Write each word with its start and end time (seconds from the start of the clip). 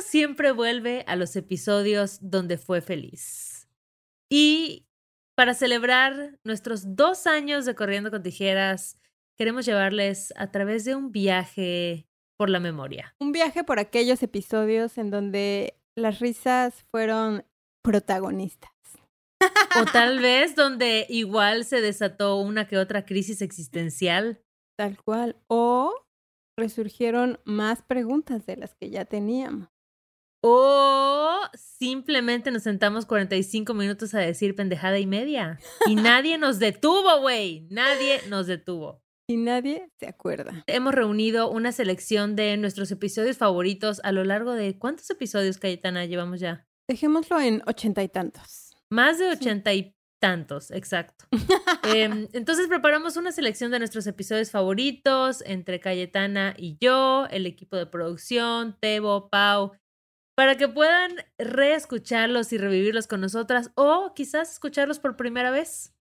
siempre 0.00 0.52
vuelve 0.52 1.04
a 1.06 1.16
los 1.16 1.36
episodios 1.36 2.18
donde 2.20 2.58
fue 2.58 2.80
feliz. 2.80 3.68
Y 4.30 4.86
para 5.36 5.54
celebrar 5.54 6.38
nuestros 6.44 6.96
dos 6.96 7.26
años 7.26 7.64
de 7.64 7.74
Corriendo 7.74 8.10
con 8.10 8.22
Tijeras, 8.22 8.98
queremos 9.36 9.64
llevarles 9.64 10.32
a 10.36 10.50
través 10.50 10.84
de 10.84 10.94
un 10.94 11.12
viaje 11.12 12.06
por 12.38 12.50
la 12.50 12.60
memoria. 12.60 13.14
Un 13.18 13.32
viaje 13.32 13.64
por 13.64 13.78
aquellos 13.78 14.22
episodios 14.22 14.98
en 14.98 15.10
donde 15.10 15.80
las 15.96 16.20
risas 16.20 16.84
fueron 16.90 17.44
protagonistas. 17.82 18.70
O 19.80 19.84
tal 19.90 20.18
vez 20.22 20.54
donde 20.54 21.06
igual 21.08 21.64
se 21.64 21.80
desató 21.80 22.36
una 22.36 22.66
que 22.66 22.76
otra 22.76 23.04
crisis 23.04 23.42
existencial. 23.42 24.42
Tal 24.78 25.02
cual. 25.02 25.36
O 25.48 26.06
resurgieron 26.58 27.40
más 27.44 27.82
preguntas 27.82 28.46
de 28.46 28.56
las 28.56 28.74
que 28.74 28.90
ya 28.90 29.04
teníamos. 29.04 29.68
O 30.42 31.38
simplemente 31.54 32.50
nos 32.50 32.62
sentamos 32.62 33.06
45 33.06 33.74
minutos 33.74 34.14
a 34.14 34.20
decir 34.20 34.54
pendejada 34.54 34.98
y 34.98 35.06
media. 35.06 35.58
Y 35.86 35.96
nadie 35.96 36.38
nos 36.38 36.58
detuvo, 36.58 37.20
güey. 37.20 37.66
Nadie 37.70 38.20
nos 38.28 38.46
detuvo. 38.46 39.02
Y 39.28 39.36
nadie 39.36 39.90
se 39.98 40.08
acuerda. 40.08 40.64
Hemos 40.66 40.94
reunido 40.94 41.50
una 41.50 41.72
selección 41.72 42.36
de 42.36 42.56
nuestros 42.56 42.90
episodios 42.90 43.36
favoritos 43.36 44.00
a 44.02 44.12
lo 44.12 44.24
largo 44.24 44.54
de... 44.54 44.76
¿Cuántos 44.78 45.08
episodios, 45.10 45.58
Cayetana, 45.58 46.04
llevamos 46.06 46.40
ya? 46.40 46.66
Dejémoslo 46.88 47.38
en 47.38 47.62
ochenta 47.66 48.02
y 48.02 48.08
tantos. 48.08 48.74
Más 48.90 49.18
de 49.18 49.30
ochenta 49.30 49.72
y 49.72 49.94
tantos, 50.20 50.70
exacto. 50.70 51.26
Em, 51.94 52.28
entonces 52.32 52.68
preparamos 52.68 53.16
una 53.16 53.32
selección 53.32 53.70
de 53.70 53.78
nuestros 53.78 54.06
episodios 54.06 54.50
favoritos 54.50 55.42
entre 55.46 55.80
Cayetana 55.80 56.54
y 56.56 56.76
yo, 56.80 57.26
el 57.30 57.46
equipo 57.46 57.76
de 57.76 57.86
producción, 57.86 58.76
Tebo, 58.80 59.30
Pau, 59.30 59.72
para 60.40 60.56
que 60.56 60.68
puedan 60.68 61.16
reescucharlos 61.36 62.50
y 62.54 62.56
revivirlos 62.56 63.06
con 63.06 63.20
nosotras 63.20 63.72
o 63.74 64.14
quizás 64.14 64.50
escucharlos 64.50 64.98
por 64.98 65.14
primera 65.14 65.50
vez. 65.50 65.92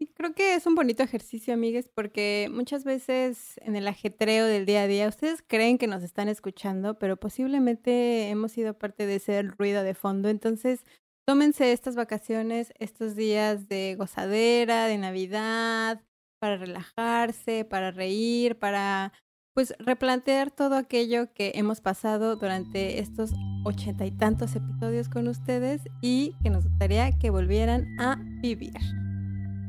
Sí, 0.00 0.08
creo 0.16 0.34
que 0.34 0.56
es 0.56 0.66
un 0.66 0.74
bonito 0.74 1.04
ejercicio, 1.04 1.54
amigues, 1.54 1.88
porque 1.88 2.48
muchas 2.50 2.82
veces 2.82 3.60
en 3.62 3.76
el 3.76 3.86
ajetreo 3.86 4.46
del 4.46 4.66
día 4.66 4.82
a 4.82 4.86
día 4.88 5.06
ustedes 5.06 5.44
creen 5.46 5.78
que 5.78 5.86
nos 5.86 6.02
están 6.02 6.28
escuchando, 6.28 6.98
pero 6.98 7.16
posiblemente 7.16 8.30
hemos 8.30 8.50
sido 8.50 8.76
parte 8.76 9.06
de 9.06 9.14
ese 9.14 9.40
ruido 9.42 9.84
de 9.84 9.94
fondo. 9.94 10.28
Entonces, 10.28 10.84
tómense 11.24 11.70
estas 11.70 11.94
vacaciones, 11.94 12.72
estos 12.80 13.14
días 13.14 13.68
de 13.68 13.94
gozadera, 13.96 14.86
de 14.86 14.98
Navidad, 14.98 16.02
para 16.40 16.56
relajarse, 16.56 17.64
para 17.64 17.92
reír, 17.92 18.58
para 18.58 19.12
pues 19.54 19.74
replantear 19.78 20.50
todo 20.50 20.76
aquello 20.76 21.32
que 21.34 21.52
hemos 21.54 21.80
pasado 21.80 22.36
durante 22.36 23.00
estos 23.00 23.32
ochenta 23.64 24.06
y 24.06 24.10
tantos 24.10 24.56
episodios 24.56 25.08
con 25.08 25.28
ustedes 25.28 25.82
y 26.00 26.34
que 26.42 26.50
nos 26.50 26.64
gustaría 26.64 27.12
que 27.12 27.30
volvieran 27.30 27.98
a 28.00 28.16
vivir. 28.40 28.72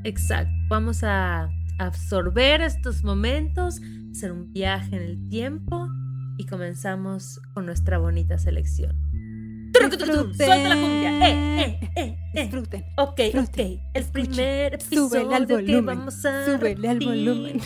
Exacto, 0.03 0.51
vamos 0.69 1.03
a 1.03 1.49
absorber 1.79 2.61
estos 2.61 3.03
momentos, 3.03 3.79
hacer 4.11 4.31
un 4.31 4.51
viaje 4.53 4.95
en 4.95 5.03
el 5.03 5.29
tiempo 5.29 5.87
y 6.37 6.45
comenzamos 6.45 7.39
con 7.53 7.65
nuestra 7.65 7.97
bonita 7.97 8.37
selección. 8.37 8.95
Suelta 9.73 10.05
la 10.05 10.75
cumbia. 10.75 11.29
Eh, 11.29 11.61
eh, 11.61 11.91
eh, 11.95 12.17
eh. 12.35 12.41
Disfruten. 12.43 12.85
Ok, 12.97 13.19
ok. 13.35 13.57
El 13.93 14.03
primer 14.05 14.75
episodio 14.75 15.09
Súbele 15.09 15.35
al 15.35 15.47
que 15.47 15.53
volumen. 15.53 15.85
vamos 15.85 16.25
a 16.25 16.45
Súbele 16.45 16.89
al 16.89 16.99
volumen. 16.99 17.59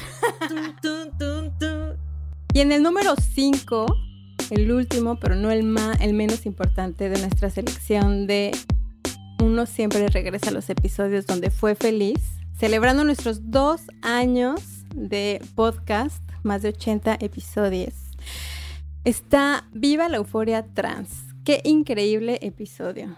Tun, 0.48 0.76
tun. 0.82 0.97
Y 2.58 2.62
en 2.62 2.72
el 2.72 2.82
número 2.82 3.14
5, 3.16 3.86
el 4.50 4.72
último, 4.72 5.20
pero 5.20 5.36
no 5.36 5.52
el, 5.52 5.76
el 6.02 6.14
menos 6.16 6.48
importante 6.48 7.08
de 7.08 7.20
nuestra 7.20 7.52
selección 7.52 8.26
de 8.26 8.50
Uno 9.44 9.68
siempre 9.68 10.08
regresa 10.08 10.50
a 10.50 10.54
los 10.54 10.68
episodios 10.72 11.28
donde 11.28 11.52
fue 11.52 11.76
feliz, 11.76 12.20
celebrando 12.58 13.04
nuestros 13.04 13.52
dos 13.52 13.82
años 14.02 14.60
de 14.96 15.40
podcast, 15.54 16.24
más 16.42 16.64
de 16.64 16.70
80 16.70 17.20
episodios. 17.22 17.94
Está 19.04 19.70
Viva 19.72 20.10
la 20.10 20.18
Euforia 20.18 20.66
Trans. 20.74 21.26
Qué 21.46 21.62
increíble 21.64 22.40
episodio. 22.42 23.18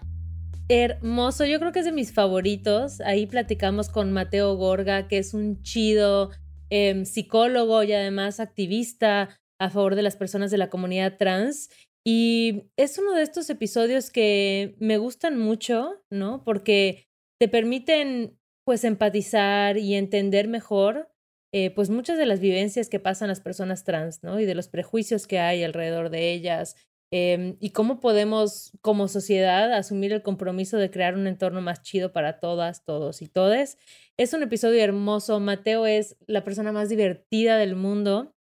Hermoso, 0.68 1.46
yo 1.46 1.58
creo 1.60 1.72
que 1.72 1.78
es 1.78 1.86
de 1.86 1.92
mis 1.92 2.12
favoritos. 2.12 3.00
Ahí 3.00 3.24
platicamos 3.24 3.88
con 3.88 4.12
Mateo 4.12 4.54
Gorga, 4.56 5.08
que 5.08 5.16
es 5.16 5.32
un 5.32 5.62
chido 5.62 6.30
em, 6.70 7.04
psicólogo 7.04 7.82
y 7.82 7.92
además 7.92 8.40
activista 8.40 9.38
a 9.60 9.70
favor 9.70 9.94
de 9.94 10.02
las 10.02 10.16
personas 10.16 10.50
de 10.50 10.58
la 10.58 10.70
comunidad 10.70 11.16
trans. 11.18 11.70
Y 12.04 12.70
es 12.76 12.98
uno 12.98 13.12
de 13.14 13.22
estos 13.22 13.50
episodios 13.50 14.10
que 14.10 14.74
me 14.78 14.96
gustan 14.96 15.38
mucho, 15.38 16.02
¿no? 16.10 16.42
Porque 16.44 17.06
te 17.38 17.48
permiten 17.48 18.38
pues 18.64 18.84
empatizar 18.84 19.76
y 19.76 19.94
entender 19.94 20.48
mejor 20.48 21.10
eh, 21.52 21.70
pues 21.74 21.90
muchas 21.90 22.16
de 22.16 22.26
las 22.26 22.38
vivencias 22.38 22.88
que 22.88 23.00
pasan 23.00 23.28
las 23.28 23.40
personas 23.40 23.82
trans, 23.82 24.22
¿no? 24.22 24.38
Y 24.38 24.46
de 24.46 24.54
los 24.54 24.68
prejuicios 24.68 25.26
que 25.26 25.40
hay 25.40 25.64
alrededor 25.64 26.10
de 26.10 26.32
ellas, 26.32 26.76
eh, 27.12 27.56
y 27.60 27.70
cómo 27.70 28.00
podemos 28.00 28.72
como 28.82 29.08
sociedad 29.08 29.72
asumir 29.72 30.12
el 30.12 30.22
compromiso 30.22 30.76
de 30.76 30.90
crear 30.90 31.14
un 31.14 31.26
entorno 31.26 31.60
más 31.60 31.82
chido 31.82 32.12
para 32.12 32.38
todas, 32.40 32.84
todos 32.84 33.20
y 33.22 33.26
todes. 33.28 33.78
Es 34.16 34.32
un 34.32 34.42
episodio 34.42 34.82
hermoso. 34.82 35.40
Mateo 35.40 35.86
es 35.86 36.16
la 36.26 36.44
persona 36.44 36.72
más 36.72 36.88
divertida 36.88 37.56
del 37.56 37.74
mundo. 37.74 38.32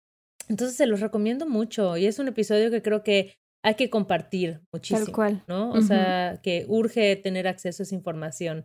Entonces 0.49 0.77
se 0.77 0.87
los 0.87 1.01
recomiendo 1.01 1.47
mucho 1.47 1.97
y 1.97 2.06
es 2.06 2.19
un 2.19 2.29
episodio 2.29 2.71
que 2.71 2.83
creo 2.83 3.03
que 3.03 3.34
hay 3.62 3.75
que 3.75 3.91
compartir 3.91 4.61
muchísimo. 4.73 5.06
Tal 5.06 5.15
cual. 5.15 5.45
¿no? 5.49 5.71
O 5.71 5.79
Ujú. 5.79 5.83
sea, 5.83 6.41
que 6.43 6.65
urge 6.69 7.17
tener 7.17 7.49
acceso 7.49 7.83
a 7.83 7.85
esa 7.85 7.95
información. 7.95 8.65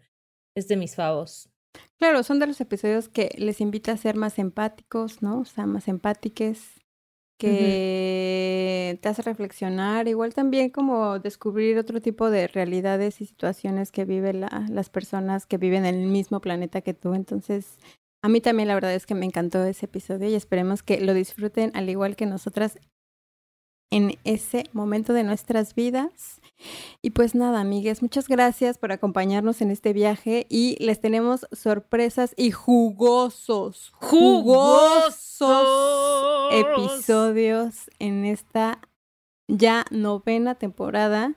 Es 0.56 0.68
de 0.68 0.78
mis 0.78 0.96
favos. 0.96 1.50
Claro, 1.98 2.22
son 2.24 2.40
de 2.40 2.48
los 2.48 2.62
episodios 2.62 3.10
que 3.10 3.34
les 3.38 3.60
invita 3.60 3.92
a 3.92 3.98
ser 3.98 4.16
más 4.16 4.38
empáticos, 4.38 5.22
¿no? 5.22 5.40
O 5.40 5.46
sea, 5.46 5.66
más 5.66 5.88
empátiques, 5.88 6.83
que 7.44 9.00
te 9.02 9.10
hace 9.10 9.22
reflexionar, 9.22 10.08
igual 10.08 10.34
también 10.34 10.70
como 10.70 11.20
descubrir 11.20 11.78
otro 11.78 12.02
tipo 12.02 12.30
de 12.30 12.48
realidades 12.48 13.22
y 13.22 13.26
situaciones 13.26 13.92
que 13.92 14.06
viven 14.06 14.42
la- 14.42 14.66
las 14.70 14.90
personas 14.90 15.46
que 15.46 15.58
viven 15.58 15.86
en 15.86 15.96
el 15.96 16.08
mismo 16.08 16.40
planeta 16.42 16.82
que 16.82 16.94
tú. 16.94 17.14
Entonces, 17.14 17.78
a 18.22 18.30
mí 18.30 18.40
también 18.42 18.68
la 18.68 18.76
verdad 18.76 18.94
es 18.94 19.06
que 19.06 19.16
me 19.16 19.26
encantó 19.26 19.64
ese 19.64 19.86
episodio 19.86 20.30
y 20.30 20.36
esperemos 20.36 20.84
que 20.84 21.02
lo 21.02 21.14
disfruten 21.14 21.72
al 21.74 21.90
igual 21.90 22.16
que 22.16 22.26
nosotras 22.26 22.80
en 23.94 24.18
ese 24.24 24.66
momento 24.74 25.14
de 25.14 25.24
nuestras 25.24 25.76
vidas. 25.76 26.42
Y 27.04 27.12
pues 27.12 27.36
nada, 27.36 27.62
amigues, 27.62 28.02
muchas 28.02 28.28
gracias 28.28 28.80
por 28.80 28.92
acompañarnos 28.92 29.62
en 29.62 29.70
este 29.70 29.94
viaje 29.94 30.48
y 30.50 30.76
les 30.84 31.00
tenemos 31.00 31.46
sorpresas 31.52 32.34
y 32.36 32.50
jugosos, 32.50 33.92
jugosos 33.94 35.68
episodios 36.52 37.92
en 38.00 38.26
esta 38.26 38.82
ya 39.48 39.86
novena 39.92 40.56
temporada. 40.56 41.36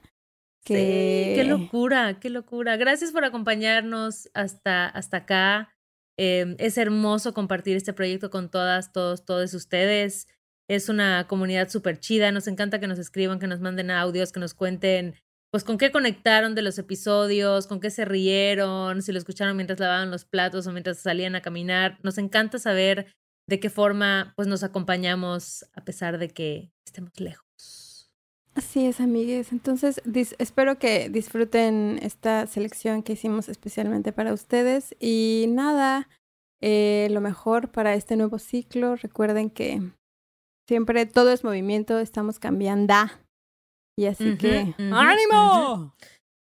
Que... 0.64 1.34
Sí, 1.34 1.34
qué 1.40 1.44
locura, 1.44 2.18
qué 2.20 2.30
locura. 2.30 2.78
Gracias 2.78 3.12
por 3.12 3.26
acompañarnos 3.26 4.30
hasta, 4.32 4.86
hasta 4.86 5.18
acá. 5.18 5.76
Eh, 6.18 6.56
es 6.58 6.78
hermoso 6.78 7.34
compartir 7.34 7.76
este 7.76 7.92
proyecto 7.92 8.30
con 8.30 8.50
todas, 8.50 8.92
todos, 8.92 9.26
todos 9.26 9.52
ustedes. 9.52 10.28
Es 10.68 10.88
una 10.88 11.26
comunidad 11.28 11.68
súper 11.68 12.00
chida. 12.00 12.32
Nos 12.32 12.48
encanta 12.48 12.80
que 12.80 12.86
nos 12.86 12.98
escriban, 12.98 13.38
que 13.38 13.46
nos 13.46 13.60
manden 13.60 13.90
audios, 13.90 14.32
que 14.32 14.40
nos 14.40 14.54
cuenten, 14.54 15.14
pues, 15.50 15.64
con 15.64 15.78
qué 15.78 15.92
conectaron 15.92 16.54
de 16.54 16.62
los 16.62 16.78
episodios, 16.78 17.66
con 17.66 17.80
qué 17.80 17.90
se 17.90 18.04
rieron, 18.04 19.02
si 19.02 19.12
lo 19.12 19.18
escucharon 19.18 19.56
mientras 19.56 19.78
lavaban 19.78 20.10
los 20.10 20.24
platos 20.24 20.66
o 20.66 20.72
mientras 20.72 20.98
salían 20.98 21.36
a 21.36 21.42
caminar. 21.42 21.98
Nos 22.02 22.18
encanta 22.18 22.58
saber 22.58 23.12
de 23.48 23.60
qué 23.60 23.70
forma, 23.70 24.32
pues, 24.36 24.48
nos 24.48 24.64
acompañamos 24.64 25.64
a 25.74 25.84
pesar 25.84 26.18
de 26.18 26.28
que 26.28 26.72
estemos 26.84 27.12
lejos. 27.20 27.46
Así 28.56 28.86
es, 28.86 29.00
amigues. 29.00 29.52
Entonces, 29.52 30.00
espero 30.38 30.78
que 30.78 31.10
disfruten 31.10 31.98
esta 32.00 32.46
selección 32.46 33.02
que 33.02 33.12
hicimos 33.12 33.50
especialmente 33.50 34.12
para 34.12 34.32
ustedes. 34.32 34.96
Y 34.98 35.44
nada, 35.50 36.08
eh, 36.62 37.08
lo 37.10 37.20
mejor 37.20 37.70
para 37.70 37.92
este 37.94 38.16
nuevo 38.16 38.38
ciclo. 38.38 38.96
Recuerden 38.96 39.50
que 39.50 39.82
siempre 40.66 41.06
todo 41.06 41.30
es 41.32 41.44
movimiento, 41.44 41.98
estamos 41.98 42.38
cambiando. 42.38 42.94
Y 43.98 44.06
así 44.06 44.36
que, 44.36 44.74
¡ánimo! 44.78 45.94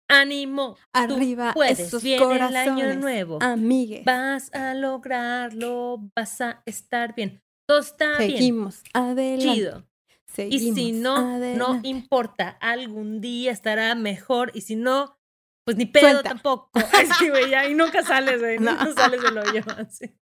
¡Ánimo! 0.07 0.75
Tú 0.75 0.81
Arriba 0.93 1.53
puedes, 1.53 1.79
esos 1.79 2.03
viene 2.03 2.35
el 2.35 2.55
año 2.55 2.95
nuevo. 2.95 3.39
Amigues, 3.41 4.03
Vas 4.05 4.53
a 4.53 4.73
lograrlo, 4.73 5.99
vas 6.15 6.41
a 6.41 6.63
estar 6.65 7.15
bien. 7.15 7.41
Todo 7.67 7.79
está 7.79 8.17
bien. 8.17 8.31
seguimos 8.31 8.83
adelante. 8.93 9.53
Chido. 9.53 9.85
Y 10.27 10.33
Seguimos 10.33 10.75
si 10.75 10.91
no, 10.93 11.39
no 11.39 11.79
importa. 11.83 12.57
Algún 12.61 13.19
día 13.19 13.51
estará 13.51 13.95
mejor. 13.95 14.51
Y 14.53 14.61
si 14.61 14.77
no, 14.77 15.17
pues 15.63 15.77
ni 15.77 15.85
pedo 15.85 16.09
Suelta. 16.09 16.29
tampoco. 16.29 16.69
Ay, 16.93 17.07
sí, 17.19 17.29
güey, 17.29 17.49
ya. 17.49 17.67
Y 17.67 17.73
nunca 17.73 18.03
sales, 18.03 18.39
güey. 18.39 18.57
No. 18.59 18.71
Nunca 18.71 18.93
sales 18.93 19.21
del 19.21 19.37
hoyo. 19.37 19.61
así. 19.77 20.13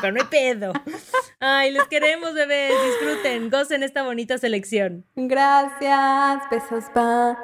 Pero 0.00 0.12
no 0.12 0.20
hay 0.20 0.26
pedo. 0.28 0.72
Ay, 1.40 1.70
les 1.72 1.84
queremos, 1.84 2.34
bebés. 2.34 2.72
Disfruten, 3.00 3.50
gocen 3.50 3.82
esta 3.82 4.02
bonita 4.02 4.38
selección. 4.38 5.04
Gracias. 5.14 6.42
Besos, 6.50 6.84
bye. 6.94 7.36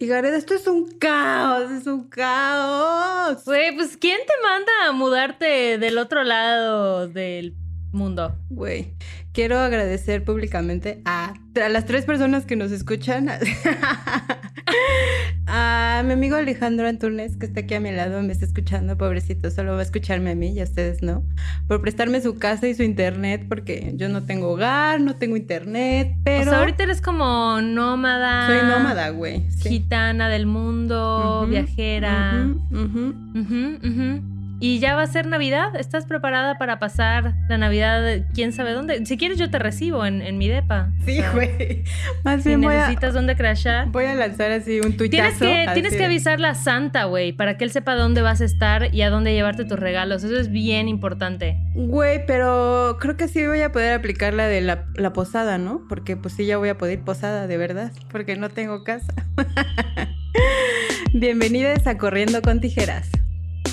Y 0.00 0.06
Gareda, 0.06 0.36
esto 0.36 0.54
es 0.54 0.68
un 0.68 0.96
caos, 0.98 1.72
es 1.72 1.88
un 1.88 2.08
caos. 2.08 3.44
Güey, 3.44 3.74
pues 3.74 3.96
¿quién 3.96 4.18
te 4.24 4.32
manda 4.44 4.72
a 4.86 4.92
mudarte 4.92 5.76
del 5.78 5.98
otro 5.98 6.22
lado 6.22 7.08
del 7.08 7.56
mundo? 7.90 8.36
Güey, 8.48 8.94
quiero 9.38 9.60
agradecer 9.60 10.24
públicamente 10.24 11.00
a, 11.04 11.32
a 11.64 11.68
las 11.68 11.86
tres 11.86 12.04
personas 12.04 12.44
que 12.44 12.56
nos 12.56 12.72
escuchan. 12.72 13.28
a 15.46 16.02
mi 16.04 16.12
amigo 16.12 16.34
Alejandro 16.34 16.88
Antunes, 16.88 17.36
que 17.36 17.46
está 17.46 17.60
aquí 17.60 17.74
a 17.74 17.78
mi 17.78 17.92
lado, 17.92 18.20
me 18.20 18.32
está 18.32 18.46
escuchando, 18.46 18.98
pobrecito, 18.98 19.48
solo 19.52 19.74
va 19.74 19.78
a 19.78 19.82
escucharme 19.82 20.32
a 20.32 20.34
mí 20.34 20.48
y 20.48 20.60
a 20.60 20.64
ustedes 20.64 21.04
no, 21.04 21.22
por 21.68 21.80
prestarme 21.80 22.20
su 22.20 22.36
casa 22.36 22.66
y 22.66 22.74
su 22.74 22.82
internet, 22.82 23.44
porque 23.48 23.92
yo 23.94 24.08
no 24.08 24.24
tengo 24.24 24.48
hogar, 24.48 25.00
no 25.00 25.14
tengo 25.14 25.36
internet, 25.36 26.16
pero... 26.24 26.42
O 26.42 26.50
sea, 26.50 26.58
ahorita 26.58 26.82
eres 26.82 27.00
como 27.00 27.60
nómada. 27.62 28.48
Soy 28.48 28.68
nómada, 28.68 29.10
güey. 29.10 29.48
sí. 29.52 29.68
Gitana 29.68 30.28
del 30.28 30.46
mundo, 30.46 31.42
Ujú, 31.42 31.50
viajera. 31.50 32.44
ujú, 32.72 32.76
ujú. 32.76 33.14
Ujú, 33.38 33.78
ujú. 33.86 34.37
Y 34.60 34.80
ya 34.80 34.96
va 34.96 35.02
a 35.02 35.06
ser 35.06 35.26
Navidad. 35.28 35.76
¿Estás 35.76 36.04
preparada 36.04 36.58
para 36.58 36.80
pasar 36.80 37.34
la 37.48 37.58
Navidad 37.58 38.26
quién 38.34 38.52
sabe 38.52 38.72
dónde? 38.72 39.06
Si 39.06 39.16
quieres, 39.16 39.38
yo 39.38 39.50
te 39.50 39.60
recibo 39.60 40.04
en, 40.04 40.20
en 40.20 40.36
mi 40.36 40.48
depa. 40.48 40.90
O 41.00 41.04
Sí, 41.04 41.16
sea, 41.18 41.30
güey. 41.30 41.84
Más 42.24 42.42
Si 42.42 42.48
bien 42.48 42.62
voy 42.62 42.74
a, 42.74 42.78
necesitas 42.78 43.14
dónde 43.14 43.36
crashar. 43.36 43.86
voy 43.90 44.06
a 44.06 44.14
lanzar 44.16 44.50
así 44.50 44.80
un 44.80 44.96
tuitazo. 44.96 45.38
Tienes 45.38 45.66
que, 45.68 45.72
tienes 45.74 45.94
que 45.94 46.04
avisarle 46.04 46.48
a 46.48 46.56
Santa, 46.56 47.04
güey, 47.04 47.32
para 47.32 47.56
que 47.56 47.62
él 47.64 47.70
sepa 47.70 47.94
dónde 47.94 48.20
vas 48.20 48.40
a 48.40 48.46
estar 48.46 48.92
y 48.92 49.02
a 49.02 49.10
dónde 49.10 49.32
llevarte 49.32 49.64
tus 49.64 49.78
regalos. 49.78 50.24
Eso 50.24 50.36
es 50.36 50.50
bien 50.50 50.88
importante. 50.88 51.56
Güey, 51.74 52.26
pero 52.26 52.96
creo 53.00 53.16
que 53.16 53.28
sí 53.28 53.46
voy 53.46 53.60
a 53.62 53.70
poder 53.70 53.92
aplicar 53.94 54.34
la 54.34 54.48
de 54.48 54.60
la, 54.60 54.86
la 54.96 55.12
posada, 55.12 55.58
¿no? 55.58 55.82
Porque 55.88 56.16
pues 56.16 56.34
sí 56.34 56.46
ya 56.46 56.56
voy 56.56 56.70
a 56.70 56.76
poder 56.76 56.98
posada, 57.02 57.46
de 57.46 57.56
verdad, 57.58 57.92
porque 58.10 58.34
no 58.34 58.48
tengo 58.48 58.82
casa. 58.82 59.14
Bienvenidos 61.12 61.86
a 61.86 61.96
Corriendo 61.96 62.42
con 62.42 62.60
Tijeras. 62.60 63.08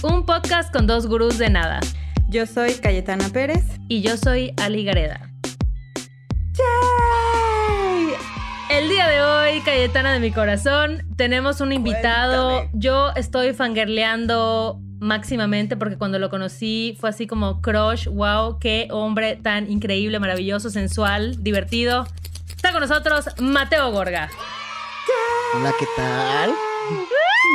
Un 0.08 0.24
podcast 0.24 0.72
con 0.72 0.86
dos 0.86 1.08
gurús 1.08 1.40
de 1.40 1.50
nada. 1.50 1.80
Yo 2.30 2.46
soy 2.46 2.76
Cayetana 2.76 3.28
Pérez. 3.30 3.64
Y 3.88 4.04
yo 4.04 4.18
soy 4.18 4.54
Ali 4.58 4.86
Gareda. 4.86 5.32
¡Yay! 6.54 8.14
El 8.70 8.88
día 8.88 9.08
de 9.08 9.24
hoy, 9.24 9.62
Cayetana 9.62 10.14
de 10.14 10.20
mi 10.20 10.32
corazón, 10.32 11.02
tenemos 11.18 11.60
un 11.60 11.74
invitado. 11.74 12.58
Cuéntame. 12.58 12.80
Yo 12.80 13.14
estoy 13.16 13.54
fangirleando 13.54 14.80
máximamente 15.00 15.76
porque 15.76 15.98
cuando 15.98 16.20
lo 16.20 16.30
conocí 16.30 16.96
fue 17.00 17.10
así 17.10 17.26
como 17.26 17.64
crush, 17.64 18.08
wow, 18.08 18.60
qué 18.60 18.88
hombre 18.92 19.38
tan 19.38 19.72
increíble, 19.72 20.20
maravilloso, 20.20 20.70
sensual, 20.70 21.42
divertido. 21.42 22.06
Está 22.48 22.72
con 22.72 22.82
nosotros 22.82 23.26
Mateo 23.40 23.92
Gorga. 23.92 24.30
Hola, 25.56 25.74
¿qué 25.80 25.88
tal? 25.98 26.52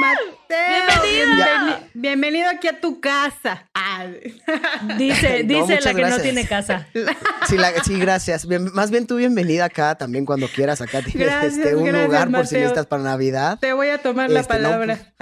Mateo, 0.01 0.40
Bienvenido. 0.51 1.47
bienveni- 1.47 1.91
bienvenido 1.95 2.51
aquí 2.51 2.67
a 2.69 2.81
tu 2.81 3.01
casa. 3.01 3.69
Ah. 3.75 4.07
Dice, 4.99 5.45
No, 5.45 5.67
dice 5.67 5.81
la 5.81 5.95
que 5.95 6.03
no 6.07 6.19
tiene 6.19 6.47
casa. 6.47 6.89
Sí, 7.49 7.57
la- 7.57 7.83
sí, 7.85 7.99
gracias. 7.99 8.47
Bien- 8.47 8.71
más 8.75 8.91
bien 8.91 9.07
tú 9.07 9.17
bienvenida 9.17 9.65
acá 9.67 9.95
también 9.97 10.25
cuando 10.27 10.49
quieras. 10.49 10.81
Acá 10.81 11.03
tienes 11.03 11.27
Gracias, 11.27 11.57
este, 11.59 11.75
un 11.75 11.85
gracias, 11.85 12.07
lugar 12.07 12.31
por 12.31 12.47
si 12.47 12.55
necesitas 12.57 12.87
para 12.87 13.03
Navidad. 13.03 13.59
Te 13.61 13.73
voy 13.73 13.89
a 13.89 13.99
tomar 13.99 14.31
la 14.31 14.41
Este, 14.41 14.55
no, 14.59 14.63
palabra. 14.63 15.15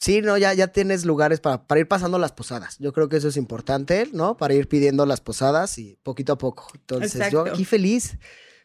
Sí, 0.00 0.20
no, 0.20 0.36
ya, 0.36 0.52
ya 0.54 0.66
tienes 0.68 1.04
lugares 1.04 1.40
para, 1.40 1.66
para 1.66 1.80
ir 1.80 1.88
pasando 1.88 2.18
las 2.18 2.32
posadas. 2.32 2.76
Yo 2.78 2.92
creo 2.92 3.08
que 3.08 3.16
eso 3.16 3.28
es 3.28 3.36
importante, 3.36 4.08
¿no? 4.12 4.36
Para 4.36 4.54
ir 4.54 4.68
pidiendo 4.68 5.06
las 5.06 5.20
posadas 5.20 5.78
y 5.78 5.98
poquito 6.02 6.32
a 6.34 6.38
poco. 6.38 6.68
Entonces, 6.74 7.30
yo 7.30 7.42
aquí 7.46 7.64
feliz, 7.64 8.18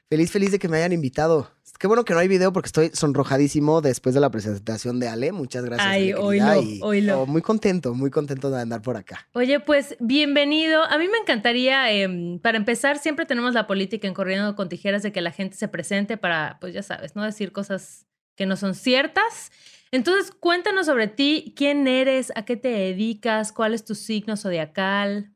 feliz, 0.10 0.32
feliz 0.32 0.52
de 0.52 0.60
que 0.60 0.68
me 0.68 0.78
hayan 0.78 0.92
invitado. 0.92 1.52
Qué 1.80 1.88
bueno 1.88 2.04
que 2.04 2.14
no 2.14 2.20
hay 2.20 2.28
video 2.28 2.52
porque 2.52 2.68
estoy 2.68 2.90
sonrojadísimo 2.94 3.80
después 3.80 4.14
de 4.14 4.20
la 4.20 4.30
presentación 4.30 5.00
de 5.00 5.08
Ale. 5.08 5.32
Muchas 5.32 5.64
gracias. 5.64 5.88
Ay, 5.88 6.12
oílo, 6.14 6.62
y- 6.62 6.80
oílo. 6.84 7.22
oh, 7.22 7.26
muy 7.26 7.42
contento, 7.42 7.94
muy 7.94 8.10
contento 8.10 8.50
de 8.50 8.60
andar 8.60 8.82
por 8.82 8.98
acá. 8.98 9.28
Oye, 9.34 9.62
pues 9.62 9.96
bienvenido. 10.02 10.84
A 10.84 10.98
mí 10.98 11.08
me 11.08 11.20
encantaría, 11.20 11.90
em, 11.94 12.40
para 12.40 12.58
empezar, 12.58 12.98
siempre 12.98 13.26
tenemos 13.26 13.54
la 13.54 13.66
política 13.66 14.08
en 14.10 14.14
Corriendo 14.14 14.56
con 14.58 14.68
Tijeras 14.68 15.04
de 15.04 15.14
que 15.14 15.22
la 15.22 15.32
gente 15.32 15.56
se 15.56 15.70
presente 15.70 16.18
para, 16.18 16.58
pues 16.60 16.74
ya 16.74 16.84
sabes, 16.84 17.16
no 17.16 17.24
decir 17.24 17.54
cosas 17.54 18.06
que 18.36 18.46
no 18.46 18.58
son 18.58 18.76
ciertas. 18.76 19.52
Entonces, 19.92 20.32
cuéntanos 20.38 20.86
sobre 20.88 21.08
ti, 21.08 21.54
quién 21.56 21.88
eres, 21.88 22.34
a 22.36 22.44
qué 22.44 22.58
te 22.58 22.68
dedicas, 22.70 23.54
cuál 23.54 23.74
es 23.74 23.86
tu 23.86 23.96
signo 23.96 24.36
zodiacal. 24.36 25.32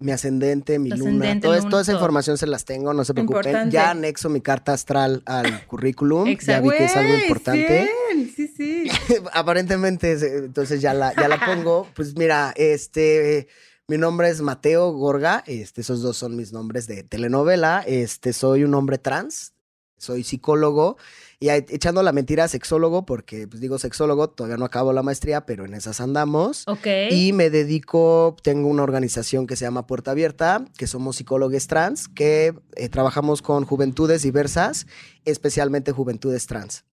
Mi 0.00 0.10
ascendente, 0.12 0.78
mi 0.80 0.90
luna, 0.90 1.40
todo 1.40 1.54
luna, 1.56 1.70
toda 1.70 1.82
esa 1.82 1.92
información 1.92 2.36
se 2.36 2.46
las 2.48 2.64
tengo, 2.64 2.92
no 2.92 3.04
se 3.04 3.14
preocupen. 3.14 3.38
Importante. 3.46 3.72
Ya 3.74 3.90
anexo 3.90 4.28
mi 4.28 4.40
carta 4.40 4.72
astral 4.72 5.22
al 5.24 5.64
currículum, 5.68 6.24
ya 6.36 6.60
vi 6.60 6.68
que 6.70 6.84
es 6.84 6.96
algo 6.96 7.14
importante. 7.14 7.88
Sí, 8.12 8.32
sí, 8.36 8.48
sí. 8.48 8.90
Aparentemente, 9.32 10.12
es- 10.12 10.22
entonces 10.22 10.82
ya 10.82 10.92
la, 10.94 11.14
ya 11.14 11.28
la 11.28 11.38
pongo. 11.46 11.86
Pues 11.94 12.16
mira, 12.16 12.52
este, 12.56 13.46
mi 13.86 13.96
nombre 13.96 14.28
es 14.28 14.40
Mateo 14.42 14.92
Gorga, 14.92 15.42
este, 15.46 15.80
esos 15.82 16.02
dos 16.02 16.16
son 16.16 16.36
mis 16.36 16.52
nombres 16.52 16.86
de 16.86 17.02
telenovela. 17.04 17.82
Este, 17.86 18.32
soy 18.32 18.64
un 18.64 18.74
hombre 18.74 18.98
trans, 18.98 19.53
soy 19.98 20.24
psicólogo 20.24 20.96
y 21.40 21.50
echando 21.50 22.02
la 22.02 22.12
mentira 22.12 22.48
sexólogo, 22.48 23.04
porque 23.04 23.46
pues 23.46 23.60
digo 23.60 23.78
sexólogo, 23.78 24.30
todavía 24.30 24.56
no 24.56 24.64
acabo 24.64 24.92
la 24.92 25.02
maestría, 25.02 25.46
pero 25.46 25.64
en 25.64 25.74
esas 25.74 26.00
andamos. 26.00 26.64
Ok. 26.66 26.86
Y 27.10 27.32
me 27.32 27.50
dedico, 27.50 28.36
tengo 28.42 28.68
una 28.68 28.82
organización 28.82 29.46
que 29.46 29.56
se 29.56 29.64
llama 29.64 29.86
Puerta 29.86 30.12
Abierta, 30.12 30.64
que 30.78 30.86
somos 30.86 31.16
psicólogos 31.16 31.66
trans, 31.66 32.08
que 32.08 32.54
eh, 32.76 32.88
trabajamos 32.88 33.42
con 33.42 33.64
juventudes 33.64 34.22
diversas, 34.22 34.86
especialmente 35.24 35.92
juventudes 35.92 36.46
trans. 36.46 36.84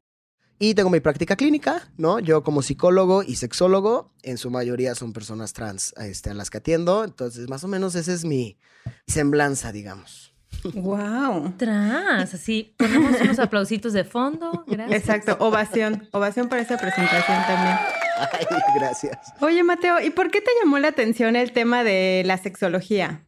Y 0.60 0.76
tengo 0.76 0.92
mi 0.92 1.00
práctica 1.00 1.36
clínica, 1.36 1.92
¿no? 1.98 2.20
Yo 2.20 2.44
como 2.44 2.62
psicólogo 2.62 3.24
y 3.24 3.38
sexólogo, 3.38 4.14
en 4.22 4.38
su 4.38 4.52
mayoría 4.52 4.94
son 4.94 5.12
personas 5.12 5.54
trans 5.54 5.94
este, 5.98 6.30
a 6.30 6.34
las 6.36 6.52
que 6.52 6.60
atiendo, 6.60 7.04
entonces 7.04 7.50
más 7.50 7.64
o 7.64 7.68
menos 7.68 7.96
esa 7.96 8.14
es 8.14 8.26
mi 8.26 8.60
semblanza, 9.08 9.72
digamos. 9.72 10.31
Wow. 10.74 11.54
Trans, 11.58 12.34
así 12.34 12.74
ponemos 12.78 13.20
unos 13.22 13.40
aplausitos 13.40 13.94
de 13.94 14.04
fondo. 14.04 14.64
Gracias. 14.68 15.00
Exacto, 15.00 15.38
ovación. 15.40 16.08
Ovación 16.12 16.50
para 16.50 16.62
esa 16.62 16.78
presentación 16.78 17.38
también. 17.48 17.76
Ay, 18.18 18.46
gracias. 18.76 19.18
Oye, 19.40 19.64
Mateo, 19.64 20.00
¿y 20.00 20.12
por 20.12 20.30
qué 20.32 20.42
te 20.42 20.52
llamó 20.62 20.80
la 20.80 20.90
atención 20.90 21.36
el 21.36 21.52
tema 21.52 21.84
de 21.84 22.24
la 22.26 22.38
sexología? 22.38 23.26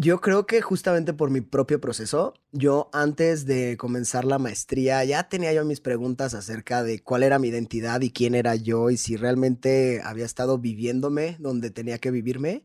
Yo 0.00 0.20
creo 0.20 0.46
que 0.46 0.62
justamente 0.62 1.12
por 1.12 1.30
mi 1.30 1.40
propio 1.40 1.80
proceso, 1.80 2.34
yo 2.52 2.88
antes 2.92 3.46
de 3.46 3.76
comenzar 3.76 4.24
la 4.24 4.38
maestría 4.38 5.02
ya 5.02 5.28
tenía 5.28 5.52
yo 5.52 5.64
mis 5.64 5.80
preguntas 5.80 6.34
acerca 6.34 6.84
de 6.84 7.02
cuál 7.02 7.24
era 7.24 7.40
mi 7.40 7.48
identidad 7.48 8.00
y 8.00 8.12
quién 8.12 8.36
era 8.36 8.54
yo 8.54 8.90
y 8.90 8.96
si 8.96 9.16
realmente 9.16 10.00
había 10.04 10.24
estado 10.24 10.58
viviéndome 10.58 11.34
donde 11.40 11.70
tenía 11.70 11.98
que 11.98 12.12
vivirme. 12.12 12.64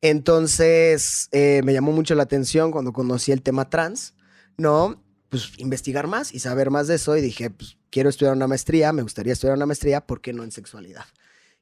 Entonces 0.00 1.28
eh, 1.32 1.60
me 1.64 1.72
llamó 1.72 1.92
mucho 1.92 2.14
la 2.14 2.22
atención 2.22 2.70
cuando 2.70 2.92
conocí 2.92 3.32
el 3.32 3.42
tema 3.42 3.68
trans, 3.68 4.14
¿no? 4.56 5.02
Pues 5.28 5.52
investigar 5.58 6.06
más 6.06 6.32
y 6.32 6.38
saber 6.38 6.70
más 6.70 6.86
de 6.86 6.94
eso 6.94 7.16
y 7.16 7.20
dije, 7.20 7.50
pues 7.50 7.76
quiero 7.90 8.08
estudiar 8.08 8.34
una 8.34 8.46
maestría, 8.46 8.92
me 8.92 9.02
gustaría 9.02 9.32
estudiar 9.32 9.56
una 9.56 9.66
maestría, 9.66 10.06
¿por 10.06 10.20
qué 10.20 10.32
no 10.32 10.44
en 10.44 10.52
sexualidad? 10.52 11.04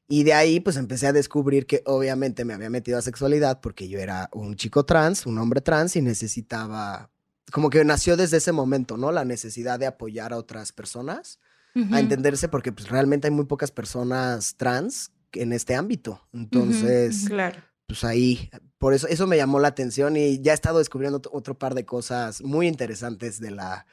Y 0.07 0.23
de 0.23 0.33
ahí 0.33 0.59
pues 0.59 0.77
empecé 0.77 1.07
a 1.07 1.13
descubrir 1.13 1.65
que 1.65 1.81
obviamente 1.85 2.45
me 2.45 2.53
había 2.53 2.69
metido 2.69 2.97
a 2.97 3.01
sexualidad 3.01 3.59
porque 3.59 3.89
yo 3.89 3.99
era 3.99 4.29
un 4.31 4.55
chico 4.55 4.85
trans, 4.85 5.25
un 5.25 5.37
hombre 5.37 5.59
trans 5.59 5.95
y 5.97 6.01
necesitaba, 6.01 7.09
como 7.51 7.69
que 7.69 7.83
nació 7.83 8.15
desde 8.15 8.37
ese 8.37 8.53
momento, 8.53 8.95
¿no? 8.95 9.11
La 9.11 9.25
necesidad 9.25 9.79
de 9.79 9.87
apoyar 9.87 10.31
a 10.31 10.37
otras 10.37 10.71
personas 10.71 11.39
Ujú. 11.75 11.93
a 11.93 11.99
entenderse 11.99 12.47
porque 12.47 12.71
pues 12.71 12.87
realmente 12.87 13.27
hay 13.27 13.33
muy 13.33 13.45
pocas 13.45 13.71
personas 13.71 14.55
trans 14.55 15.11
en 15.33 15.51
este 15.51 15.75
ámbito. 15.75 16.25
Entonces, 16.31 17.25
Claro. 17.27 17.59
Pues 17.87 18.03
ahí, 18.03 18.49
por 18.77 18.93
eso, 18.93 19.07
eso 19.07 19.27
me 19.27 19.37
llamó 19.37 19.59
la 19.59 19.69
atención 19.69 20.17
y 20.17 20.41
ya 20.41 20.51
he 20.51 20.55
estado 20.55 20.79
descubriendo 20.79 21.17
otro, 21.17 21.31
otro 21.33 21.57
par 21.57 21.73
de 21.73 21.85
cosas 21.85 22.41
muy 22.41 22.67
interesantes 22.67 23.39
de 23.39 23.51
la, 23.51 23.85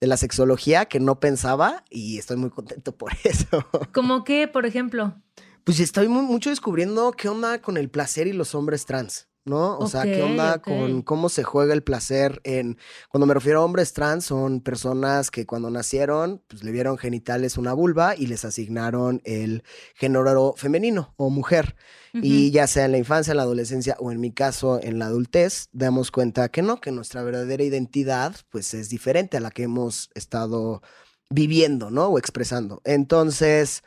de 0.00 0.06
la 0.06 0.16
sexología 0.16 0.86
que 0.86 1.00
no 1.00 1.18
pensaba 1.20 1.84
y 1.90 2.18
estoy 2.18 2.36
muy 2.36 2.50
contento 2.50 2.96
por 2.96 3.12
eso. 3.24 3.66
¿Cómo 3.92 4.22
qué, 4.24 4.46
por 4.48 4.66
ejemplo? 4.66 5.20
Pues 5.64 5.80
estoy 5.80 6.08
mu- 6.08 6.22
mucho 6.22 6.50
descubriendo 6.50 7.12
qué 7.12 7.28
onda 7.28 7.60
con 7.60 7.76
el 7.76 7.90
placer 7.90 8.26
y 8.28 8.32
los 8.32 8.54
hombres 8.54 8.86
trans, 8.86 9.28
¿no? 9.44 9.78
O 9.78 9.86
sea, 9.86 10.02
qué 10.02 10.22
onda 10.22 10.60
con 10.60 11.02
cómo 11.02 11.28
se 11.28 11.42
juega 11.42 11.72
el 11.72 11.82
placer 11.82 12.40
en... 12.44 12.78
Cuando 13.08 13.26
me 13.26 13.34
refiero 13.34 13.60
a 13.60 13.64
hombres 13.64 13.92
trans, 13.92 14.24
son 14.24 14.60
personas 14.60 15.30
que 15.30 15.46
cuando 15.46 15.70
nacieron, 15.70 16.42
pues 16.46 16.62
le 16.62 16.72
vieron 16.72 16.98
genitales 16.98 17.56
una 17.56 17.72
vulva 17.72 18.14
y 18.16 18.26
les 18.26 18.44
asignaron 18.44 19.22
el 19.24 19.64
género 19.94 20.54
femenino 20.56 21.14
o 21.16 21.30
mujer. 21.30 21.76
Y 22.12 22.50
ya 22.50 22.66
sea 22.66 22.86
en 22.86 22.92
la 22.92 22.98
infancia, 22.98 23.30
en 23.30 23.36
la 23.36 23.44
adolescencia 23.44 23.96
o 24.00 24.10
en 24.10 24.20
mi 24.20 24.32
caso 24.32 24.80
en 24.82 24.98
la 24.98 25.06
adultez, 25.06 25.68
damos 25.72 26.10
cuenta 26.10 26.48
que 26.48 26.62
no, 26.62 26.80
que 26.80 26.90
nuestra 26.90 27.22
verdadera 27.22 27.62
identidad 27.62 28.34
pues 28.50 28.74
es 28.74 28.88
diferente 28.88 29.36
a 29.36 29.40
la 29.40 29.50
que 29.50 29.62
hemos 29.62 30.10
estado 30.14 30.82
viviendo, 31.30 31.90
¿no? 31.90 32.06
O 32.06 32.18
expresando. 32.18 32.82
Entonces, 32.84 33.84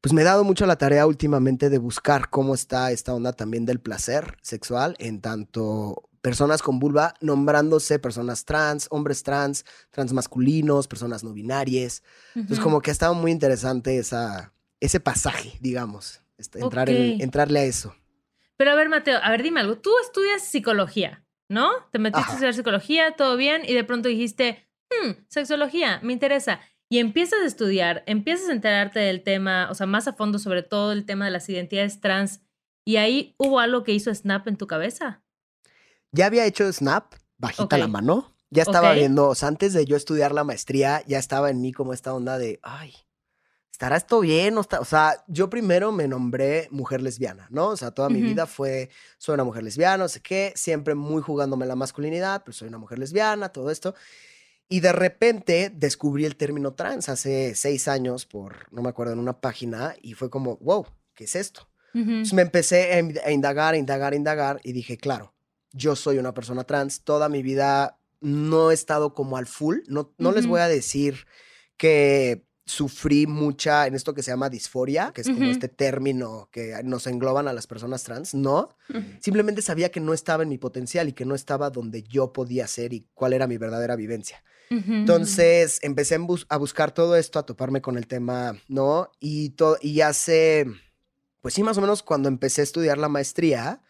pues 0.00 0.12
me 0.12 0.22
he 0.22 0.24
dado 0.24 0.44
mucho 0.44 0.66
la 0.66 0.76
tarea 0.76 1.06
últimamente 1.06 1.68
de 1.68 1.78
buscar 1.78 2.30
cómo 2.30 2.54
está 2.54 2.90
esta 2.90 3.14
onda 3.14 3.32
también 3.32 3.66
del 3.66 3.80
placer 3.80 4.38
sexual 4.42 4.96
en 4.98 5.20
tanto 5.20 6.08
personas 6.22 6.62
con 6.62 6.78
vulva 6.78 7.14
nombrándose 7.20 7.98
personas 7.98 8.44
trans, 8.44 8.86
hombres 8.90 9.22
trans, 9.22 9.64
transmasculinos, 9.90 10.88
personas 10.88 11.24
no 11.24 11.32
binarias. 11.32 12.02
Entonces 12.34 12.60
como 12.60 12.80
que 12.80 12.90
ha 12.90 12.92
estado 12.92 13.14
muy 13.14 13.30
interesante 13.30 13.98
esa, 13.98 14.52
ese 14.80 15.00
pasaje, 15.00 15.58
digamos, 15.60 16.22
este, 16.38 16.60
entrar 16.60 16.88
entrarle 16.88 17.60
a 17.60 17.64
eso. 17.64 17.94
Pero 18.56 18.72
a 18.72 18.74
ver, 18.74 18.88
Mateo, 18.88 19.18
a 19.22 19.30
ver, 19.30 19.42
dime 19.42 19.60
algo. 19.60 19.78
Tú 19.78 19.90
estudias 20.02 20.42
psicología, 20.42 21.24
¿no? 21.48 21.70
Te 21.92 21.98
metiste 21.98 22.30
a 22.30 22.32
estudiar 22.32 22.54
psicología, 22.54 23.16
todo 23.16 23.36
bien, 23.36 23.62
y 23.66 23.72
de 23.72 23.84
pronto 23.84 24.08
dijiste, 24.08 24.68
hmm, 24.90 25.12
sexología, 25.28 26.00
me 26.02 26.12
interesa. 26.12 26.60
Y 26.92 26.98
empiezas 26.98 27.38
a 27.40 27.46
estudiar, 27.46 28.02
empiezas 28.06 28.48
a 28.48 28.52
enterarte 28.52 28.98
del 28.98 29.22
tema, 29.22 29.68
o 29.70 29.74
sea, 29.74 29.86
más 29.86 30.08
a 30.08 30.12
fondo 30.12 30.40
sobre 30.40 30.64
todo 30.64 30.90
el 30.90 31.06
tema 31.06 31.24
de 31.24 31.30
las 31.30 31.48
identidades 31.48 32.00
trans, 32.00 32.40
y 32.84 32.96
ahí 32.96 33.36
hubo 33.38 33.60
algo 33.60 33.84
que 33.84 33.92
hizo 33.92 34.12
Snap 34.12 34.48
en 34.48 34.56
tu 34.56 34.66
cabeza. 34.66 35.22
Ya 36.10 36.26
había 36.26 36.44
hecho 36.46 36.70
Snap, 36.72 37.14
bajita 37.38 37.78
la 37.78 37.86
mano. 37.86 38.34
Ya 38.50 38.64
estaba 38.64 38.92
viendo, 38.92 39.28
o 39.28 39.34
sea, 39.36 39.46
antes 39.46 39.72
de 39.72 39.84
yo 39.84 39.96
estudiar 39.96 40.32
la 40.32 40.42
maestría, 40.42 41.04
ya 41.06 41.20
estaba 41.20 41.50
en 41.50 41.60
mí 41.60 41.72
como 41.72 41.92
esta 41.94 42.12
onda 42.12 42.36
de, 42.38 42.58
ay, 42.64 42.92
¿estará 43.70 43.96
esto 43.96 44.18
bien? 44.18 44.58
O, 44.58 44.62
o 44.62 44.84
sea, 44.84 45.24
yo 45.28 45.48
primero 45.48 45.92
me 45.92 46.08
nombré 46.08 46.66
mujer 46.72 47.02
lesbiana, 47.02 47.46
¿no? 47.50 47.68
O 47.68 47.76
sea, 47.76 47.92
toda 47.92 48.08
mi 48.08 48.20
vida 48.20 48.46
fue, 48.46 48.90
soy 49.18 49.34
una 49.34 49.44
mujer 49.44 49.62
lesbiana, 49.62 49.98
no 49.98 50.08
sé 50.08 50.20
qué, 50.20 50.52
siempre 50.56 50.96
muy 50.96 51.22
jugándome 51.22 51.66
la 51.66 51.76
masculinidad, 51.76 52.42
pero 52.44 52.52
soy 52.52 52.66
una 52.66 52.78
mujer 52.78 52.98
lesbiana, 52.98 53.50
todo 53.50 53.70
esto. 53.70 53.94
Y 54.72 54.78
de 54.80 54.92
repente 54.92 55.72
descubrí 55.74 56.24
el 56.24 56.36
término 56.36 56.74
trans 56.74 57.08
hace 57.08 57.56
seis 57.56 57.88
años 57.88 58.24
por, 58.24 58.72
no 58.72 58.82
me 58.82 58.88
acuerdo, 58.88 59.12
en 59.12 59.18
una 59.18 59.40
página 59.40 59.96
y 60.00 60.14
fue 60.14 60.30
como, 60.30 60.58
wow, 60.58 60.86
¿qué 61.14 61.24
es 61.24 61.34
esto? 61.34 61.68
Entonces 61.92 62.32
me 62.34 62.42
empecé 62.42 62.92
a 62.92 63.32
indagar, 63.32 63.74
a 63.74 63.76
indagar, 63.76 64.12
a 64.12 64.16
indagar 64.16 64.60
y 64.62 64.72
dije, 64.72 64.96
claro, 64.96 65.34
yo 65.72 65.96
soy 65.96 66.18
una 66.18 66.34
persona 66.34 66.62
trans, 66.62 67.02
toda 67.02 67.28
mi 67.28 67.42
vida 67.42 67.98
no 68.20 68.70
he 68.70 68.74
estado 68.74 69.12
como 69.12 69.36
al 69.36 69.46
full, 69.46 69.78
no, 69.88 70.14
no 70.18 70.30
les 70.30 70.46
voy 70.46 70.60
a 70.60 70.68
decir 70.68 71.26
que 71.76 72.46
sufrí 72.70 73.26
mucha 73.26 73.86
en 73.86 73.94
esto 73.94 74.14
que 74.14 74.22
se 74.22 74.30
llama 74.30 74.48
disforia, 74.48 75.10
que 75.12 75.22
es 75.22 75.28
como 75.28 75.50
este 75.50 75.68
término 75.68 76.48
que 76.52 76.80
nos 76.84 77.06
engloban 77.06 77.48
a 77.48 77.52
las 77.52 77.66
personas 77.66 78.04
trans, 78.04 78.32
no, 78.32 78.76
simplemente 79.20 79.60
sabía 79.60 79.90
que 79.90 80.00
no 80.00 80.14
estaba 80.14 80.44
en 80.44 80.48
mi 80.48 80.58
potencial 80.58 81.08
y 81.08 81.12
que 81.12 81.24
no 81.24 81.34
estaba 81.34 81.70
donde 81.70 82.02
yo 82.04 82.32
podía 82.32 82.66
ser 82.66 82.92
y 82.92 83.06
cuál 83.12 83.32
era 83.32 83.46
mi 83.46 83.58
verdadera 83.58 83.96
vivencia. 83.96 84.42
Entonces 84.70 85.80
empecé 85.82 86.16
a 86.48 86.56
buscar 86.56 86.92
todo 86.92 87.16
esto, 87.16 87.40
a 87.40 87.46
toparme 87.46 87.82
con 87.82 87.96
el 87.96 88.06
tema, 88.06 88.56
¿no? 88.68 89.10
Y, 89.18 89.52
y 89.80 90.00
hace, 90.00 90.66
pues 91.40 91.54
sí, 91.54 91.64
más 91.64 91.76
o 91.76 91.80
menos 91.80 92.04
cuando 92.04 92.28
empecé 92.28 92.60
a 92.60 92.64
estudiar 92.64 92.96
la 92.96 93.08
maestría, 93.08 93.82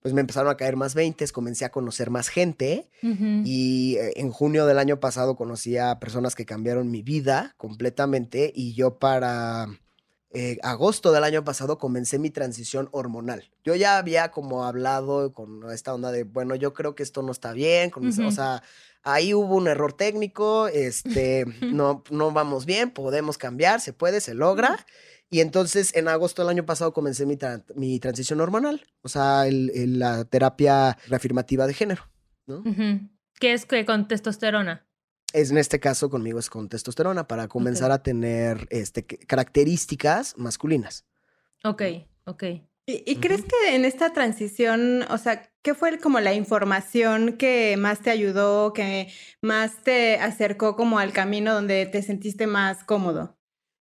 pues 0.00 0.14
me 0.14 0.20
empezaron 0.20 0.50
a 0.50 0.56
caer 0.56 0.76
más 0.76 0.94
veintes, 0.94 1.32
comencé 1.32 1.64
a 1.64 1.70
conocer 1.70 2.10
más 2.10 2.28
gente 2.28 2.88
y 3.02 3.96
eh, 3.96 4.12
en 4.16 4.30
junio 4.30 4.66
del 4.66 4.78
año 4.78 5.00
pasado 5.00 5.36
conocí 5.36 5.76
a 5.76 5.98
personas 5.98 6.34
que 6.34 6.46
cambiaron 6.46 6.90
mi 6.90 7.02
vida 7.02 7.54
completamente 7.56 8.52
y 8.54 8.74
yo 8.74 8.98
para 8.98 9.68
eh, 10.38 10.58
agosto 10.62 11.12
del 11.12 11.24
año 11.24 11.44
pasado 11.44 11.78
comencé 11.78 12.18
mi 12.18 12.28
transición 12.28 12.88
hormonal. 12.92 13.50
Yo 13.64 13.74
ya 13.74 13.96
había 13.96 14.30
como 14.30 14.64
hablado 14.64 15.32
con 15.32 15.70
esta 15.72 15.94
onda 15.94 16.12
de, 16.12 16.24
bueno, 16.24 16.54
yo 16.56 16.74
creo 16.74 16.94
que 16.94 17.02
esto 17.02 17.22
no 17.22 17.32
está 17.32 17.52
bien, 17.52 17.88
con 17.88 18.06
o 18.06 18.30
sea, 18.30 18.62
ahí 19.02 19.32
hubo 19.32 19.56
un 19.56 19.66
error 19.66 19.94
técnico, 19.94 20.68
este, 20.72 21.46
no, 21.62 22.04
no 22.10 22.32
vamos 22.32 22.66
bien, 22.66 22.90
podemos 22.90 23.38
cambiar, 23.38 23.80
se 23.80 23.92
puede, 23.92 24.20
se 24.20 24.34
logra. 24.34 24.84
Y 25.28 25.40
entonces 25.40 25.94
en 25.96 26.08
agosto 26.08 26.42
del 26.42 26.50
año 26.50 26.66
pasado 26.66 26.92
comencé 26.92 27.26
mi, 27.26 27.36
mi 27.74 27.98
transición 27.98 28.40
hormonal, 28.40 28.86
o 29.02 29.08
sea, 29.08 29.44
la 29.50 30.24
terapia 30.24 30.96
reafirmativa 31.08 31.66
de 31.66 31.74
género, 31.74 32.08
¿no? 32.46 32.62
¿Qué 33.38 33.52
es 33.52 33.66
que 33.66 33.84
con 33.84 34.08
testosterona? 34.08 34.86
Es, 35.32 35.50
en 35.50 35.58
este 35.58 35.80
caso 35.80 36.08
conmigo 36.08 36.38
es 36.38 36.48
con 36.48 36.68
testosterona 36.68 37.26
para 37.26 37.48
comenzar 37.48 37.90
a 37.90 38.02
tener 38.02 38.68
este, 38.70 39.04
características 39.04 40.38
masculinas. 40.38 41.04
Ok, 41.64 41.82
ok. 42.24 42.44
¿Y, 42.88 43.16
crees 43.16 43.42
que 43.42 43.74
en 43.74 43.84
esta 43.84 44.12
transición, 44.12 45.02
o 45.10 45.18
sea, 45.18 45.50
qué 45.62 45.74
fue 45.74 45.98
como 45.98 46.20
la 46.20 46.34
información 46.34 47.32
que 47.32 47.76
más 47.76 48.00
te 48.00 48.10
ayudó, 48.10 48.72
que 48.72 49.12
más 49.42 49.82
te 49.82 50.20
acercó 50.20 50.76
como 50.76 51.00
al 51.00 51.12
camino 51.12 51.52
donde 51.52 51.86
te 51.86 52.00
sentiste 52.02 52.46
más 52.46 52.84
cómodo? 52.84 53.35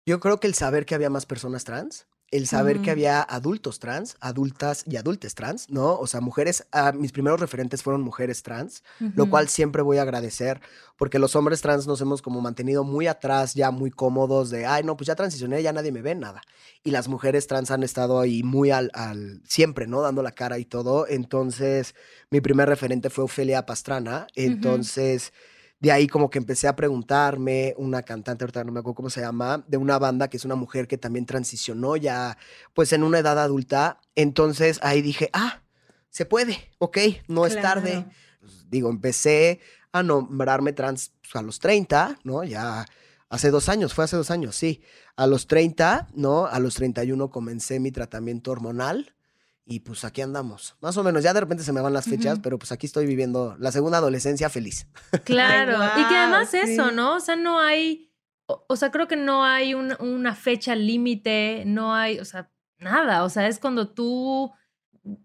Yo 0.04 0.20
creo 0.20 0.40
que 0.40 0.46
el 0.46 0.54
saber 0.54 0.84
que 0.84 0.94
había 0.94 1.10
más 1.10 1.26
personas 1.26 1.64
trans, 1.64 2.06
el 2.32 2.46
saber 2.46 2.80
que 2.80 2.90
había 2.90 3.20
adultos 3.20 3.78
trans, 3.78 4.16
adultas 4.18 4.84
y 4.86 4.96
adultes 4.96 5.34
trans, 5.34 5.68
¿no? 5.68 5.98
O 5.98 6.06
sea, 6.06 6.22
mujeres, 6.22 6.66
ah, 6.72 6.92
mis 6.92 7.12
primeros 7.12 7.38
referentes 7.38 7.82
fueron 7.82 8.00
mujeres 8.00 8.42
trans, 8.42 8.82
lo 8.98 9.28
cual 9.28 9.48
siempre 9.50 9.82
voy 9.82 9.98
a 9.98 10.02
agradecer, 10.02 10.62
porque 10.96 11.18
los 11.18 11.36
hombres 11.36 11.60
trans 11.60 11.86
nos 11.86 12.00
hemos 12.00 12.22
como 12.22 12.40
mantenido 12.40 12.84
muy 12.84 13.06
atrás, 13.06 13.52
ya 13.52 13.70
muy 13.70 13.90
cómodos 13.90 14.48
de, 14.48 14.64
ay, 14.64 14.82
no, 14.82 14.96
pues 14.96 15.08
ya 15.08 15.14
transicioné, 15.14 15.62
ya 15.62 15.74
nadie 15.74 15.92
me 15.92 16.00
ve, 16.00 16.14
nada. 16.14 16.40
Y 16.82 16.90
las 16.90 17.06
mujeres 17.06 17.46
trans 17.46 17.70
han 17.70 17.82
estado 17.82 18.18
ahí 18.18 18.42
muy 18.42 18.70
al, 18.70 18.90
al 18.94 19.42
siempre, 19.46 19.86
¿no? 19.86 20.00
Dando 20.00 20.22
la 20.22 20.32
cara 20.32 20.58
y 20.58 20.64
todo. 20.64 21.06
Entonces, 21.06 21.94
mi 22.30 22.40
primer 22.40 22.66
referente 22.66 23.10
fue 23.10 23.24
Ofelia 23.24 23.66
Pastrana. 23.66 24.26
Entonces... 24.34 25.34
De 25.82 25.90
ahí 25.90 26.06
como 26.06 26.30
que 26.30 26.38
empecé 26.38 26.68
a 26.68 26.76
preguntarme, 26.76 27.74
una 27.76 28.04
cantante, 28.04 28.44
ahorita 28.44 28.62
no 28.62 28.70
me 28.70 28.78
acuerdo 28.78 28.94
cómo 28.94 29.10
se 29.10 29.20
llama, 29.20 29.64
de 29.66 29.78
una 29.78 29.98
banda 29.98 30.28
que 30.28 30.36
es 30.36 30.44
una 30.44 30.54
mujer 30.54 30.86
que 30.86 30.96
también 30.96 31.26
transicionó 31.26 31.96
ya, 31.96 32.38
pues 32.72 32.92
en 32.92 33.02
una 33.02 33.18
edad 33.18 33.36
adulta. 33.36 33.98
Entonces 34.14 34.78
ahí 34.84 35.02
dije, 35.02 35.28
ah, 35.32 35.60
se 36.08 36.24
puede, 36.24 36.56
ok, 36.78 36.98
no 37.26 37.46
es 37.46 37.60
tarde. 37.60 38.06
Pues, 38.38 38.70
digo, 38.70 38.90
empecé 38.90 39.58
a 39.90 40.04
nombrarme 40.04 40.72
trans 40.72 41.10
pues, 41.20 41.34
a 41.34 41.42
los 41.42 41.58
30, 41.58 42.20
¿no? 42.22 42.44
Ya 42.44 42.86
hace 43.28 43.50
dos 43.50 43.68
años, 43.68 43.92
fue 43.92 44.04
hace 44.04 44.14
dos 44.14 44.30
años, 44.30 44.54
sí. 44.54 44.82
A 45.16 45.26
los 45.26 45.48
30, 45.48 46.10
¿no? 46.14 46.46
A 46.46 46.60
los 46.60 46.76
31 46.76 47.28
comencé 47.28 47.80
mi 47.80 47.90
tratamiento 47.90 48.52
hormonal. 48.52 49.16
Y 49.64 49.80
pues 49.80 50.04
aquí 50.04 50.20
andamos. 50.20 50.76
Más 50.80 50.96
o 50.96 51.04
menos, 51.04 51.22
ya 51.22 51.32
de 51.32 51.40
repente 51.40 51.62
se 51.62 51.72
me 51.72 51.80
van 51.80 51.92
las 51.92 52.06
fechas, 52.06 52.40
pero 52.42 52.58
pues 52.58 52.72
aquí 52.72 52.86
estoy 52.86 53.06
viviendo 53.06 53.56
la 53.58 53.70
segunda 53.70 53.98
adolescencia 53.98 54.50
feliz. 54.50 54.86
Claro, 55.24 55.78
y 56.00 56.08
que 56.08 56.16
además 56.16 56.52
eso, 56.52 56.90
¿no? 56.90 57.16
O 57.16 57.20
sea, 57.20 57.36
no 57.36 57.60
hay, 57.60 58.12
o, 58.46 58.76
sea, 58.76 58.90
creo 58.90 59.06
que 59.06 59.16
no 59.16 59.44
hay 59.44 59.74
una 59.74 60.34
fecha 60.34 60.74
límite, 60.74 61.62
no 61.64 61.94
hay, 61.94 62.18
o 62.18 62.24
sea, 62.24 62.50
nada. 62.78 63.24
O 63.24 63.28
sea, 63.28 63.46
es 63.46 63.58
cuando 63.58 63.88
tú 63.88 64.52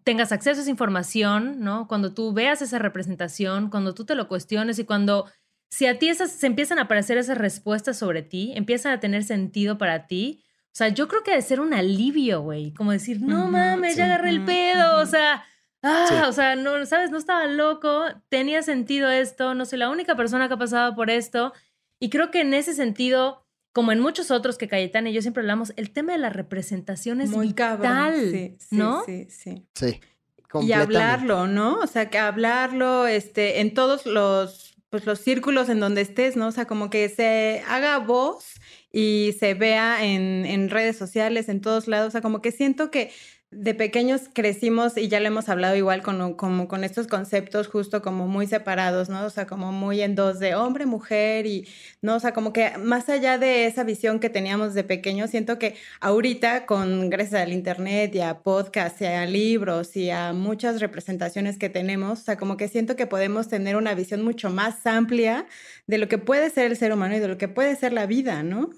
tengas 0.04 0.32
acceso 0.32 0.60
a 0.60 0.62
esa 0.62 0.72
información, 0.72 1.60
¿no? 1.60 1.88
Cuando 1.88 2.14
tú 2.14 2.34
veas 2.34 2.62
esa 2.62 2.80
representación, 2.80 3.70
cuando 3.70 3.94
tú 3.94 4.06
te 4.06 4.16
lo 4.16 4.28
cuestiones 4.28 4.80
y 4.80 4.86
cuando, 4.86 5.26
si 5.70 5.86
a 5.86 6.00
ti 6.00 6.10
esas, 6.10 6.32
se 6.32 6.48
empiezan 6.48 6.80
a 6.80 6.84
aparecer 6.84 7.18
esas 7.18 7.38
respuestas 7.38 7.98
sobre 7.98 8.24
ti, 8.24 8.54
empiezan 8.56 8.94
a 8.94 9.00
tener 9.00 9.24
sentido 9.24 9.78
para 9.78 10.08
ti, 10.08 10.44
sea, 10.78 10.90
yo 10.90 11.08
creo 11.08 11.24
que 11.24 11.32
debe 11.32 11.42
ser 11.42 11.60
un 11.60 11.74
alivio, 11.74 12.42
güey. 12.42 12.72
Como 12.72 12.92
decir, 12.92 13.20
no 13.20 13.48
mames, 13.48 13.96
ya 13.96 14.06
agarré 14.06 14.30
el 14.30 14.46
pedo. 14.46 15.02
O 15.02 15.08
sea, 15.08 15.44
ah, 15.82 16.28
o 16.30 16.32
sea, 16.32 16.56
no, 16.56 16.86
¿sabes? 16.86 17.10
No 17.10 17.18
estaba 17.18 17.48
loco, 17.48 18.04
tenía 18.30 18.62
sentido 18.62 19.10
esto, 19.10 19.56
no 19.56 19.66
soy 19.66 19.80
la 19.80 19.90
única 19.90 20.16
persona 20.16 20.48
que 20.48 20.54
ha 20.54 20.58
pasado 20.58 20.96
por 20.96 21.10
esto. 21.10 21.52
Y 22.00 22.12
creo 22.12 22.30
que 22.30 22.42
en 22.42 22.54
ese 22.54 22.76
sentido, 22.76 23.44
como 23.74 23.92
en 23.92 24.00
muchos 24.00 24.30
otros 24.30 24.60
que 24.60 24.68
Cayetana 24.68 25.10
y 25.10 25.14
yo 25.14 25.24
siempre 25.24 25.42
hablamos, 25.42 25.74
el 25.78 25.90
tema 25.90 26.12
de 26.12 26.20
la 26.20 26.30
representación 26.30 27.22
es 27.22 27.32
Muy 27.32 27.48
vital, 27.48 28.14
sí, 28.32 28.56
sí, 28.60 28.76
¿no? 28.76 29.04
Sí, 29.04 29.26
sí. 29.32 29.66
Sí. 29.74 30.00
Y 30.62 30.74
hablarlo, 30.74 31.48
¿no? 31.48 31.80
O 31.80 31.88
sea, 31.88 32.12
que 32.12 32.20
hablarlo 32.20 33.08
este, 33.08 33.62
en 33.62 33.74
todos 33.74 34.06
los, 34.06 34.76
pues, 34.90 35.08
los 35.08 35.18
círculos 35.18 35.70
en 35.70 35.80
donde 35.80 36.02
estés, 36.02 36.38
¿no? 36.38 36.46
O 36.46 36.52
sea, 36.52 36.66
como 36.66 36.92
que 36.92 37.10
se 37.10 37.64
haga 37.68 37.98
voz 37.98 38.54
y 39.00 39.36
se 39.40 39.54
vea 39.54 40.04
en, 40.04 40.44
en, 40.48 40.72
redes 40.72 40.98
sociales, 40.98 41.50
en 41.50 41.62
todos 41.62 41.88
lados. 41.88 42.08
O 42.08 42.12
sea, 42.12 42.22
como 42.22 42.42
que 42.42 42.52
siento 42.52 42.90
que 42.90 43.12
de 43.52 43.76
pequeños 43.76 44.24
crecimos 44.34 44.98
y 44.98 45.08
ya 45.08 45.20
lo 45.20 45.28
hemos 45.28 45.50
hablado 45.50 45.76
igual 45.76 46.02
con, 46.02 46.34
con 46.34 46.84
estos 46.84 47.06
conceptos 47.08 47.68
justo 47.68 48.02
como 48.02 48.28
muy 48.28 48.48
separados, 48.48 49.08
¿no? 49.08 49.24
O 49.24 49.30
sea, 49.30 49.46
como 49.46 49.72
muy 49.72 50.02
en 50.02 50.16
dos 50.16 50.40
de 50.40 50.56
hombre, 50.56 50.88
mujer 50.88 51.46
y, 51.46 51.68
¿no? 52.02 52.16
O 52.16 52.20
sea, 52.20 52.34
como 52.34 52.54
que 52.54 52.76
más 52.80 53.08
allá 53.08 53.38
de 53.38 53.68
esa 53.68 53.84
visión 53.84 54.20
que 54.20 54.30
teníamos 54.32 54.74
de 54.74 54.84
pequeños, 54.84 55.30
siento 55.30 55.60
que 55.60 55.76
ahorita 56.02 56.66
con, 56.66 57.12
gracias 57.12 57.42
al 57.44 57.54
internet 57.54 58.16
y 58.16 58.22
a 58.22 58.40
podcasts 58.42 59.02
y 59.02 59.06
a 59.06 59.26
libros 59.28 59.96
y 59.96 60.10
a 60.10 60.34
muchas 60.34 60.82
representaciones 60.82 61.58
que 61.60 61.70
tenemos, 61.70 62.22
o 62.22 62.24
sea, 62.24 62.38
como 62.38 62.58
que 62.58 62.68
siento 62.68 62.96
que 62.96 63.06
podemos 63.06 63.48
tener 63.48 63.76
una 63.76 63.94
visión 63.94 64.24
mucho 64.24 64.50
más 64.50 64.86
amplia 64.88 65.46
de 65.86 66.00
lo 66.00 66.08
que 66.10 66.18
puede 66.18 66.50
ser 66.50 66.66
el 66.72 66.78
ser 66.78 66.92
humano 66.94 67.16
y 67.16 67.20
de 67.20 67.28
lo 67.28 67.38
que 67.38 67.48
puede 67.48 67.76
ser 67.76 67.94
la 67.94 68.08
vida, 68.08 68.42
¿no? 68.44 68.72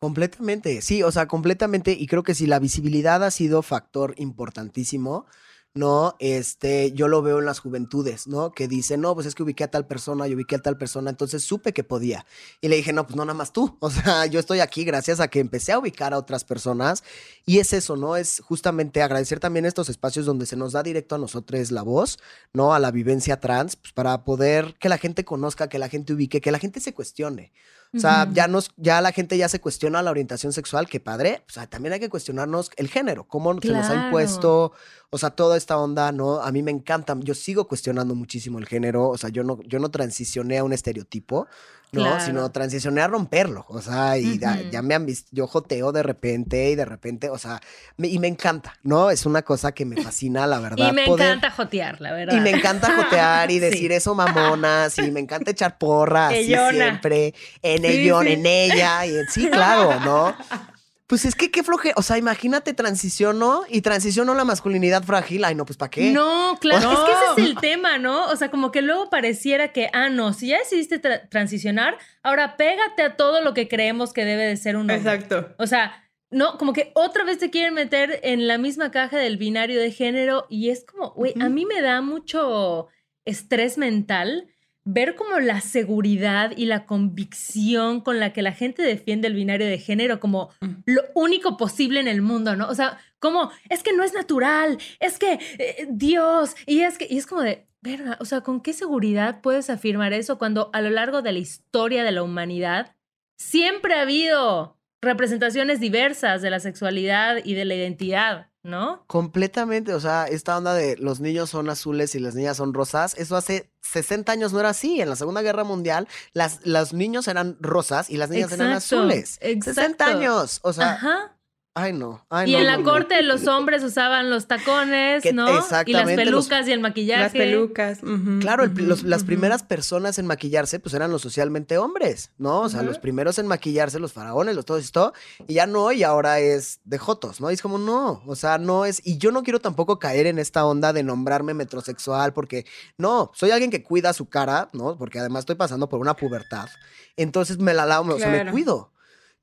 Completamente, 0.00 0.80
sí, 0.80 1.02
o 1.02 1.10
sea, 1.10 1.26
completamente. 1.26 1.92
Y 1.92 2.06
creo 2.06 2.22
que 2.22 2.34
si 2.34 2.46
la 2.46 2.60
visibilidad 2.60 3.24
ha 3.24 3.32
sido 3.32 3.62
factor 3.62 4.14
importantísimo, 4.16 5.26
¿no? 5.74 6.16
Este, 6.18 6.92
yo 6.92 7.08
lo 7.08 7.22
veo 7.22 7.38
en 7.40 7.46
las 7.46 7.58
juventudes, 7.60 8.26
¿no? 8.26 8.52
Que 8.52 8.68
dicen, 8.68 9.00
no, 9.00 9.14
pues 9.14 9.26
es 9.26 9.34
que 9.34 9.42
ubiqué 9.42 9.64
a 9.64 9.70
tal 9.70 9.86
persona, 9.86 10.26
yo 10.26 10.36
ubiqué 10.36 10.56
a 10.56 10.58
tal 10.60 10.78
persona, 10.78 11.10
entonces 11.10 11.42
supe 11.42 11.72
que 11.72 11.84
podía. 11.84 12.26
Y 12.60 12.68
le 12.68 12.76
dije, 12.76 12.92
no, 12.92 13.06
pues 13.06 13.16
no 13.16 13.24
nada 13.24 13.36
más 13.36 13.52
tú, 13.52 13.76
o 13.80 13.90
sea, 13.90 14.26
yo 14.26 14.40
estoy 14.40 14.60
aquí 14.60 14.84
gracias 14.84 15.20
a 15.20 15.28
que 15.28 15.40
empecé 15.40 15.72
a 15.72 15.78
ubicar 15.78 16.14
a 16.14 16.18
otras 16.18 16.44
personas. 16.44 17.02
Y 17.44 17.58
es 17.58 17.72
eso, 17.72 17.96
¿no? 17.96 18.16
Es 18.16 18.40
justamente 18.44 19.02
agradecer 19.02 19.40
también 19.40 19.66
estos 19.66 19.88
espacios 19.88 20.26
donde 20.26 20.46
se 20.46 20.56
nos 20.56 20.72
da 20.72 20.82
directo 20.82 21.14
a 21.14 21.18
nosotros 21.18 21.70
la 21.70 21.82
voz, 21.82 22.18
¿no? 22.52 22.74
A 22.74 22.78
la 22.78 22.90
vivencia 22.90 23.40
trans, 23.40 23.76
pues 23.76 23.92
para 23.92 24.24
poder 24.24 24.76
que 24.78 24.88
la 24.88 24.98
gente 24.98 25.24
conozca, 25.24 25.68
que 25.68 25.78
la 25.78 25.88
gente 25.88 26.12
ubique, 26.12 26.40
que 26.40 26.52
la 26.52 26.58
gente 26.58 26.80
se 26.80 26.94
cuestione. 26.94 27.52
O 27.94 27.98
sea, 27.98 28.28
ya 28.32 28.48
nos, 28.48 28.70
ya 28.76 29.00
la 29.00 29.12
gente 29.12 29.38
ya 29.38 29.48
se 29.48 29.60
cuestiona 29.60 30.02
la 30.02 30.10
orientación 30.10 30.52
sexual, 30.52 30.88
que 30.88 31.00
padre. 31.00 31.42
O 31.48 31.52
sea, 31.52 31.66
también 31.66 31.94
hay 31.94 32.00
que 32.00 32.10
cuestionarnos 32.10 32.70
el 32.76 32.88
género, 32.88 33.24
cómo 33.26 33.58
se 33.60 33.72
nos 33.72 33.88
ha 33.88 34.06
impuesto, 34.06 34.72
o 35.10 35.18
sea, 35.18 35.30
toda 35.30 35.56
esta 35.56 35.78
onda, 35.78 36.12
¿no? 36.12 36.40
A 36.40 36.52
mí 36.52 36.62
me 36.62 36.70
encanta, 36.70 37.16
yo 37.20 37.34
sigo 37.34 37.66
cuestionando 37.66 38.14
muchísimo 38.14 38.58
el 38.58 38.66
género, 38.66 39.08
o 39.08 39.16
sea, 39.16 39.30
yo 39.30 39.42
no, 39.42 39.58
yo 39.62 39.78
no 39.78 39.90
transicioné 39.90 40.58
a 40.58 40.64
un 40.64 40.74
estereotipo, 40.74 41.46
¿no? 41.92 42.20
Sino 42.20 42.50
transicioné 42.52 43.00
a 43.00 43.08
romperlo, 43.08 43.64
o 43.68 43.80
sea, 43.80 44.18
y 44.18 44.38
ya, 44.38 44.82
me 44.82 44.94
han 44.94 45.06
visto, 45.06 45.30
yo 45.32 45.46
joteo 45.46 45.92
de 45.92 46.02
repente 46.02 46.70
y 46.70 46.74
de 46.74 46.84
repente, 46.84 47.30
o 47.30 47.38
sea, 47.38 47.60
y 47.96 48.18
me 48.18 48.28
encanta, 48.28 48.74
¿no? 48.82 49.10
Es 49.10 49.24
una 49.24 49.40
cosa 49.40 49.72
que 49.72 49.86
me 49.86 50.02
fascina, 50.02 50.46
la 50.46 50.58
verdad. 50.60 50.90
Y 50.90 50.94
me 50.94 51.06
encanta 51.06 51.50
jotear, 51.50 51.98
la 52.02 52.12
verdad. 52.12 52.36
Y 52.36 52.40
me 52.40 52.50
encanta 52.50 52.94
jotear 52.94 53.50
y 53.50 53.58
decir 53.60 53.92
eso 53.92 54.14
mamonas, 54.14 54.98
y 54.98 55.10
me 55.10 55.20
encanta 55.20 55.52
echar 55.52 55.78
porras, 55.78 56.34
siempre, 56.34 57.32
en 57.62 57.86
ello, 57.86 58.20
en 58.20 58.44
ella, 58.44 59.06
y 59.06 59.12
sí, 59.30 59.48
claro, 59.48 59.98
¿no? 60.00 60.36
Pues 61.08 61.24
es 61.24 61.34
que 61.34 61.50
qué 61.50 61.64
floje. 61.64 61.94
O 61.96 62.02
sea, 62.02 62.18
imagínate, 62.18 62.74
transiciono 62.74 63.62
y 63.66 63.80
transiciono 63.80 64.34
la 64.34 64.44
masculinidad 64.44 65.02
frágil. 65.02 65.42
Ay, 65.42 65.54
no, 65.54 65.64
pues 65.64 65.78
¿para 65.78 65.90
qué? 65.90 66.12
No, 66.12 66.58
claro. 66.60 66.92
Es 66.92 66.98
que 66.98 67.12
ese 67.12 67.40
es 67.40 67.48
el 67.48 67.56
tema, 67.60 67.96
¿no? 67.96 68.26
O 68.26 68.36
sea, 68.36 68.50
como 68.50 68.70
que 68.70 68.82
luego 68.82 69.08
pareciera 69.08 69.72
que, 69.72 69.88
ah, 69.94 70.10
no, 70.10 70.34
si 70.34 70.48
ya 70.48 70.58
decidiste 70.58 70.98
transicionar, 70.98 71.96
ahora 72.22 72.58
pégate 72.58 73.02
a 73.02 73.16
todo 73.16 73.40
lo 73.40 73.54
que 73.54 73.68
creemos 73.68 74.12
que 74.12 74.26
debe 74.26 74.44
de 74.44 74.58
ser 74.58 74.76
un 74.76 74.82
hombre. 74.82 74.96
Exacto. 74.96 75.54
O 75.58 75.66
sea, 75.66 76.04
no, 76.30 76.58
como 76.58 76.74
que 76.74 76.92
otra 76.94 77.24
vez 77.24 77.38
te 77.38 77.48
quieren 77.48 77.72
meter 77.72 78.20
en 78.22 78.46
la 78.46 78.58
misma 78.58 78.90
caja 78.90 79.16
del 79.16 79.38
binario 79.38 79.80
de 79.80 79.90
género 79.90 80.44
y 80.50 80.68
es 80.68 80.84
como, 80.84 81.12
güey, 81.14 81.32
a 81.40 81.48
mí 81.48 81.64
me 81.64 81.80
da 81.80 82.02
mucho 82.02 82.88
estrés 83.24 83.78
mental 83.78 84.46
ver 84.90 85.16
como 85.16 85.38
la 85.38 85.60
seguridad 85.60 86.52
y 86.56 86.64
la 86.64 86.86
convicción 86.86 88.00
con 88.00 88.18
la 88.18 88.32
que 88.32 88.40
la 88.40 88.52
gente 88.52 88.80
defiende 88.80 89.28
el 89.28 89.34
binario 89.34 89.66
de 89.66 89.78
género 89.78 90.18
como 90.18 90.48
lo 90.86 91.02
único 91.14 91.58
posible 91.58 92.00
en 92.00 92.08
el 92.08 92.22
mundo, 92.22 92.56
¿no? 92.56 92.68
O 92.68 92.74
sea, 92.74 92.98
como, 93.18 93.50
es 93.68 93.82
que 93.82 93.92
no 93.92 94.02
es 94.02 94.14
natural, 94.14 94.78
es 94.98 95.18
que 95.18 95.38
eh, 95.58 95.86
Dios, 95.90 96.56
y 96.64 96.80
es 96.80 96.96
que, 96.96 97.06
y 97.10 97.18
es 97.18 97.26
como 97.26 97.42
de, 97.42 97.66
verga, 97.82 98.16
o 98.18 98.24
sea, 98.24 98.40
¿con 98.40 98.62
qué 98.62 98.72
seguridad 98.72 99.42
puedes 99.42 99.68
afirmar 99.68 100.14
eso 100.14 100.38
cuando 100.38 100.70
a 100.72 100.80
lo 100.80 100.88
largo 100.88 101.20
de 101.20 101.32
la 101.32 101.38
historia 101.38 102.02
de 102.02 102.12
la 102.12 102.22
humanidad 102.22 102.96
siempre 103.36 103.92
ha 103.94 104.02
habido 104.02 104.78
representaciones 105.02 105.80
diversas 105.80 106.40
de 106.40 106.48
la 106.48 106.60
sexualidad 106.60 107.44
y 107.44 107.52
de 107.52 107.66
la 107.66 107.74
identidad? 107.74 108.48
¿No? 108.68 109.04
Completamente, 109.06 109.94
o 109.94 110.00
sea, 110.00 110.26
esta 110.26 110.56
onda 110.56 110.74
de 110.74 110.96
los 110.98 111.20
niños 111.20 111.50
son 111.50 111.68
azules 111.70 112.14
y 112.14 112.20
las 112.20 112.34
niñas 112.34 112.58
son 112.58 112.74
rosas, 112.74 113.14
eso 113.18 113.36
hace 113.36 113.70
60 113.80 114.30
años 114.30 114.52
no 114.52 114.60
era 114.60 114.70
así. 114.70 115.00
En 115.00 115.08
la 115.08 115.16
Segunda 115.16 115.42
Guerra 115.42 115.64
Mundial, 115.64 116.06
las, 116.32 116.64
los 116.64 116.92
niños 116.92 117.26
eran 117.28 117.56
rosas 117.60 118.10
y 118.10 118.16
las 118.16 118.30
niñas 118.30 118.52
eran 118.52 118.72
azules. 118.72 119.38
Exacto. 119.40 119.80
60 119.80 120.06
años, 120.06 120.60
o 120.62 120.72
sea. 120.72 120.92
Ajá. 120.92 121.37
Ay, 121.74 121.92
no. 121.92 122.26
y 122.44 122.56
en 122.56 122.66
la 122.66 122.82
corte 122.82 123.22
los 123.22 123.46
hombres 123.46 123.84
usaban 123.84 124.30
los 124.30 124.48
tacones, 124.48 125.22
¿no? 125.32 125.46
Y 125.86 125.92
las 125.92 126.06
pelucas 126.06 126.66
y 126.66 126.72
el 126.72 126.80
maquillaje. 126.80 127.22
Las 127.22 127.32
pelucas. 127.32 128.00
Claro, 128.40 128.64
las 129.04 129.22
primeras 129.22 129.62
personas 129.62 130.18
en 130.18 130.26
maquillarse, 130.26 130.80
pues 130.80 130.94
eran 130.94 131.12
los 131.12 131.22
socialmente 131.22 131.78
hombres, 131.78 132.32
¿no? 132.36 132.62
O 132.62 132.68
sea, 132.68 132.82
los 132.82 132.98
primeros 132.98 133.38
en 133.38 133.46
maquillarse, 133.46 134.00
los 134.00 134.12
faraones, 134.12 134.56
los 134.56 134.64
todo 134.64 134.78
esto, 134.78 135.12
y 135.46 135.54
ya 135.54 135.66
no, 135.66 135.92
y 135.92 136.02
ahora 136.02 136.40
es 136.40 136.80
de 136.84 136.98
jotos, 136.98 137.40
¿no? 137.40 137.50
Y 137.50 137.54
es 137.54 137.62
como, 137.62 137.78
no, 137.78 138.22
o 138.26 138.34
sea, 138.34 138.58
no 138.58 138.84
es. 138.84 139.00
Y 139.06 139.18
yo 139.18 139.30
no 139.30 139.44
quiero 139.44 139.60
tampoco 139.60 140.00
caer 140.00 140.26
en 140.26 140.38
esta 140.38 140.66
onda 140.66 140.92
de 140.92 141.04
nombrarme 141.04 141.54
metrosexual, 141.54 142.32
porque 142.32 142.66
no, 142.96 143.30
soy 143.34 143.52
alguien 143.52 143.70
que 143.70 143.84
cuida 143.84 144.12
su 144.12 144.28
cara, 144.28 144.68
¿no? 144.72 144.98
Porque 144.98 145.20
además 145.20 145.40
estoy 145.40 145.56
pasando 145.56 145.88
por 145.88 146.00
una 146.00 146.14
pubertad. 146.14 146.68
Entonces 147.16 147.58
me 147.58 147.72
la 147.72 147.86
lavo, 147.86 148.14
o 148.14 148.18
sea, 148.18 148.30
me 148.30 148.50
cuido. 148.50 148.90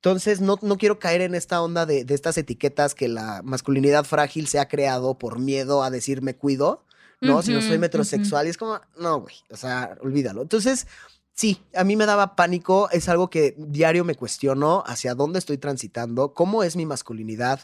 Entonces, 0.06 0.40
no, 0.40 0.56
no 0.62 0.78
quiero 0.78 1.00
caer 1.00 1.20
en 1.20 1.34
esta 1.34 1.60
onda 1.60 1.84
de, 1.84 2.04
de, 2.04 2.14
estas 2.14 2.38
etiquetas 2.38 2.94
que 2.94 3.08
la 3.08 3.40
masculinidad 3.42 4.04
frágil 4.04 4.46
se 4.46 4.60
ha 4.60 4.68
creado 4.68 5.18
por 5.18 5.40
miedo 5.40 5.82
a 5.82 5.90
decir 5.90 6.22
me 6.22 6.36
cuido, 6.36 6.84
¿no? 7.20 7.42
si 7.42 7.52
no 7.52 7.60
soy 7.60 7.78
metrosexual. 7.78 8.46
Y 8.46 8.50
es 8.50 8.56
como, 8.56 8.80
no, 9.00 9.22
güey, 9.22 9.34
o 9.50 9.56
sea, 9.56 9.98
olvídalo. 10.00 10.42
Entonces, 10.42 10.86
sí, 11.34 11.60
a 11.74 11.82
mí 11.82 11.96
me 11.96 12.06
daba 12.06 12.36
pánico. 12.36 12.88
Es 12.92 13.08
algo 13.08 13.30
que 13.30 13.56
diario 13.58 14.04
me 14.04 14.14
cuestiono 14.14 14.84
hacia 14.86 15.16
dónde 15.16 15.40
estoy 15.40 15.58
transitando, 15.58 16.34
cómo 16.34 16.62
es 16.62 16.76
mi 16.76 16.86
masculinidad, 16.86 17.58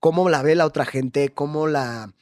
cómo 0.00 0.28
la 0.28 0.42
ve 0.42 0.56
la 0.56 0.66
otra 0.66 0.86
gente, 0.86 1.28
cómo 1.28 1.68
la 1.68 2.12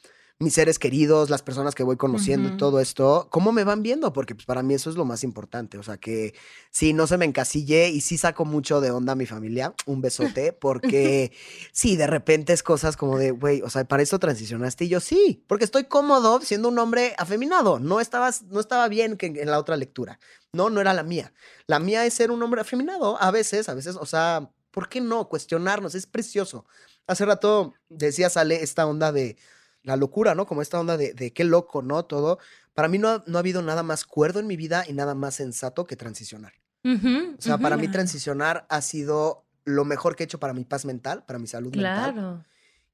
mis 0.43 0.53
seres 0.53 0.77
queridos, 0.77 1.29
las 1.29 1.41
personas 1.41 1.73
que 1.73 1.83
voy 1.83 1.97
conociendo 1.97 2.49
y 2.49 2.57
todo 2.57 2.79
esto, 2.79 3.27
¿cómo 3.31 3.51
me 3.51 3.63
van 3.63 3.81
viendo? 3.81 4.13
Porque 4.13 4.35
pues, 4.35 4.45
para 4.45 4.61
mí 4.61 4.73
eso 4.73 4.89
es 4.89 4.95
lo 4.95 5.05
más 5.05 5.23
importante. 5.23 5.77
O 5.77 5.83
sea, 5.83 5.97
que 5.97 6.33
sí, 6.69 6.93
no 6.93 7.07
se 7.07 7.17
me 7.17 7.25
encasille 7.25 7.89
y 7.89 8.01
sí 8.01 8.17
saco 8.17 8.45
mucho 8.45 8.81
de 8.81 8.91
onda 8.91 9.13
a 9.13 9.15
mi 9.15 9.25
familia. 9.25 9.73
Un 9.85 10.01
besote, 10.01 10.53
porque 10.61 11.31
sí, 11.71 11.95
de 11.95 12.07
repente 12.07 12.53
es 12.53 12.61
cosas 12.61 12.97
como 12.97 13.17
de, 13.17 13.31
güey, 13.31 13.61
o 13.61 13.69
sea, 13.69 13.85
para 13.85 14.03
eso 14.03 14.19
transicionaste 14.19 14.85
y 14.85 14.89
yo 14.89 14.99
sí, 14.99 15.43
porque 15.47 15.65
estoy 15.65 15.85
cómodo 15.85 16.41
siendo 16.41 16.69
un 16.69 16.77
hombre 16.77 17.15
afeminado. 17.17 17.79
No, 17.79 17.99
estabas, 17.99 18.43
no 18.43 18.59
estaba 18.59 18.87
bien 18.87 19.17
que 19.17 19.27
en 19.27 19.49
la 19.49 19.59
otra 19.59 19.77
lectura. 19.77 20.19
No, 20.51 20.69
no 20.69 20.81
era 20.81 20.93
la 20.93 21.03
mía. 21.03 21.33
La 21.65 21.79
mía 21.79 22.05
es 22.05 22.13
ser 22.13 22.29
un 22.29 22.43
hombre 22.43 22.61
afeminado. 22.61 23.19
A 23.21 23.31
veces, 23.31 23.69
a 23.69 23.73
veces, 23.73 23.95
o 23.95 24.05
sea, 24.05 24.51
¿por 24.71 24.89
qué 24.89 25.01
no? 25.01 25.29
Cuestionarnos, 25.29 25.95
es 25.95 26.05
precioso. 26.05 26.65
Hace 27.07 27.25
rato 27.25 27.73
decía, 27.89 28.29
sale 28.29 28.63
esta 28.63 28.85
onda 28.85 29.11
de 29.11 29.37
la 29.83 29.97
locura, 29.97 30.33
¿no? 30.33 30.45
Como 30.45 30.61
esta 30.61 30.79
onda 30.79 30.97
de, 30.97 31.13
de 31.13 31.31
qué 31.31 31.43
loco, 31.43 31.81
¿no? 31.81 32.03
Todo. 32.05 32.39
Para 32.73 32.87
mí 32.87 32.97
no 32.97 33.09
ha, 33.09 33.23
no 33.27 33.37
ha, 33.37 33.39
habido 33.39 33.61
nada 33.61 33.83
más 33.83 34.05
cuerdo 34.05 34.39
en 34.39 34.47
mi 34.47 34.57
vida 34.57 34.85
y 34.87 34.93
nada 34.93 35.13
más 35.13 35.35
sensato 35.35 35.85
que 35.85 35.95
transicionar. 35.95 36.53
o 36.83 37.41
sea, 37.41 37.57
para 37.57 37.77
mí 37.77 37.87
transicionar 37.87 38.65
ha 38.69 38.81
sido 38.81 39.45
lo 39.65 39.85
mejor 39.85 40.15
que 40.15 40.23
he 40.23 40.25
hecho 40.25 40.39
para 40.39 40.53
mi 40.53 40.65
paz 40.65 40.85
mental, 40.85 41.23
para 41.25 41.39
mi 41.39 41.47
salud 41.47 41.71
claro. 41.71 42.13
mental. 42.13 42.45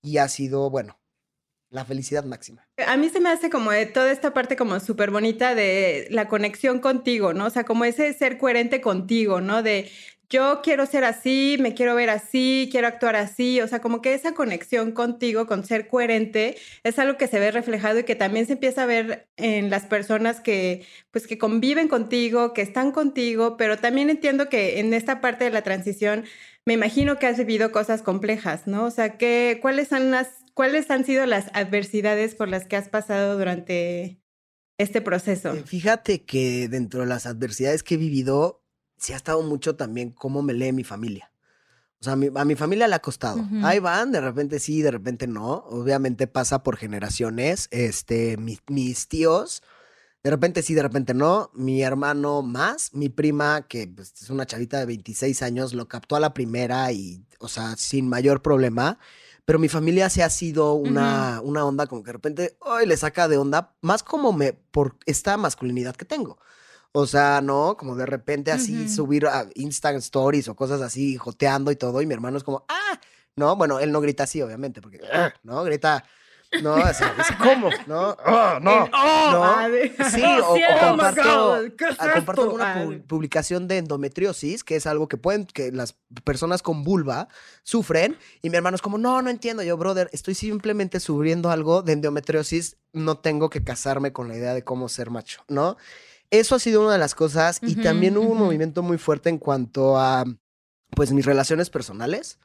Y 0.02 0.18
ha 0.18 0.28
sido, 0.28 0.70
bueno, 0.70 1.00
la 1.70 1.86
felicidad 1.86 2.24
máxima. 2.24 2.68
A 2.88 2.98
mí 2.98 3.10
se 3.10 3.20
me 3.20 3.30
hace 3.30 3.50
como 3.50 3.72
de 3.72 3.86
toda 3.86 4.12
esta 4.12 4.34
parte 4.34 4.56
como 4.56 4.80
súper 4.80 5.12
bonita 5.12 5.56
de 5.56 6.08
la 6.10 6.28
conexión 6.28 6.80
contigo, 6.80 7.34
¿no? 7.34 7.46
O 7.46 7.50
sea, 7.50 7.64
como 7.64 7.86
ese 7.86 8.12
ser 8.14 8.38
coherente 8.38 8.82
contigo, 8.82 9.42
¿no? 9.42 9.62
De 9.62 9.90
yo 10.30 10.62
quiero 10.62 10.86
ser 10.86 11.04
así, 11.04 11.58
me 11.60 11.74
quiero 11.74 11.96
ver 11.96 12.12
así, 12.12 12.70
quiero 12.72 12.88
actuar 12.88 13.16
así, 13.16 13.62
o 13.62 13.68
sea, 13.68 13.82
como 13.82 14.02
que 14.02 14.14
esa 14.14 14.34
conexión 14.34 14.92
contigo, 14.92 15.48
con 15.48 15.66
ser 15.66 15.88
coherente, 15.88 16.56
es 16.84 17.00
algo 17.00 17.18
que 17.18 17.28
se 17.28 17.40
ve 17.40 17.50
reflejado 17.50 18.00
y 18.00 18.04
que 18.04 18.16
también 18.16 18.46
se 18.46 18.54
empieza 18.54 18.84
a 18.84 18.86
ver 18.86 19.28
en 19.38 19.72
las 19.72 19.88
personas 19.88 20.40
que, 20.40 20.86
pues, 21.10 21.26
que 21.26 21.40
conviven 21.40 21.88
contigo, 21.88 22.54
que 22.54 22.62
están 22.62 22.92
contigo, 22.92 23.58
pero 23.58 23.78
también 23.78 24.12
entiendo 24.12 24.50
que 24.50 24.80
en 24.80 24.94
esta 24.94 25.20
parte 25.20 25.46
de 25.46 25.50
la 25.50 25.64
transición, 25.64 26.26
me 26.66 26.76
imagino 26.76 27.18
que 27.18 27.26
has 27.26 27.38
vivido 27.38 27.72
cosas 27.72 28.04
complejas, 28.04 28.68
¿no? 28.68 28.86
O 28.86 28.92
sea, 28.92 29.18
¿qué, 29.18 29.58
cuáles, 29.62 29.92
han 29.94 30.12
las, 30.12 30.30
¿cuáles 30.54 30.92
han 30.92 31.06
sido 31.06 31.26
las 31.26 31.48
adversidades 31.54 32.36
por 32.36 32.50
las 32.50 32.66
que 32.68 32.76
has 32.76 32.90
pasado 32.90 33.36
durante 33.36 34.22
este 34.78 35.02
proceso? 35.02 35.56
Eh, 35.56 35.64
fíjate 35.66 36.24
que 36.24 36.68
dentro 36.70 37.02
de 37.02 37.08
las 37.08 37.26
adversidades 37.26 37.82
que 37.82 37.96
he 37.96 37.98
vivido, 37.98 38.59
sí 39.00 39.14
ha 39.14 39.16
estado 39.16 39.42
mucho 39.42 39.76
también 39.76 40.12
cómo 40.12 40.42
me 40.42 40.54
lee 40.54 40.72
mi 40.72 40.84
familia. 40.84 41.32
O 42.02 42.04
sea, 42.04 42.14
a 42.14 42.46
mi, 42.46 42.56
familia 42.56 42.88
le 42.88 42.96
ha 42.96 43.02
costado. 43.02 43.46
Ahí 43.62 43.80
van, 43.80 44.14
de 44.14 44.22
repente 44.22 44.60
sí, 44.60 44.82
de 44.82 44.92
repente 44.92 45.28
no. 45.28 45.66
Obviamente 45.70 46.28
pasa 46.28 46.64
por 46.64 46.78
generaciones. 46.78 47.68
Este, 47.72 48.38
mis 48.38 49.08
tíos, 49.10 49.64
de 50.24 50.30
repente 50.30 50.62
sí, 50.62 50.74
de 50.74 50.82
repente 50.82 51.14
no. 51.14 51.52
Mi 51.54 51.82
hermano 51.82 52.42
más, 52.42 52.94
mi 52.94 53.10
prima, 53.10 53.68
que 53.68 53.86
pues, 53.88 54.14
es 54.22 54.30
una 54.30 54.46
chavita 54.46 54.80
de 54.80 54.86
26 54.86 55.42
años, 55.42 55.74
lo 55.74 55.90
captó 55.90 56.16
a 56.16 56.22
la 56.22 56.34
primera 56.34 56.90
y, 56.94 57.26
o 57.40 57.50
sea, 57.50 57.76
sin 57.76 58.08
mayor 58.08 58.42
problema. 58.42 58.98
Pero 59.44 59.60
mi 59.60 59.68
familia 59.68 60.10
sí 60.10 60.22
ha 60.22 60.30
sido 60.30 60.76
una, 60.76 61.42
una 61.44 61.66
onda 61.66 61.88
como 61.88 62.04
que 62.04 62.10
de 62.10 62.14
repente, 62.14 62.58
hoy 62.62 62.86
le 62.86 62.96
saca 62.96 63.28
de 63.28 63.38
onda, 63.38 63.76
más 63.82 64.04
como 64.04 64.32
me, 64.32 64.54
por 64.54 64.96
esta 65.06 65.36
masculinidad 65.36 65.96
que 65.96 66.06
tengo. 66.06 66.38
O 66.92 67.06
sea, 67.06 67.42
¿no? 67.42 67.78
Como 67.78 67.96
de 67.96 68.06
repente 68.06 68.52
así 68.52 68.90
subir 68.90 69.28
a 69.28 69.46
Instagram 69.56 70.00
stories 70.00 70.48
o 70.48 70.56
cosas 70.56 70.82
así, 70.82 71.18
joteando 71.18 71.72
y 71.72 71.76
todo. 71.76 72.02
Y 72.02 72.08
mi 72.08 72.14
hermano 72.16 72.38
es 72.38 72.44
como, 72.44 72.66
ah, 72.68 73.00
no, 73.36 73.56
bueno, 73.56 73.80
él 73.80 73.92
no 73.92 74.02
grita 74.02 74.24
así, 74.24 74.42
obviamente, 74.42 74.82
porque, 74.82 75.00
ah", 75.14 75.32
¿no? 75.44 75.64
Grita 75.64 76.04
No, 76.64 76.78
sea, 76.94 77.14
es 77.20 77.32
¿cómo? 77.38 77.70
No, 77.86 78.18
oh, 78.26 78.60
no, 78.60 78.90
oh, 78.92 79.32
no. 79.32 80.10
Sí, 80.10 80.24
o, 80.44 80.54
o 80.56 80.80
comparto, 80.90 81.54
ah, 82.00 82.12
comparto 82.16 82.42
alguna 82.42 82.76
pu- 82.76 83.06
publicación 83.06 83.68
de 83.68 83.78
endometriosis, 83.78 84.64
que 84.64 84.76
es 84.76 84.88
algo 84.88 85.08
que 85.08 85.18
pueden, 85.18 85.46
que 85.46 85.72
las 85.72 85.96
personas 86.24 86.64
con 86.64 86.84
vulva 86.84 87.28
sufren, 87.62 88.18
y 88.42 88.50
mi 88.50 88.56
hermano 88.58 88.74
es 88.76 88.82
como, 88.82 88.98
no, 88.98 89.22
no 89.22 89.30
entiendo, 89.30 89.62
yo, 89.62 89.78
brother, 89.78 90.10
estoy 90.12 90.34
simplemente 90.34 91.00
sufriendo 91.00 91.52
algo 91.52 91.84
de 91.84 91.94
endometriosis, 91.94 92.78
no 92.94 93.20
tengo 93.20 93.52
que 93.52 93.64
casarme 93.64 94.12
con 94.12 94.28
la 94.28 94.36
idea 94.36 94.56
de 94.56 94.64
cómo 94.64 94.90
ser 94.90 95.12
macho, 95.12 95.44
¿no? 95.50 95.78
Eso 96.32 96.56
ha 96.56 96.60
sido 96.60 96.82
una 96.82 96.94
de 96.94 97.00
las 97.00 97.16
cosas, 97.16 97.60
y 97.62 97.76
también 97.76 98.18
hubo 98.18 98.32
un 98.32 98.38
movimiento 98.38 98.84
muy 98.84 98.98
fuerte 98.98 99.30
en 99.30 99.40
cuanto 99.40 99.98
a, 99.98 100.26
pues, 100.96 101.12
mis 101.12 101.26
relaciones 101.26 101.70
personales. 101.70 102.40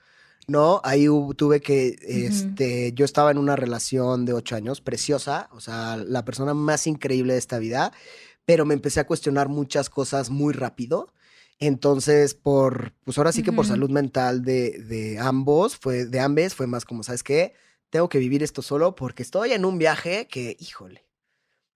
¿no? 0.46 0.80
Ahí 0.84 1.06
tuve 1.36 1.60
que, 1.60 1.96
este, 2.02 2.92
yo 2.92 3.04
estaba 3.04 3.30
en 3.30 3.38
una 3.38 3.56
relación 3.56 4.24
de 4.24 4.32
ocho 4.32 4.56
años, 4.56 4.80
preciosa, 4.80 5.48
o 5.52 5.60
sea, 5.60 5.96
la 5.96 6.24
persona 6.24 6.54
más 6.54 6.86
increíble 6.86 7.34
de 7.34 7.38
esta 7.38 7.58
vida, 7.58 7.92
pero 8.44 8.64
me 8.64 8.74
empecé 8.74 9.00
a 9.00 9.06
cuestionar 9.06 9.48
muchas 9.48 9.88
cosas 9.88 10.30
muy 10.30 10.52
rápido. 10.52 11.12
Entonces, 11.58 12.34
por, 12.34 12.92
pues 13.04 13.16
ahora 13.16 13.32
sí 13.32 13.42
que 13.42 13.52
por 13.52 13.66
salud 13.66 13.88
mental 13.88 14.42
de, 14.44 14.72
de 14.82 15.18
ambos, 15.18 15.76
fue, 15.76 16.04
de 16.04 16.20
ambes, 16.20 16.54
fue 16.54 16.66
más 16.66 16.84
como, 16.84 17.02
¿sabes 17.02 17.22
qué? 17.22 17.54
Tengo 17.90 18.08
que 18.08 18.18
vivir 18.18 18.42
esto 18.42 18.60
solo 18.60 18.96
porque 18.96 19.22
estoy 19.22 19.52
en 19.52 19.64
un 19.64 19.78
viaje 19.78 20.26
que, 20.26 20.56
híjole, 20.58 21.03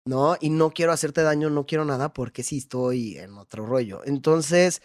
¿no? 0.04 0.36
Y 0.40 0.50
no 0.50 0.70
quiero 0.70 0.92
hacerte 0.92 1.22
daño, 1.22 1.50
no 1.50 1.66
quiero 1.66 1.84
nada 1.84 2.12
porque 2.12 2.42
sí 2.42 2.58
estoy 2.58 3.16
en 3.18 3.34
otro 3.34 3.66
rollo. 3.66 4.00
Entonces, 4.04 4.82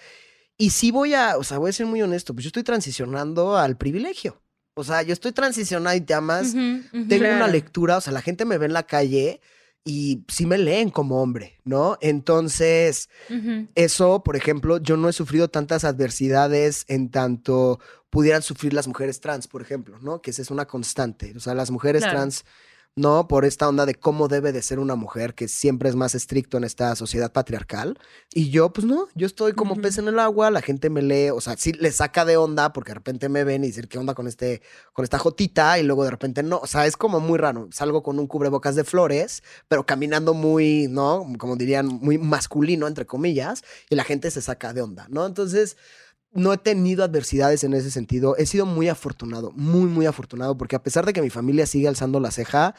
y 0.58 0.70
sí 0.72 0.92
voy 0.92 1.14
a, 1.14 1.38
o 1.38 1.44
sea, 1.44 1.58
voy 1.58 1.70
a 1.70 1.74
ser 1.74 1.86
muy 1.86 2.02
honesto, 2.02 2.34
pues 2.34 2.44
yo 2.44 2.50
estoy 2.50 2.64
transicionando 2.64 3.58
al 3.58 3.78
privilegio. 3.78 4.42
O 4.76 4.84
sea, 4.84 5.04
yo 5.04 5.14
estoy 5.14 5.32
transicionando 5.32 5.96
y 5.98 6.02
te 6.02 6.14
amas. 6.14 6.54
Tengo 6.54 7.26
una 7.36 7.48
lectura, 7.48 7.98
o 7.98 8.02
sea, 8.02 8.12
la 8.14 8.22
gente 8.22 8.44
me 8.46 8.58
ve 8.58 8.66
en 8.66 8.74
la 8.74 8.84
calle 8.84 9.40
y 9.86 10.24
sí 10.30 10.46
me 10.46 10.58
leen 10.58 10.90
como 10.90 11.22
hombre, 11.22 11.60
¿no? 11.64 11.98
Entonces, 12.02 13.10
eso, 13.76 14.24
por 14.24 14.36
ejemplo, 14.36 14.78
yo 14.80 14.98
no 14.98 15.10
he 15.10 15.14
sufrido 15.14 15.50
tantas 15.50 15.84
adversidades 15.84 16.86
en 16.88 17.10
tanto 17.10 17.80
pudieran 18.10 18.42
sufrir 18.44 18.74
las 18.74 18.88
mujeres 18.88 19.20
trans, 19.20 19.48
por 19.48 19.62
ejemplo, 19.62 19.98
¿no? 20.00 20.22
Que 20.22 20.32
esa 20.32 20.42
es 20.42 20.52
una 20.52 20.66
constante. 20.66 21.34
O 21.36 21.40
sea, 21.40 21.54
las 21.56 21.70
mujeres 21.72 22.04
Claro. 22.04 22.18
trans, 22.20 22.46
¿no? 22.96 23.28
Por 23.28 23.46
esta 23.46 23.68
onda 23.68 23.86
de 23.86 23.96
cómo 23.96 24.28
debe 24.28 24.52
de 24.52 24.62
ser 24.62 24.80
una 24.80 24.96
mujer, 24.96 25.34
que 25.34 25.48
siempre 25.48 25.90
es 25.90 25.96
más 25.96 26.14
estricto 26.14 26.58
en 26.58 26.64
esta 26.64 26.96
sociedad 26.96 27.32
patriarcal. 27.32 27.98
Y 28.34 28.50
yo, 28.50 28.72
pues 28.72 28.86
no, 28.86 29.08
yo 29.16 29.26
estoy 29.26 29.54
como 29.54 29.76
pez 29.76 29.98
en 29.98 30.08
el 30.08 30.20
agua, 30.20 30.52
la 30.52 30.62
gente 30.62 30.90
me 30.90 31.02
lee, 31.02 31.30
o 31.32 31.42
sea, 31.42 31.58
sí 31.58 31.74
le 31.74 31.92
saca 31.92 32.26
de 32.26 32.38
onda 32.38 32.72
porque 32.72 32.92
de 32.92 32.96
repente 32.96 33.30
me 33.30 33.44
ven 33.44 33.64
y 33.64 33.68
dicen, 33.68 33.88
¿qué 33.88 33.98
onda 33.98 34.14
con 34.14 34.28
este, 34.28 34.62
con 34.94 35.04
esta 35.04 35.18
jotita? 35.18 35.80
Y 35.80 35.84
luego 35.84 36.04
de 36.04 36.12
repente 36.12 36.44
no, 36.44 36.60
o 36.60 36.68
sea, 36.68 36.86
es 36.86 36.96
como 36.96 37.20
muy 37.20 37.40
raro. 37.40 37.68
Salgo 37.72 38.04
con 38.04 38.20
un 38.20 38.28
cubrebocas 38.28 38.76
de 38.76 38.84
flores, 38.84 39.44
pero 39.68 39.86
caminando 39.86 40.34
muy, 40.34 40.88
¿no? 40.88 41.26
Como 41.40 41.56
dirían, 41.56 41.88
muy 41.88 42.18
masculino, 42.18 42.88
entre 42.88 43.06
comillas, 43.06 43.64
y 43.90 43.96
la 43.96 44.04
gente 44.04 44.30
se 44.30 44.42
saca 44.42 44.74
de 44.74 44.82
onda, 44.82 45.08
¿no? 45.10 45.26
Entonces, 45.26 45.78
no 46.34 46.52
he 46.54 46.58
tenido 46.58 47.04
adversidades 47.04 47.64
en 47.64 47.74
ese 47.74 47.92
sentido. 47.92 48.36
He 48.38 48.46
sido 48.46 48.66
muy 48.66 48.90
afortunado, 48.90 49.52
muy, 49.52 49.86
muy 49.86 50.06
afortunado, 50.06 50.58
porque 50.58 50.76
a 50.76 50.84
pesar 50.84 51.06
de 51.06 51.14
que 51.14 51.22
mi 51.22 51.30
familia 51.30 51.66
sigue 51.66 51.88
alzando 51.88 52.20
la 52.20 52.32
ceja 52.32 52.76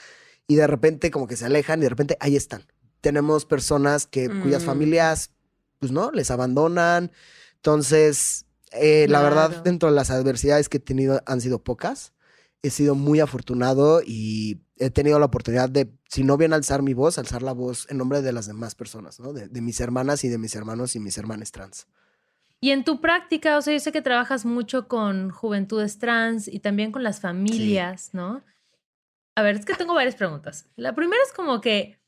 y 0.47 0.57
de 0.57 0.67
repente 0.67 1.11
como 1.11 1.27
que 1.27 1.37
se 1.37 1.47
alejan 1.47 1.79
y 1.81 1.83
de 1.83 1.89
repente 1.89 2.17
ahí 2.21 2.37
están. 2.37 2.67
Tenemos 3.01 3.45
personas 3.47 4.07
que, 4.07 4.29
cuyas 4.43 4.63
Mm. 4.63 4.67
familias, 4.67 5.31
pues 5.79 5.93
no, 5.93 6.11
les 6.11 6.31
abandonan. 6.31 7.13
Entonces, 7.57 8.47
eh, 8.73 9.07
la 9.09 9.23
verdad, 9.23 9.63
dentro 9.63 9.89
de 9.89 9.95
las 9.95 10.11
adversidades 10.11 10.69
que 10.69 10.79
he 10.79 10.81
tenido 10.81 11.23
han 11.27 11.41
sido 11.41 11.63
pocas. 11.63 12.13
He 12.63 12.71
sido 12.71 12.95
muy 12.95 13.21
afortunado 13.21 14.01
y 14.05 14.63
he 14.79 14.91
tenido 14.91 15.19
la 15.19 15.27
oportunidad 15.27 15.69
de, 15.69 15.93
si 16.09 16.25
no 16.25 16.37
bien 16.37 16.53
alzar 16.55 16.83
mi 16.83 16.95
voz, 16.95 17.19
alzar 17.19 17.43
la 17.43 17.53
voz 17.53 17.87
en 17.91 17.99
nombre 17.99 18.23
de 18.23 18.33
las 18.33 18.47
demás 18.47 18.75
personas, 18.75 19.21
¿no? 19.21 19.33
De, 19.33 19.49
de 19.49 19.61
mis 19.61 19.81
hermanas 19.81 20.25
y 20.25 20.29
de 20.29 20.39
mis 20.39 20.55
hermanos 20.55 20.97
y 20.97 21.01
mis 21.01 21.17
hermanas 21.19 21.53
trans. 21.53 21.87
Y 22.65 22.71
en 22.71 22.83
tu 22.83 23.03
práctica, 23.03 23.59
o 23.59 23.61
sea, 23.61 23.75
yo 23.75 23.79
sé 23.79 23.93
que 23.93 24.01
trabajas 24.01 24.47
mucho 24.47 24.89
con 24.89 25.29
juventudes 25.29 25.99
trans 25.99 26.49
y 26.49 26.61
también 26.61 26.93
con 26.93 27.03
las 27.03 27.21
familias, 27.21 28.15
¿no? 28.15 28.43
A 29.37 29.43
ver, 29.43 29.57
es 29.57 29.67
que 29.67 29.75
tengo 29.75 29.93
varias 29.93 30.17
preguntas. 30.17 30.71
La 30.75 30.95
primera 30.95 31.23
es 31.27 31.35
como 31.35 31.61
que, 31.61 32.01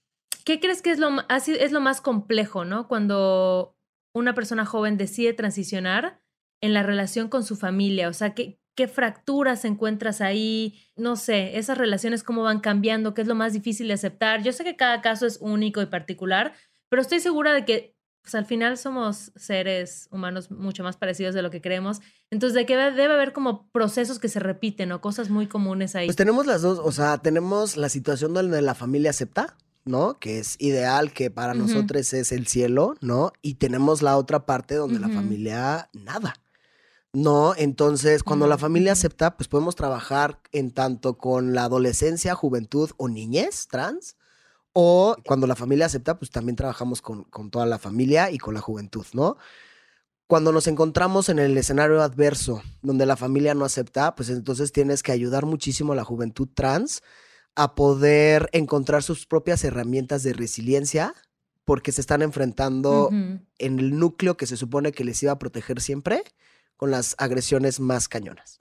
¿qué 0.47 0.59
crees 0.59 0.81
que 0.81 0.93
es 0.93 0.99
lo, 0.99 1.11
es 1.29 1.73
lo 1.73 1.81
más 1.83 2.01
complejo, 2.01 2.65
¿no? 2.65 2.89
Cuando 2.89 3.77
una 4.15 4.35
persona 4.35 4.65
joven 4.65 4.97
decide 4.97 5.35
transicionar 5.35 6.23
en 6.63 6.73
la 6.73 6.83
relación 6.83 7.29
con 7.29 7.45
su 7.45 7.57
familia, 7.57 8.09
o 8.09 8.15
sea, 8.15 8.33
¿qué, 8.33 8.59
qué 8.75 8.89
fracturas 8.89 9.67
encuentras 9.67 10.23
ahí? 10.23 10.81
No 10.97 11.17
sé, 11.17 11.59
esas 11.59 11.77
relaciones 11.77 12.23
cómo 12.23 12.45
van 12.45 12.61
cambiando, 12.61 13.13
qué 13.13 13.21
es 13.21 13.29
lo 13.29 13.35
más 13.35 13.53
difícil 13.53 13.89
de 13.89 13.93
aceptar. 13.93 14.43
Yo 14.43 14.55
sé 14.55 14.65
que 14.65 14.77
cada 14.77 15.03
caso 15.03 15.27
es 15.27 15.37
único 15.43 15.83
y 15.83 15.87
particular, 15.87 16.55
pero 16.89 17.03
estoy 17.03 17.21
segura 17.21 17.53
de 17.53 17.67
que 17.67 17.96
pues 18.27 18.35
al 18.35 18.45
final 18.45 18.77
somos 18.77 19.31
seres 19.37 20.09
humanos 20.11 20.51
mucho 20.51 20.83
más 20.83 20.97
parecidos 20.97 21.33
de 21.33 21.43
lo 21.43 21.53
que 21.53 21.61
creemos. 21.61 22.01
Entonces, 22.33 22.55
de 22.57 22.67
que 22.67 22.77
debe 22.77 23.15
haber 23.15 23.33
como 23.33 23.71
procesos 23.71 24.19
que 24.19 24.29
se 24.29 24.41
repiten 24.41 24.91
o 24.91 25.01
cosas 25.01 25.31
muy 25.31 25.47
comunes 25.47 25.95
ahí. 25.95 26.09
Pues 26.09 26.17
tenemos 26.17 26.45
las 26.45 26.61
dos, 26.61 26.81
o 26.83 26.91
sea, 26.91 27.19
tenemos 27.19 27.77
la 27.77 27.89
situación 27.89 28.35
donde 28.35 28.61
la 28.63 28.75
familia 28.75 29.11
acepta, 29.11 29.57
¿no? 29.85 30.19
Que 30.19 30.41
es 30.41 30.57
ideal, 30.59 31.13
que 31.13 31.31
para 31.31 31.55
nosotros 31.55 32.13
es 32.15 32.33
el 32.33 32.49
cielo, 32.49 32.97
¿no? 33.01 33.33
Y 33.43 33.55
tenemos 33.55 34.03
la 34.03 34.17
otra 34.17 34.45
parte 34.45 34.75
donde 34.75 34.99
la 34.99 35.09
familia 35.09 35.89
nada. 35.93 36.35
No, 37.13 37.55
entonces 37.57 38.25
cuando 38.25 38.49
la 38.49 38.59
familia 38.59 38.91
acepta, 38.91 39.37
pues 39.37 39.47
podemos 39.47 39.77
trabajar 39.77 40.41
en 40.51 40.73
tanto 40.73 41.17
con 41.17 41.55
la 41.55 41.63
adolescencia, 41.63 42.35
juventud 42.35 42.91
o 42.97 43.09
niñez 43.09 43.69
trans, 43.69 44.17
o 44.79 45.17
cuando 45.25 45.47
la 45.47 45.57
familia 45.57 45.87
acepta, 45.87 46.19
pues 46.19 46.31
también 46.31 46.55
trabajamos 46.55 47.01
con, 47.01 47.25
con 47.25 47.51
toda 47.51 47.65
la 47.65 47.79
familia 47.79 48.31
y 48.31 48.37
con 48.37 48.53
la 48.53 48.61
juventud, 48.61 49.07
¿no? 49.15 49.39
Cuando 50.27 50.53
nos 50.53 50.67
encontramos 50.67 51.31
en 51.31 51.39
el 51.39 51.57
escenario 51.57 52.03
adverso, 52.03 52.61
donde 52.83 53.07
la 53.07 53.17
familia 53.17 53.55
no 53.55 53.65
acepta, 53.65 54.15
pues 54.15 54.29
entonces 54.29 54.73
tienes 54.73 55.03
que 55.03 55.13
ayudar 55.13 55.47
muchísimo 55.47 55.95
a 55.95 55.97
la 55.97 56.05
juventud 56.05 56.47
trans 56.53 57.03
a 57.55 57.75
poder 57.75 58.51
encontrar 58.53 59.03
sus 59.03 59.25
propias 59.25 59.65
herramientas 59.65 60.23
de 60.25 60.35
resiliencia, 60.35 61.15
porque 61.65 61.91
se 61.91 62.03
están 62.03 62.21
enfrentando 62.21 63.09
en 63.11 63.79
el 63.79 63.99
núcleo 63.99 64.37
que 64.37 64.45
se 64.45 64.59
supone 64.59 64.93
que 64.93 65.05
les 65.05 65.23
iba 65.23 65.33
a 65.33 65.39
proteger 65.39 65.81
siempre 65.81 66.23
con 66.77 66.91
las 66.91 67.15
agresiones 67.17 67.81
más 67.81 68.09
cañonas. 68.09 68.59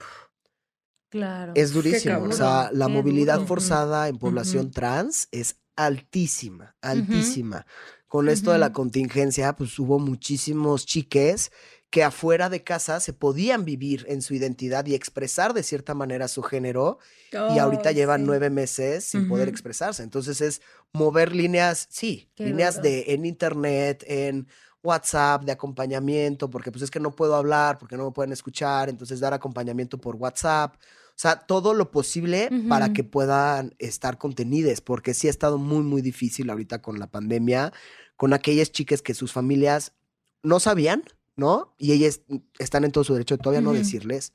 Claro. 1.10 1.52
Es 1.56 1.74
durísimo. 1.74 2.22
O 2.22 2.32
sea, 2.32 2.70
la 2.72 2.86
qué 2.86 2.92
movilidad 2.92 3.36
duro. 3.36 3.48
forzada 3.48 4.08
en 4.08 4.16
población 4.16 4.70
trans 4.70 5.28
es 5.30 5.56
altísima, 5.76 6.74
altísima. 6.80 7.66
Con 8.08 8.28
esto 8.28 8.52
de 8.52 8.58
la 8.58 8.72
contingencia, 8.72 9.54
pues 9.56 9.78
hubo 9.78 9.98
muchísimos 9.98 10.86
chiques 10.86 11.50
que 11.90 12.02
afuera 12.02 12.48
de 12.50 12.62
casa 12.64 12.98
se 13.00 13.12
podían 13.12 13.64
vivir 13.64 14.04
en 14.08 14.20
su 14.22 14.34
identidad 14.34 14.84
y 14.86 14.94
expresar 14.94 15.54
de 15.54 15.62
cierta 15.62 15.94
manera 15.94 16.28
su 16.28 16.42
género 16.42 16.98
y 17.32 17.58
ahorita 17.58 17.90
Oh, 17.90 17.92
llevan 17.92 18.20
sí. 18.22 18.26
nueve 18.26 18.50
meses 18.50 19.04
sin 19.04 19.28
poder 19.28 19.48
expresarse. 19.48 20.02
Entonces 20.02 20.40
es 20.40 20.62
mover 20.92 21.34
líneas, 21.34 21.86
sí, 21.90 22.28
Qué 22.34 22.44
líneas 22.46 22.76
duro. 22.76 22.88
de 22.88 23.04
en 23.08 23.24
internet, 23.24 24.04
en 24.06 24.48
WhatsApp, 24.82 25.44
de 25.44 25.52
acompañamiento, 25.52 26.48
porque 26.50 26.70
pues 26.70 26.82
es 26.82 26.90
que 26.90 27.00
no 27.00 27.10
puedo 27.14 27.34
hablar, 27.34 27.78
porque 27.78 27.96
no 27.96 28.04
me 28.06 28.12
pueden 28.12 28.32
escuchar, 28.32 28.88
entonces 28.88 29.20
dar 29.20 29.34
acompañamiento 29.34 29.98
por 29.98 30.16
WhatsApp. 30.16 30.76
O 31.16 31.18
sea, 31.18 31.36
todo 31.46 31.72
lo 31.72 31.90
posible 31.90 32.50
para 32.68 32.92
que 32.92 33.02
puedan 33.02 33.74
estar 33.78 34.18
contenides, 34.18 34.82
porque 34.82 35.14
sí 35.14 35.28
ha 35.28 35.30
estado 35.30 35.56
muy, 35.56 35.82
muy 35.82 36.02
difícil 36.02 36.50
ahorita 36.50 36.82
con 36.82 36.98
la 36.98 37.10
pandemia, 37.10 37.72
con 38.16 38.34
aquellas 38.34 38.70
chicas 38.70 39.00
que 39.00 39.14
sus 39.14 39.32
familias 39.32 39.94
no 40.42 40.60
sabían, 40.60 41.04
¿no? 41.34 41.74
Y 41.78 41.92
ellas 41.92 42.20
están 42.58 42.84
en 42.84 42.92
todo 42.92 43.02
su 43.02 43.14
derecho 43.14 43.38
de 43.38 43.42
todavía 43.42 43.62
no 43.62 43.70
Ujú. 43.70 43.78
decirles. 43.78 44.34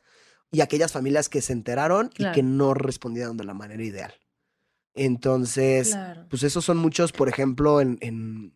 Y 0.51 0.61
aquellas 0.61 0.91
familias 0.91 1.29
que 1.29 1.41
se 1.41 1.53
enteraron 1.53 2.09
y 2.17 2.25
que 2.31 2.41
no 2.41 2.73
respondieron 2.73 3.37
de 3.37 3.43
la 3.43 3.53
manera 3.53 3.83
ideal. 3.83 4.15
Entonces, 4.95 5.89
Claro. 5.89 6.25
pues 6.29 6.41
esos 6.41 6.65
son 6.65 6.77
muchos, 6.77 7.11
por 7.11 7.29
ejemplo, 7.29 7.79
en, 7.79 7.99
en, 8.01 8.53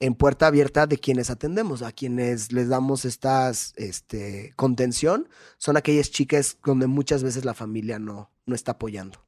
en 0.00 0.14
puerta 0.14 0.46
abierta 0.46 0.86
de 0.86 0.98
quienes 0.98 1.28
atendemos, 1.30 1.82
a 1.82 1.92
quienes 1.92 2.52
les 2.52 2.68
damos 2.68 3.04
estas 3.04 3.72
este, 3.76 4.52
contención, 4.56 5.28
son 5.58 5.76
aquellas 5.76 6.10
chicas 6.10 6.58
donde 6.64 6.86
muchas 6.86 7.22
veces 7.22 7.44
la 7.44 7.54
familia 7.54 7.98
no, 7.98 8.30
no 8.46 8.54
está 8.54 8.72
apoyando. 8.72 9.24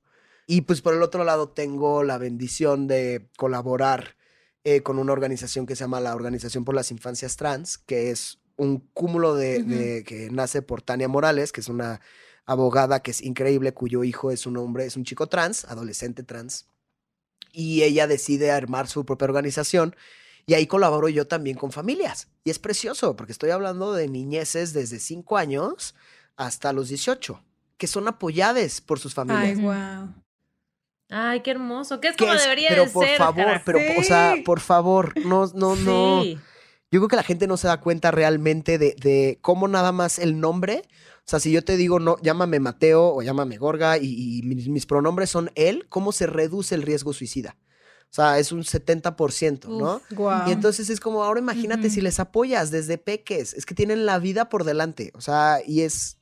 Y 0.46 0.62
pues 0.62 0.80
por 0.80 0.94
el 0.94 1.02
otro 1.02 1.24
lado 1.24 1.48
tengo 1.48 2.02
la 2.04 2.18
bendición 2.18 2.87
de 2.87 3.28
colaborar 3.37 4.16
eh, 4.64 4.83
con 4.83 4.98
una 4.98 5.12
organización 5.12 5.66
que 5.66 5.74
se 5.74 5.85
llama 5.85 6.00
la 6.00 6.14
Organización 6.14 6.64
por 6.64 6.74
las 6.74 6.90
Infancias 6.90 7.37
Trans, 7.37 7.78
que 7.78 8.11
es 8.11 8.38
un 8.56 8.78
cúmulo 8.92 9.35
de, 9.35 9.61
Ujú. 9.61 9.68
de- 9.70 10.04
que 10.04 10.30
nace 10.30 10.61
por 10.62 10.83
Tania 10.83 11.09
Morales, 11.09 11.50
que 11.50 11.61
es 11.62 11.68
una 11.68 12.00
abogada 12.46 13.00
que 13.00 13.11
es 13.12 13.22
increíble, 13.22 13.72
cuyo 13.72 14.04
hijo 14.04 14.30
es 14.30 14.46
un 14.46 14.56
hombre, 14.56 14.85
es 14.87 14.96
un 14.96 15.04
chico 15.04 15.28
trans, 15.28 15.64
adolescente 15.64 16.22
trans, 16.24 16.66
y 17.52 17.83
ella 17.83 18.06
decide 18.06 18.50
armar 18.50 18.87
su 18.87 19.04
propia 19.04 19.24
organización. 19.26 19.94
Y 20.46 20.55
ahí 20.55 20.66
colaboro 20.66 21.09
yo 21.09 21.26
también 21.26 21.57
con 21.57 21.72
familias. 21.72 22.29
Y 22.44 22.50
es 22.50 22.59
precioso, 22.59 23.16
porque 23.16 23.33
estoy 23.33 23.50
hablando 23.50 23.92
de 23.92 24.09
niñeces 24.09 24.72
desde 24.72 24.98
5 24.98 25.37
años 25.37 25.94
hasta 26.37 26.72
los 26.72 26.88
18, 26.88 27.42
que 27.76 27.87
son 27.87 28.09
apoyadas 28.09 28.81
por 28.81 28.98
sus 28.98 29.12
Ay, 29.12 29.14
familias. 29.26 29.59
Ujú. 29.59 29.66
wow. 29.66 30.14
Ay, 31.11 31.40
qué 31.40 31.50
hermoso. 31.50 32.00
Que 32.00 32.09
es 32.09 32.16
como 32.16 32.33
debería 32.33 32.70
pero 32.70 32.85
de 32.85 32.90
por 32.90 33.07
ser. 33.07 33.18
favor, 33.18 33.62
pero, 33.64 33.81
o 33.98 34.03
sea, 34.03 34.35
por 34.44 34.61
favor, 34.61 35.12
no, 35.24 35.46
no, 35.55 35.74
no. 35.76 36.24
Yo 36.92 36.98
creo 36.98 37.09
que 37.09 37.16
la 37.16 37.22
gente 37.22 37.46
no 37.46 37.57
se 37.57 37.68
da 37.68 37.81
cuenta 37.81 38.11
realmente 38.11 38.79
de, 38.79 38.96
de 39.00 39.38
cómo 39.42 39.68
nada 39.68 39.92
más 39.92 40.18
el 40.18 40.40
nombre. 40.40 40.83
O 41.18 41.31
sea, 41.31 41.38
si 41.38 41.53
yo 41.53 41.62
te 41.62 41.76
digo, 41.76 42.00
no, 42.00 42.16
llámame 42.22 42.59
Mateo 42.59 43.14
o 43.14 43.22
llámame 43.22 43.59
Gorga 43.59 43.98
y, 43.98 44.38
y 44.38 44.42
mis, 44.42 44.68
mis 44.68 44.87
pronombres 44.87 45.31
son 45.31 45.53
él, 45.55 45.87
¿cómo 45.88 46.11
se 46.11 46.26
reduce 46.26 46.74
el 46.74 46.83
riesgo 46.83 47.12
suicida? 47.12 47.57
O 48.11 48.12
sea, 48.12 48.40
es 48.40 48.51
un 48.51 48.64
70%, 48.64 49.68
¿no? 49.68 50.03
Uf. 50.11 50.49
Y 50.49 50.51
entonces 50.51 50.90
es 50.90 50.99
como, 50.99 51.23
ahora 51.23 51.38
imagínate 51.38 51.90
si 51.90 52.01
les 52.01 52.18
apoyas 52.18 52.73
desde 52.73 52.99
peques, 52.99 53.55
es 53.55 53.64
que 53.64 53.75
tienen 53.75 54.05
la 54.05 54.18
vida 54.18 54.49
por 54.49 54.64
delante, 54.64 55.12
o 55.14 55.20
sea, 55.20 55.61
y 55.64 55.83
es 55.83 56.18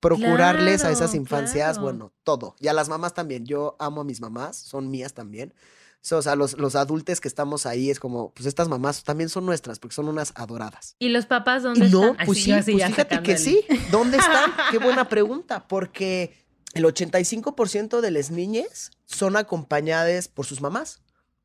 procurarles 0.00 0.84
a 0.84 0.90
esas 0.90 1.14
infancias, 1.14 1.72
claro. 1.78 1.82
bueno, 1.82 2.12
todo. 2.24 2.56
Y 2.60 2.68
a 2.68 2.74
las 2.74 2.88
mamás 2.88 3.14
también, 3.14 3.46
yo 3.46 3.76
amo 3.78 4.02
a 4.02 4.04
mis 4.04 4.20
mamás, 4.20 4.56
son 4.56 4.90
mías 4.90 5.14
también. 5.14 5.54
So, 6.02 6.18
o 6.18 6.22
sea, 6.22 6.34
los, 6.34 6.58
los 6.58 6.76
adultos 6.76 7.20
que 7.20 7.28
estamos 7.28 7.66
ahí 7.66 7.90
es 7.90 8.00
como, 8.00 8.32
pues 8.32 8.46
estas 8.46 8.68
mamás 8.68 9.04
también 9.04 9.28
son 9.28 9.44
nuestras, 9.44 9.78
porque 9.78 9.94
son 9.94 10.08
unas 10.08 10.32
adoradas. 10.34 10.96
¿Y 10.98 11.10
los 11.10 11.26
papás 11.26 11.62
dónde 11.62 11.88
no, 11.90 12.12
están? 12.12 12.26
Pues 12.26 12.38
sí, 12.38 12.44
sí, 12.44 12.50
yo 12.50 12.56
así 12.56 12.72
pues 12.72 12.86
fíjate 12.86 13.22
que 13.22 13.32
el- 13.32 13.38
sí. 13.38 13.64
¿Dónde 13.90 14.16
están? 14.16 14.52
Qué 14.70 14.78
buena 14.82 15.08
pregunta, 15.08 15.68
porque 15.68 16.34
el 16.72 16.84
85% 16.84 18.00
de 18.00 18.10
las 18.10 18.30
niñas 18.30 18.90
son 19.04 19.36
acompañadas 19.36 20.28
por 20.28 20.46
sus 20.46 20.62
mamás 20.62 21.00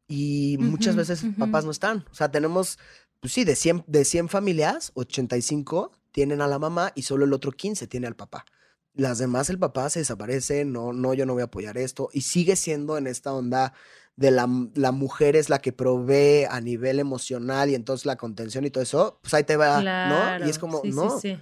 y 0.08 0.58
muchas 0.60 0.96
veces 0.96 1.24
ujú. 1.24 1.34
papás 1.40 1.66
no 1.66 1.72
están. 1.72 2.06
O 2.12 2.14
sea, 2.14 2.30
tenemos, 2.32 2.78
pues 3.20 3.34
sí, 3.34 3.44
de 3.44 3.56
100, 3.56 3.84
de 3.88 4.06
100 4.06 4.30
familias, 4.30 4.92
85 4.96 5.92
tienen 6.12 6.42
a 6.42 6.48
la 6.48 6.60
mamá 6.60 6.92
y 6.96 7.02
solo 7.02 7.26
el 7.26 7.34
otro 7.34 7.52
15 7.52 7.88
tiene 7.88 8.08
al 8.08 8.16
papá. 8.16 8.46
Las 8.94 9.18
demás, 9.18 9.50
el 9.50 9.60
papá 9.60 9.90
se 9.90 10.00
desaparece, 10.00 10.64
no, 10.64 10.94
no, 10.94 11.14
yo 11.14 11.26
no 11.26 11.34
voy 11.34 11.42
a 11.42 11.46
apoyar 11.46 11.78
esto. 11.78 12.10
Y 12.14 12.22
sigue 12.22 12.56
siendo 12.56 12.98
en 12.98 13.08
esta 13.08 13.34
onda 13.34 13.74
de 14.16 14.32
la, 14.32 14.48
la 14.76 14.92
mujer 14.94 15.36
es 15.36 15.50
la 15.50 15.60
que 15.60 15.74
provee 15.74 16.46
a 16.50 16.62
nivel 16.62 17.00
emocional 17.00 17.70
y 17.70 17.76
entonces 17.76 18.06
la 18.06 18.16
contención 18.16 18.64
y 18.66 18.70
todo 18.70 18.84
eso, 18.84 19.20
pues 19.22 19.34
ahí 19.34 19.44
te 19.44 19.58
va, 19.58 19.82
¿no? 19.82 20.38
Y 20.46 20.50
es 20.50 20.58
Claro, 20.58 20.60
como, 20.60 20.82
sí, 20.84 20.92
no. 20.92 21.20
sí. 21.20 21.38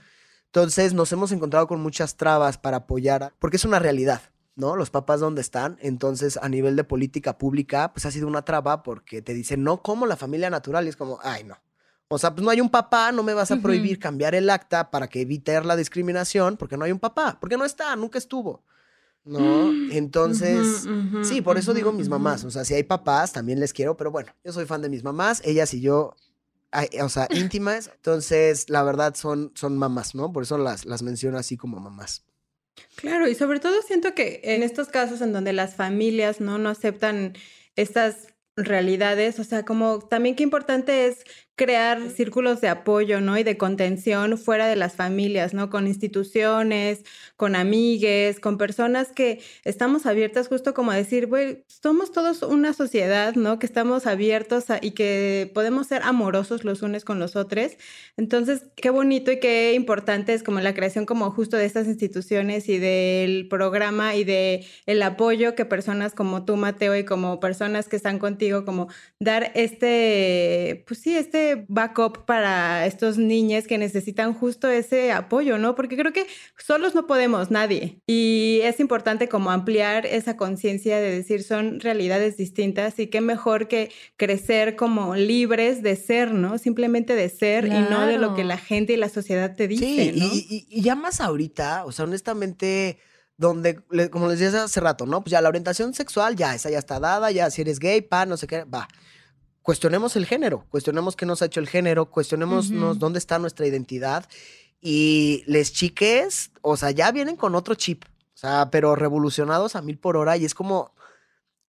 Entonces 0.47 0.93
nos 0.93 1.12
hemos 1.12 1.32
encontrado 1.32 1.67
con 1.67 1.80
muchas 1.82 2.17
trabas 2.17 2.58
para 2.58 2.78
apoyar, 2.78 3.34
porque 3.39 3.58
es 3.58 3.65
una 3.65 3.78
realidad, 3.80 4.21
¿no? 4.56 4.76
Los 4.76 4.89
papás 4.89 5.20
dónde 5.20 5.42
están. 5.42 5.78
Entonces, 5.82 6.38
a 6.42 6.50
nivel 6.50 6.76
de 6.76 6.84
política 6.84 7.38
pública, 7.38 7.92
pues 7.94 8.06
ha 8.06 8.12
sido 8.12 8.28
una 8.28 8.44
traba 8.46 8.84
porque 8.84 9.22
te 9.22 9.34
dicen, 9.34 9.63
no, 9.63 9.82
como 9.82 10.06
la 10.06 10.18
familia 10.18 10.50
natural. 10.50 10.86
Y 10.86 10.89
es 10.89 10.96
como, 10.96 11.20
ay, 11.24 11.44
no. 11.44 11.58
O 12.10 12.18
sea, 12.20 12.36
pues 12.36 12.44
no 12.44 12.52
hay 12.52 12.62
un 12.62 12.70
papá, 12.70 13.12
no 13.12 13.24
me 13.24 13.34
vas 13.34 13.52
a 13.52 13.62
prohibir 13.62 13.98
cambiar 14.00 14.36
el 14.36 14.50
acta 14.50 14.92
para 14.92 15.08
que 15.08 15.22
evitar 15.22 15.66
la 15.66 15.76
discriminación, 15.76 16.58
porque 16.58 16.78
no 16.78 16.86
hay 16.86 16.92
un 16.92 17.00
papá, 17.00 17.38
porque 17.39 17.58
no 17.58 17.66
está, 17.66 17.96
nunca 17.96 18.20
estuvo. 18.20 18.63
¿No? 19.26 19.74
Entonces, 19.88 20.84
Ujú, 20.86 20.94
ujú, 21.18 21.26
sí, 21.26 21.42
por 21.42 21.58
eso 21.58 21.74
digo 21.74 21.92
mis 21.94 22.10
mamás. 22.10 22.44
O 22.44 22.52
sea, 22.52 22.66
si 22.66 22.74
hay 22.74 22.84
papás, 22.84 23.32
también 23.34 23.60
les 23.60 23.74
quiero, 23.74 23.96
pero 23.98 24.12
bueno, 24.12 24.32
yo 24.44 24.52
soy 24.52 24.66
fan 24.66 24.82
de 24.82 24.89
mis 24.89 25.04
mamás, 25.04 25.42
ellas 25.46 25.74
y 25.74 25.82
yo, 25.82 26.16
o 27.02 27.10
sea, 27.10 27.28
íntimas. 27.32 27.89
Entonces, 27.96 28.70
la 28.70 28.84
verdad 28.84 29.16
son, 29.16 29.52
son 29.56 29.78
mamás, 29.78 30.13
¿no? 30.13 30.32
Por 30.34 30.44
eso 30.44 30.58
las, 30.58 30.86
las 30.86 31.02
menciono 31.04 31.38
así 31.38 31.58
como 31.58 31.80
mamás. 31.80 32.26
Claro, 32.96 33.28
y 33.28 33.36
sobre 33.36 33.60
todo 33.60 33.82
siento 33.82 34.16
que 34.16 34.42
en 34.44 34.64
estos 34.64 34.88
casos 34.90 35.22
en 35.22 35.34
donde 35.34 35.54
las 35.54 35.76
familias 35.76 36.40
no, 36.40 36.58
no 36.58 36.70
aceptan 36.70 37.34
estas 37.76 38.34
realidades, 38.56 39.40
o 39.40 39.44
sea, 39.44 39.66
como 39.66 40.00
también 40.00 40.36
qué 40.36 40.44
importante 40.44 41.08
es 41.08 41.24
crear 41.56 42.10
círculos 42.10 42.62
de 42.62 42.68
apoyo, 42.70 43.22
¿no? 43.22 43.38
Y 43.38 43.44
de 43.44 43.58
contención 43.58 44.38
fuera 44.38 44.68
de 44.68 44.76
las 44.76 44.94
familias, 44.96 45.54
¿no? 45.54 45.70
Con 45.70 45.86
instituciones, 45.88 47.04
con 47.38 47.56
amigues, 47.56 48.39
con 48.39 48.58
personas 48.58 49.12
que 49.12 49.42
estamos 49.63 50.06
abiertas 50.06 50.48
justo 50.48 50.74
como 50.74 50.92
a 50.92 50.96
decir, 50.96 51.28
güey, 51.28 51.63
somos 51.68 52.12
todos 52.12 52.42
una 52.42 52.74
sociedad, 52.74 53.36
¿no? 53.36 53.60
Que 53.60 53.66
estamos 53.68 54.08
abiertos 54.08 54.70
a- 54.72 54.80
y 54.82 54.92
que 54.92 55.52
podemos 55.54 55.88
ser 55.88 56.02
amorosos 56.04 56.63
los 56.63 56.82
unos 56.82 57.06
con 57.06 57.20
los 57.20 57.36
otros. 57.36 57.74
Entonces, 58.18 58.63
qué 58.76 58.89
bonito 58.89 59.32
y 59.32 59.39
qué 59.39 59.74
importante 59.74 60.34
es 60.34 60.44
como 60.44 60.60
la 60.60 60.74
creación 60.74 61.06
como 61.06 61.30
justo 61.32 61.58
de 61.58 61.66
estas 61.66 61.88
instituciones 61.88 62.70
y 62.70 62.78
del 62.80 63.48
programa 63.48 64.16
y 64.16 64.24
de 64.24 64.66
el 64.86 65.02
apoyo 65.04 65.56
que 65.56 65.66
personas 65.66 66.13
como 66.13 66.46
tú, 66.46 66.56
Mateo, 66.58 66.96
y 66.96 67.06
como 67.06 67.39
personas 67.39 67.88
que 67.89 67.96
están 67.96 68.20
contigo, 68.20 68.66
como 68.66 68.88
dar 69.20 69.52
este, 69.56 70.84
pues 70.88 71.00
sí, 71.02 71.16
este 71.16 71.43
backup 71.68 72.26
para 72.26 72.86
estos 72.86 73.18
niños 73.18 73.68
que 73.68 73.78
necesitan 73.78 74.34
justo 74.34 74.70
ese 74.70 75.12
apoyo, 75.12 75.58
¿no? 75.58 75.76
Porque 75.76 75.96
creo 75.98 76.14
que 76.14 76.26
solos 76.58 76.96
no 76.96 77.08
podemos, 77.08 77.52
nadie. 77.52 78.00
Y 78.08 78.60
es 78.64 78.80
importante 78.80 79.28
como 79.30 79.52
ampliar 79.52 80.06
esa 80.06 80.38
conciencia 80.38 81.00
de 81.00 81.12
decir 81.12 81.44
son 81.44 81.80
realidades 81.80 82.38
distintas 82.38 82.98
y 83.00 83.08
qué 83.08 83.22
mejor 83.22 83.68
que 83.68 83.92
crecer 84.18 84.76
como 84.76 85.16
libres 85.16 85.82
de 85.84 85.96
ser, 85.96 86.34
¿no? 86.34 86.58
Simplemente 86.58 87.16
de 87.16 87.30
ser 87.30 87.66
y 87.68 87.70
no 87.90 88.06
de 88.08 88.18
lo 88.18 88.34
que 88.34 88.44
la 88.44 88.58
gente 88.58 88.94
y 88.94 88.98
la 88.98 89.10
sociedad 89.10 89.56
te 89.56 89.68
dice, 89.68 89.86
Sí, 89.86 90.20
¿no? 90.20 90.26
y, 90.34 90.38
y- 90.50 90.66
y 90.70 90.82
ya 90.82 90.96
más 90.96 91.20
ahorita, 91.22 91.86
o 91.86 91.92
sea, 91.92 92.06
honestamente, 92.06 92.98
donde, 93.38 93.80
como 94.12 94.30
les 94.30 94.40
decía 94.40 94.64
hace 94.64 94.80
rato, 94.80 95.06
¿no? 95.06 95.22
Pues 95.24 95.32
ya 95.32 95.42
la 95.42 95.50
orientación 95.50 95.94
sexual, 95.94 96.36
ya, 96.36 96.54
esa 96.56 96.70
ya 96.70 96.78
está 96.80 97.00
dada, 97.00 97.32
ya 97.32 97.50
si 97.50 97.62
eres 97.62 97.80
gay, 97.80 98.02
pa, 98.02 98.26
no 98.26 98.38
sé 98.38 98.46
qué, 98.48 98.64
va. 98.64 98.88
Cuestionemos 99.63 100.15
el 100.17 100.26
género, 100.26 100.65
cuestionemos 100.69 101.15
qué 101.15 101.26
nos 101.26 101.41
ha 101.41 101.45
hecho 101.45 101.62
el 101.62 101.69
género, 101.69 102.12
cuestionemos 102.12 102.69
dónde 102.99 103.17
está 103.17 103.39
nuestra 103.39 103.65
identidad. 103.65 104.28
Y 104.82 105.43
les 105.47 105.71
chiques, 105.71 106.52
o 106.62 106.76
sea, 106.76 106.91
ya 106.91 107.12
vienen 107.13 107.38
con 107.38 107.56
otro 107.56 107.73
chip, 107.73 108.04
o 108.06 108.38
sea, 108.38 108.69
pero 108.69 108.97
revolucionados 108.97 109.78
a 109.78 109.82
mil 109.82 109.97
por 109.97 110.17
hora 110.17 110.36
y 110.36 110.43
es 110.43 110.54
como, 110.54 110.93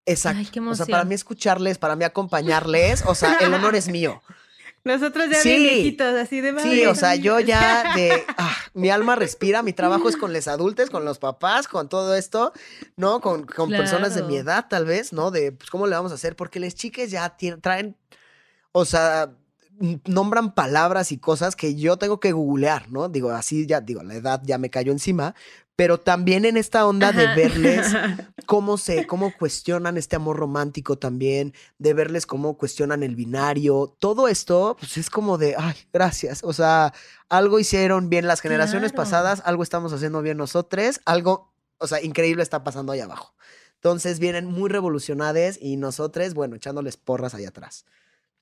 exacto. 0.04 0.40
Ay, 0.40 0.46
qué 0.46 0.58
o 0.58 0.74
sea, 0.74 0.86
para 0.86 1.04
mí 1.04 1.14
escucharles, 1.14 1.78
para 1.78 1.94
mí 1.94 2.04
acompañarles, 2.04 3.04
o 3.06 3.14
sea, 3.14 3.38
el 3.40 3.54
honor 3.54 3.76
es 3.76 3.88
mío. 3.88 4.20
Nosotros 4.84 5.30
ya 5.30 5.40
Sí. 5.40 5.48
bien 5.48 5.62
viejitos, 5.62 6.14
así 6.14 6.40
de 6.40 6.50
Sí, 6.50 6.54
"Vale, 6.54 6.88
o 6.88 6.94
sea, 6.94 7.14
yo 7.14 7.36
amigos". 7.36 7.48
ya 7.48 7.84
de 7.98 8.24
ah, 8.36 8.54
mi 8.74 8.90
alma 8.90 9.16
respira, 9.16 9.62
mi 9.62 9.72
trabajo 9.72 10.08
es 10.08 10.16
con 10.16 10.32
los 10.32 10.46
adultos, 10.46 10.90
con 10.90 11.04
los 11.04 11.18
papás, 11.18 11.68
con 11.68 11.88
todo 11.88 12.14
esto, 12.14 12.52
¿no? 12.96 13.20
Con, 13.20 13.44
con 13.46 13.70
personas 13.70 14.14
de 14.14 14.22
mi 14.22 14.36
edad, 14.36 14.66
tal 14.68 14.84
vez, 14.84 15.12
¿no? 15.12 15.30
De 15.30 15.52
pues 15.52 15.70
cómo 15.70 15.86
le 15.86 15.96
vamos 15.96 16.12
a 16.12 16.16
hacer, 16.16 16.36
porque 16.36 16.60
las 16.60 16.74
chicas 16.74 17.10
ya 17.10 17.34
traen, 17.62 17.96
o 18.72 18.84
sea, 18.84 19.32
nombran 20.06 20.54
palabras 20.54 21.10
y 21.12 21.18
cosas 21.18 21.56
que 21.56 21.74
yo 21.74 21.96
tengo 21.96 22.20
que 22.20 22.32
googlear, 22.32 22.90
¿no? 22.90 23.08
Digo, 23.08 23.30
así 23.30 23.66
ya, 23.66 23.80
digo, 23.80 24.02
la 24.02 24.14
edad 24.14 24.40
ya 24.44 24.58
me 24.58 24.70
cayó 24.70 24.92
encima, 24.92 25.34
pero 25.76 25.98
también 25.98 26.44
en 26.44 26.56
esta 26.56 26.86
onda 26.86 27.10
de 27.12 27.26
verles 27.34 27.86
cómo 28.46 28.76
se, 28.78 29.06
cómo 29.06 29.32
cuestionan 29.36 29.96
este 29.96 30.16
amor 30.16 30.36
romántico 30.36 30.96
también, 30.98 31.52
de 31.78 31.94
verles 31.94 32.26
cómo 32.26 32.56
cuestionan 32.56 33.02
el 33.02 33.16
binario, 33.16 33.96
todo 33.98 34.28
esto, 34.28 34.76
pues 34.78 34.96
es 34.96 35.10
como 35.10 35.36
de, 35.38 35.56
ay, 35.58 35.74
gracias, 35.92 36.42
o 36.44 36.52
sea, 36.52 36.92
algo 37.28 37.58
hicieron 37.58 38.08
bien 38.08 38.26
las 38.26 38.40
generaciones 38.40 38.92
Claro. 38.92 39.04
pasadas, 39.04 39.42
algo 39.44 39.62
estamos 39.62 39.92
haciendo 39.92 40.22
bien 40.22 40.36
nosotros, 40.36 41.00
algo, 41.04 41.52
o 41.78 41.86
sea, 41.86 42.02
increíble 42.02 42.42
está 42.42 42.62
pasando 42.62 42.92
ahí 42.92 43.00
abajo. 43.00 43.34
Entonces 43.74 44.18
vienen 44.18 44.46
muy 44.46 44.70
revolucionadas 44.70 45.58
y 45.60 45.76
nosotros, 45.76 46.32
bueno, 46.32 46.56
echándoles 46.56 46.96
porras 46.96 47.34
ahí 47.34 47.44
atrás. 47.44 47.84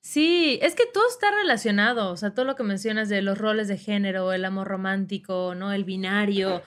Sí, 0.00 0.58
es 0.62 0.74
que 0.74 0.84
todo 0.86 1.08
está 1.08 1.30
relacionado, 1.30 2.10
o 2.10 2.16
sea, 2.16 2.34
todo 2.34 2.44
lo 2.44 2.56
que 2.56 2.62
mencionas 2.64 3.08
de 3.08 3.22
los 3.22 3.38
roles 3.38 3.68
de 3.68 3.78
género, 3.78 4.32
el 4.32 4.44
amor 4.44 4.68
romántico, 4.68 5.54
¿no? 5.54 5.72
El 5.72 5.84
binario, 5.84 6.62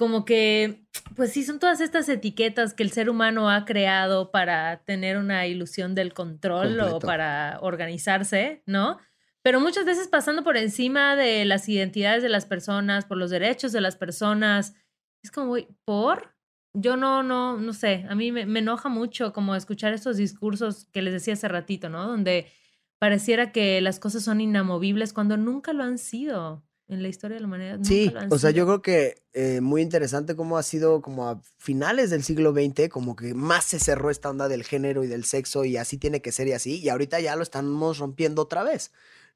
como 0.00 0.24
que, 0.24 0.86
pues 1.14 1.30
sí, 1.30 1.44
son 1.44 1.58
todas 1.58 1.82
estas 1.82 2.08
etiquetas 2.08 2.72
que 2.72 2.82
el 2.82 2.90
ser 2.90 3.10
humano 3.10 3.50
ha 3.50 3.66
creado 3.66 4.30
para 4.30 4.82
tener 4.84 5.18
una 5.18 5.46
ilusión 5.46 5.94
del 5.94 6.14
control 6.14 6.80
o 6.80 7.00
para 7.00 7.58
organizarse, 7.60 8.62
¿no? 8.64 8.98
Pero 9.42 9.60
muchas 9.60 9.84
veces 9.84 10.08
pasando 10.08 10.42
por 10.42 10.56
encima 10.56 11.16
de 11.16 11.44
las 11.44 11.68
identidades 11.68 12.22
de 12.22 12.30
las 12.30 12.46
personas, 12.46 13.04
por 13.04 13.18
los 13.18 13.28
derechos 13.28 13.72
de 13.72 13.82
las 13.82 13.96
personas, 13.96 14.74
es 15.22 15.30
como, 15.30 15.56
¿por? 15.84 16.34
Yo 16.72 16.96
no, 16.96 17.22
no, 17.22 17.58
no 17.58 17.74
sé, 17.74 18.06
a 18.08 18.14
mí 18.14 18.32
me, 18.32 18.46
me 18.46 18.60
enoja 18.60 18.88
mucho 18.88 19.34
como 19.34 19.54
escuchar 19.54 19.92
estos 19.92 20.16
discursos 20.16 20.86
que 20.94 21.02
les 21.02 21.12
decía 21.12 21.34
hace 21.34 21.46
ratito, 21.46 21.90
¿no? 21.90 22.06
Donde 22.06 22.50
pareciera 22.98 23.52
que 23.52 23.82
las 23.82 24.00
cosas 24.00 24.22
son 24.22 24.40
inamovibles 24.40 25.12
cuando 25.12 25.36
nunca 25.36 25.74
lo 25.74 25.82
han 25.84 25.98
sido 25.98 26.64
en 26.90 27.02
la 27.02 27.08
historia 27.08 27.36
de 27.36 27.40
la 27.40 27.46
humanidad. 27.46 27.74
nunca 27.76 27.88
Sí, 27.88 28.10
lo 28.10 28.20
han 28.20 28.32
o 28.32 28.38
sea, 28.38 28.50
yo 28.50 28.66
creo 28.66 28.82
que 28.82 29.22
eh, 29.32 29.60
muy 29.60 29.80
interesante 29.82 30.34
cómo 30.36 30.58
ha 30.58 30.62
sido 30.62 31.00
como 31.02 31.28
a 31.28 31.40
finales 31.58 32.10
del 32.10 32.22
siglo 32.24 32.52
XX, 32.52 32.88
como 32.88 33.16
que 33.16 33.32
más 33.34 33.64
se 33.64 33.78
cerró 33.78 34.10
esta 34.10 34.28
onda 34.30 34.48
del 34.48 34.64
género 34.64 35.04
y 35.04 35.06
del 35.06 35.24
sexo 35.24 35.64
y 35.64 35.76
así 35.76 35.96
tiene 35.98 36.20
que 36.20 36.32
ser 36.32 36.48
y 36.48 36.52
así, 36.52 36.78
y 36.80 36.88
ahorita 36.88 37.20
ya 37.20 37.36
lo 37.36 37.42
estamos 37.42 37.98
rompiendo 37.98 38.42
otra 38.42 38.62
vez, 38.64 38.90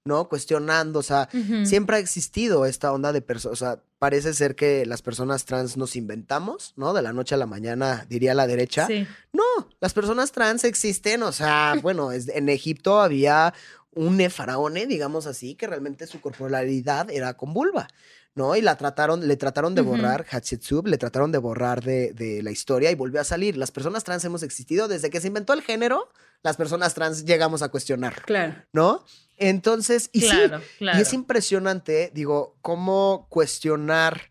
¿no? 0.04 0.28
Cuestionando, 0.28 0.98
o 0.98 1.02
sea, 1.02 1.28
siempre 1.64 1.96
ha 1.96 1.98
existido 2.00 2.66
esta 2.66 2.92
onda 2.92 3.12
de 3.12 3.22
personas, 3.22 3.52
o 3.52 3.56
sea, 3.64 3.82
parece 3.98 4.34
ser 4.34 4.54
que 4.54 4.84
las 4.84 5.00
personas 5.00 5.46
trans 5.46 5.78
nos 5.78 5.96
inventamos, 5.96 6.74
¿no? 6.76 6.92
De 6.92 7.00
la 7.00 7.14
noche 7.14 7.34
a 7.36 7.38
la 7.38 7.46
mañana, 7.46 8.04
diría 8.10 8.34
la 8.34 8.46
derecha. 8.46 8.86
Sí. 8.86 9.06
No, 9.32 9.42
las 9.80 9.94
personas 9.94 10.30
trans 10.32 10.64
existen, 10.64 11.22
o 11.22 11.32
sea, 11.32 11.74
bueno, 11.80 12.12
es- 12.12 12.28
en 12.28 12.50
Egipto 12.50 13.00
había 13.00 13.54
un 13.94 14.30
faraón, 14.30 14.74
digamos 14.74 15.26
así, 15.26 15.54
que 15.54 15.66
realmente 15.66 16.06
su 16.06 16.20
corporalidad 16.20 17.10
era 17.10 17.34
con 17.34 17.52
vulva, 17.52 17.88
¿no? 18.34 18.56
Y 18.56 18.60
la 18.60 18.76
trataron, 18.76 19.26
le 19.26 19.36
trataron 19.36 19.74
de 19.74 19.82
borrar, 19.82 20.26
Hatshepsut, 20.30 20.86
le 20.86 20.98
trataron 20.98 21.32
de 21.32 21.38
borrar 21.38 21.82
de, 21.82 22.12
de, 22.12 22.42
la 22.42 22.50
historia 22.50 22.90
y 22.90 22.94
volvió 22.94 23.20
a 23.20 23.24
salir. 23.24 23.56
Las 23.56 23.70
personas 23.70 24.04
trans 24.04 24.24
hemos 24.24 24.42
existido 24.42 24.88
desde 24.88 25.10
que 25.10 25.20
se 25.20 25.28
inventó 25.28 25.52
el 25.52 25.62
género, 25.62 26.08
las 26.42 26.56
personas 26.56 26.94
trans 26.94 27.24
llegamos 27.24 27.62
a 27.62 27.68
cuestionar. 27.68 28.22
Claro. 28.22 28.54
¿No? 28.72 29.04
Entonces, 29.36 30.10
y 30.12 30.20
sí, 30.20 30.36
y 30.80 30.88
es 30.88 31.12
impresionante, 31.12 32.10
digo, 32.14 32.56
cómo 32.62 33.26
cuestionar 33.30 34.30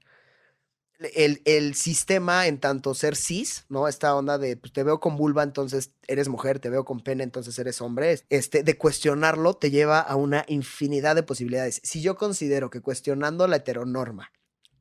el, 1.14 1.42
el, 1.46 1.76
sistema 1.76 2.48
en 2.48 2.60
tanto 2.60 2.94
ser 2.94 3.16
cis, 3.16 3.66
¿no? 3.70 3.88
Esta 3.88 4.16
onda 4.16 4.38
de 4.38 4.58
pues, 4.58 4.74
te 4.74 4.84
veo 4.84 5.00
con 5.00 5.16
vulva, 5.16 5.44
entonces 5.44 5.92
eres 6.08 6.30
mujer, 6.30 6.60
te 6.60 6.70
veo 6.70 6.86
con 6.86 7.02
pene, 7.02 7.24
entonces 7.24 7.58
eres 7.60 7.82
hombre. 7.82 8.20
Este, 8.30 8.64
de 8.64 8.78
cuestionarlo 8.78 9.56
te 9.56 9.72
lleva 9.72 10.00
a 10.00 10.16
una 10.16 10.46
infinidad 10.48 11.16
de 11.16 11.24
posibilidades. 11.24 11.82
Si 11.84 12.02
yo 12.02 12.16
considero 12.16 12.70
que 12.70 12.82
cuestionando 12.82 13.48
la 13.48 13.58
heteronorma 13.58 14.32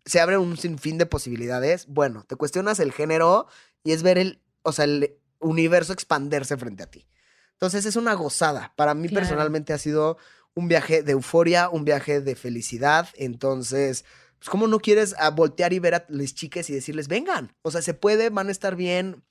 se 0.05 0.21
abre 0.21 0.39
un 0.39 0.57
sinfín 0.57 0.99
de 0.99 1.07
posibilidades, 1.07 1.87
bueno, 1.87 2.25
te 2.27 2.37
cuestionas 2.37 2.81
el 2.81 2.93
género 2.93 3.47
y 3.85 3.93
es 3.93 4.03
ver 4.03 4.19
el, 4.19 4.43
o 4.63 4.73
sea, 4.73 4.85
el 4.85 5.17
universo 5.39 5.93
expanderse 5.93 6.57
frente 6.57 6.83
a 6.83 6.91
ti. 6.91 7.07
Entonces 7.53 7.87
es 7.87 7.97
una 7.97 8.15
gozada. 8.15 8.73
Para 8.77 8.95
mí 8.95 9.09
personalmente 9.09 9.73
ha 9.73 9.79
sido 9.79 10.19
un 10.55 10.69
viaje 10.69 11.03
de 11.03 11.13
euforia, 11.13 11.69
un 11.69 11.85
viaje 11.85 12.21
de 12.21 12.35
felicidad. 12.35 13.09
Entonces, 13.15 14.05
pues, 14.43 14.51
¿cómo 14.51 14.67
no 14.67 14.81
quieres 14.81 15.15
a 15.21 15.31
voltear 15.31 15.73
y 15.73 15.79
ver 15.79 15.95
a 15.95 16.05
las 16.09 16.35
chicas 16.35 16.69
y 16.69 16.75
decirles, 16.75 17.07
vengan? 17.07 17.55
O 17.63 17.71
sea, 17.71 17.81
se 17.81 17.95
puede, 17.95 18.29
van 18.29 18.49
a 18.49 18.51
estar 18.51 18.75
bien, 18.75 19.23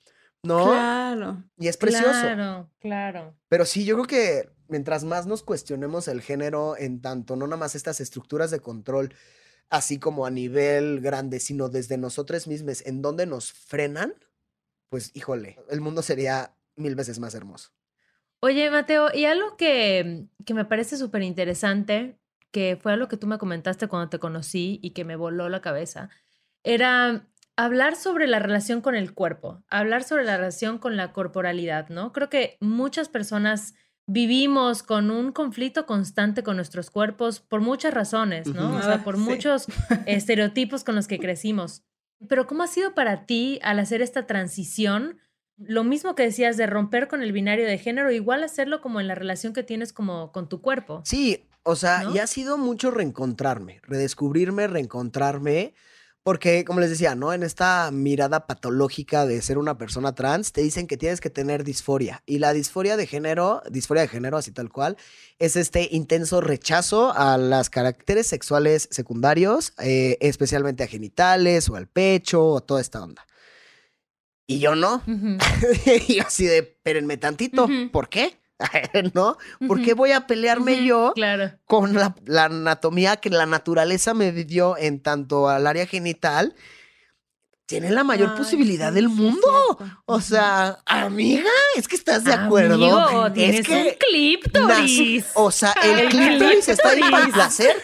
¿no? 0.42 0.64
Claro. 0.64 1.44
Y 1.58 1.68
es 1.68 1.76
precioso. 1.76 2.08
Claro, 2.08 2.70
claro. 2.80 3.36
Pero 3.50 3.66
sí, 3.66 3.84
yo 3.84 3.96
creo 3.96 4.06
que 4.06 4.50
mientras 4.68 5.04
más 5.04 5.26
nos 5.26 5.42
cuestionemos 5.42 6.08
el 6.08 6.22
género 6.22 6.78
en 6.78 7.02
tanto, 7.02 7.36
no 7.36 7.46
nada 7.46 7.58
más 7.58 7.74
estas 7.74 8.00
estructuras 8.00 8.50
de 8.50 8.60
control, 8.60 9.14
así 9.68 9.98
como 9.98 10.24
a 10.24 10.30
nivel 10.30 11.02
grande, 11.02 11.40
sino 11.40 11.68
desde 11.68 11.98
nosotros 11.98 12.46
mismos, 12.46 12.80
en 12.86 13.02
donde 13.02 13.26
nos 13.26 13.52
frenan, 13.52 14.14
pues 14.88 15.10
híjole, 15.12 15.58
el 15.68 15.82
mundo 15.82 16.00
sería 16.00 16.56
mil 16.74 16.94
veces 16.94 17.18
más 17.18 17.34
hermoso. 17.34 17.68
Oye, 18.40 18.70
Mateo, 18.70 19.10
y 19.12 19.26
algo 19.26 19.58
que, 19.58 20.24
que 20.46 20.54
me 20.54 20.64
parece 20.64 20.96
súper 20.96 21.20
interesante 21.20 22.18
que 22.52 22.78
fue 22.80 22.92
algo 22.92 23.08
que 23.08 23.16
tú 23.16 23.26
me 23.26 23.38
comentaste 23.38 23.88
cuando 23.88 24.08
te 24.08 24.18
conocí 24.18 24.78
y 24.82 24.90
que 24.90 25.04
me 25.04 25.16
voló 25.16 25.48
la 25.48 25.60
cabeza, 25.60 26.10
era 26.62 27.26
hablar 27.56 27.96
sobre 27.96 28.26
la 28.26 28.38
relación 28.38 28.80
con 28.80 28.94
el 28.94 29.14
cuerpo, 29.14 29.64
hablar 29.68 30.04
sobre 30.04 30.24
la 30.24 30.36
relación 30.36 30.78
con 30.78 30.96
la 30.96 31.12
corporalidad, 31.12 31.88
¿no? 31.88 32.12
Creo 32.12 32.28
que 32.28 32.56
muchas 32.60 33.08
personas 33.08 33.74
vivimos 34.06 34.82
con 34.82 35.10
un 35.10 35.32
conflicto 35.32 35.86
constante 35.86 36.42
con 36.42 36.56
nuestros 36.56 36.90
cuerpos 36.90 37.40
por 37.40 37.60
muchas 37.60 37.94
razones, 37.94 38.46
¿no? 38.48 38.76
O 38.76 38.82
sea, 38.82 38.94
ah, 38.94 39.04
por 39.04 39.16
muchos 39.16 39.66
estereotipos 40.06 40.84
con 40.84 40.94
los 40.94 41.06
que 41.06 41.18
crecimos. 41.18 41.82
Pero 42.28 42.46
¿cómo 42.46 42.62
ha 42.62 42.68
sido 42.68 42.94
para 42.94 43.26
ti 43.26 43.58
al 43.62 43.78
hacer 43.78 44.02
esta 44.02 44.26
transición? 44.26 45.18
Lo 45.56 45.84
mismo 45.84 46.14
que 46.14 46.24
decías 46.24 46.56
de 46.56 46.66
romper 46.66 47.08
con 47.08 47.22
el 47.22 47.32
binario 47.32 47.66
de 47.66 47.78
género, 47.78 48.10
igual 48.10 48.42
hacerlo 48.42 48.80
como 48.80 49.00
en 49.00 49.08
la 49.08 49.14
relación 49.14 49.52
que 49.52 49.62
tienes 49.62 49.92
como 49.92 50.32
con 50.32 50.48
tu 50.48 50.60
cuerpo. 50.60 51.02
Sí, 51.04 51.44
o 51.64 51.76
sea, 51.76 52.04
y 52.12 52.18
ha 52.18 52.26
sido 52.26 52.58
mucho 52.58 52.90
reencontrarme, 52.90 53.80
redescubrirme, 53.84 54.66
reencontrarme, 54.66 55.74
porque 56.24 56.64
como 56.64 56.80
les 56.80 56.90
decía, 56.90 57.14
¿no? 57.14 57.32
En 57.32 57.42
esta 57.42 57.90
mirada 57.92 58.46
patológica 58.46 59.26
de 59.26 59.42
ser 59.42 59.58
una 59.58 59.76
persona 59.78 60.14
trans, 60.14 60.52
te 60.52 60.60
dicen 60.60 60.86
que 60.86 60.96
tienes 60.96 61.20
que 61.20 61.30
tener 61.30 61.64
disforia. 61.64 62.22
Y 62.26 62.38
la 62.38 62.52
disforia 62.52 62.96
de 62.96 63.06
género, 63.06 63.62
disforia 63.70 64.02
de 64.02 64.08
género, 64.08 64.36
así 64.36 64.52
tal 64.52 64.70
cual, 64.70 64.96
es 65.38 65.56
este 65.56 65.88
intenso 65.90 66.40
rechazo 66.40 67.12
a 67.14 67.38
los 67.38 67.70
caracteres 67.70 68.26
sexuales 68.26 68.88
secundarios, 68.90 69.72
eh, 69.78 70.16
especialmente 70.20 70.84
a 70.84 70.88
genitales 70.88 71.68
o 71.68 71.76
al 71.76 71.88
pecho 71.88 72.44
o 72.44 72.60
toda 72.60 72.80
esta 72.80 73.02
onda. 73.02 73.26
Y 74.46 74.58
yo 74.58 74.74
no. 74.74 75.02
y 76.08 76.20
así 76.20 76.44
de, 76.44 76.58
espérenme 76.58 77.16
tantito, 77.16 77.68
¿por 77.90 78.08
qué? 78.08 78.41
¿no? 79.14 79.36
¿Por 79.66 79.82
qué 79.82 79.94
voy 79.94 80.12
a 80.12 80.26
pelearme 80.26 80.84
yo 80.84 81.14
con 81.66 81.94
la, 81.94 82.14
anatomía 82.44 83.16
que 83.16 83.30
la 83.30 83.46
naturaleza 83.46 84.14
me 84.14 84.32
dio 84.32 84.76
en 84.76 85.00
tanto 85.00 85.48
al 85.48 85.66
área 85.66 85.86
genital? 85.86 86.54
Tiene 87.66 87.90
la 87.90 88.04
mayor 88.04 88.36
posibilidad 88.36 88.92
del 88.92 89.08
mundo. 89.08 89.78
O 90.04 90.20
sea, 90.20 90.80
amiga, 90.84 91.48
es 91.76 91.88
que 91.88 91.96
estás 91.96 92.24
de 92.24 92.32
acuerdo. 92.34 92.74
Amigo, 92.74 93.32
tienes 93.32 93.60
es 93.60 93.66
que 93.66 93.74
un 93.74 93.88
clíptoris. 94.10 95.26
o 95.34 95.50
sea, 95.50 95.72
el, 95.82 96.08
clíptoris 96.08 96.68
está 96.68 96.90
ahí 96.90 97.00
para 97.00 97.28
placer. 97.28 97.74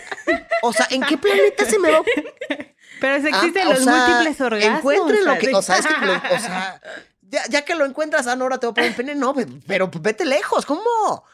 O 0.62 0.72
sea, 0.72 0.88
¿en 0.90 1.02
qué 1.02 1.16
planeta 1.16 1.64
se 1.64 1.78
me 1.78 1.90
va? 1.90 2.02
Pero 3.00 3.22
si 3.22 3.28
existen 3.28 3.68
ah, 3.68 3.74
los 3.74 3.86
múltiples 3.86 4.40
orgasmos. 4.40 4.78
Encuentren 4.78 5.24
lo 5.24 5.38
que, 5.38 5.54
o 5.54 5.62
sea, 5.62 5.78
es 5.78 5.86
que, 5.86 5.94
o 5.94 6.38
sea, 6.38 6.80
ya, 7.30 7.62
que 7.62 7.74
lo 7.74 7.84
encuentras, 7.84 8.26
ah, 8.26 8.36
no, 8.36 8.44
ahora 8.44 8.58
te 8.58 8.66
voy 8.66 8.72
a 8.72 8.74
poner 8.74 8.90
un 8.90 8.96
pene. 8.96 9.14
No, 9.14 9.34
pero 9.66 9.90
vete 10.00 10.24
lejos, 10.24 10.64
¿cómo? 10.64 11.24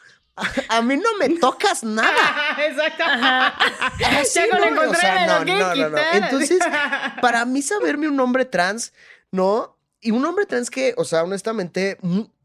A, 0.69 0.81
mí 0.81 0.97
no 0.97 1.17
me 1.17 1.29
tocas 1.39 1.83
nada. 1.83 2.57
Exacto. 2.67 3.03
ya 3.99 4.47
no, 4.47 4.59
lo 4.59 4.65
encontré, 4.65 5.25
no, 5.25 5.45
no, 5.45 5.75
no, 5.75 5.89
no. 5.89 5.97
Entonces, 6.13 6.59
para 7.21 7.45
mí 7.45 7.61
saberme 7.61 8.09
un 8.09 8.19
hombre 8.19 8.45
trans, 8.45 8.93
¿no? 9.31 9.77
Y 10.01 10.11
un 10.11 10.25
hombre 10.25 10.45
trans 10.45 10.69
que, 10.69 10.93
o 10.97 11.05
sea, 11.05 11.23
honestamente, 11.23 11.97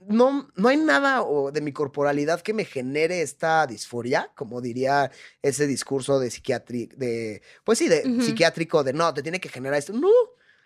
no, 0.07 0.49
no 0.55 0.69
hay 0.69 0.77
nada 0.77 1.25
de 1.53 1.61
mi 1.61 1.73
corporalidad 1.73 2.41
que 2.41 2.55
me 2.55 2.65
genere 2.65 3.23
esta 3.23 3.67
disforia, 3.67 4.31
como 4.37 4.61
diría 4.61 5.11
ese 5.43 5.67
discurso 5.67 6.21
de 6.21 6.31
psiquiátrico, 6.31 6.97
de, 6.97 7.43
pues 7.65 7.79
sí, 7.79 7.89
de 7.89 8.03
psiquiátrico, 8.23 8.85
de 8.85 8.93
no, 8.93 9.13
te 9.13 9.23
tiene 9.23 9.41
que 9.41 9.49
generar 9.49 9.79
esto. 9.79 9.93
No, 9.93 10.09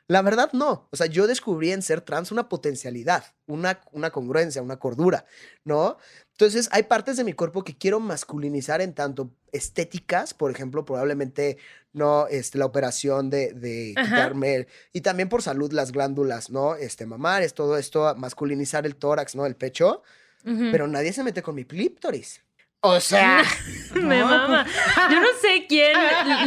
la 0.06 0.20
verdad, 0.22 0.50
no. 0.52 0.88
O 0.90 0.96
sea, 0.96 1.06
yo 1.06 1.26
descubrí 1.26 1.72
en 1.72 1.82
ser 1.82 2.02
trans 2.02 2.30
una 2.30 2.48
potencialidad, 2.48 3.24
una, 3.46 3.80
una 3.92 4.10
congruencia, 4.10 4.60
una 4.60 4.78
cordura, 4.78 5.24
¿no? 5.64 5.96
Entonces, 6.32 6.68
hay 6.72 6.82
partes 6.82 7.16
de 7.16 7.24
mi 7.24 7.32
cuerpo 7.32 7.64
que 7.64 7.78
quiero 7.78 8.00
masculinizar 8.00 8.82
en 8.82 8.92
tanto 8.92 9.30
estéticas, 9.52 10.34
por 10.34 10.50
ejemplo, 10.50 10.84
probablemente 10.84 11.56
no 11.92 12.26
este, 12.26 12.58
la 12.58 12.66
operación 12.66 13.30
de, 13.30 13.54
de 13.54 13.94
quitarme, 13.96 14.66
y 14.92 15.00
también 15.00 15.28
por 15.28 15.42
salud 15.42 15.72
las 15.72 15.92
glándulas, 15.92 16.50
¿no? 16.50 16.74
Este, 16.74 17.06
mamares, 17.06 17.54
todo 17.54 17.78
esto, 17.78 18.14
masculinizar 18.16 18.84
el 18.84 18.96
tórax, 18.96 19.34
¿no? 19.36 19.46
El 19.46 19.56
pecho. 19.56 20.02
Pero 20.44 20.86
nadie 20.86 21.14
se 21.14 21.24
mete 21.24 21.42
con 21.42 21.54
mi 21.54 21.64
clíptoris. 21.64 22.43
O 22.86 23.00
sea, 23.00 23.42
me 23.94 24.22
mama. 24.22 24.66
Yo 25.10 25.18
no 25.18 25.28
sé 25.40 25.64
quién 25.66 25.96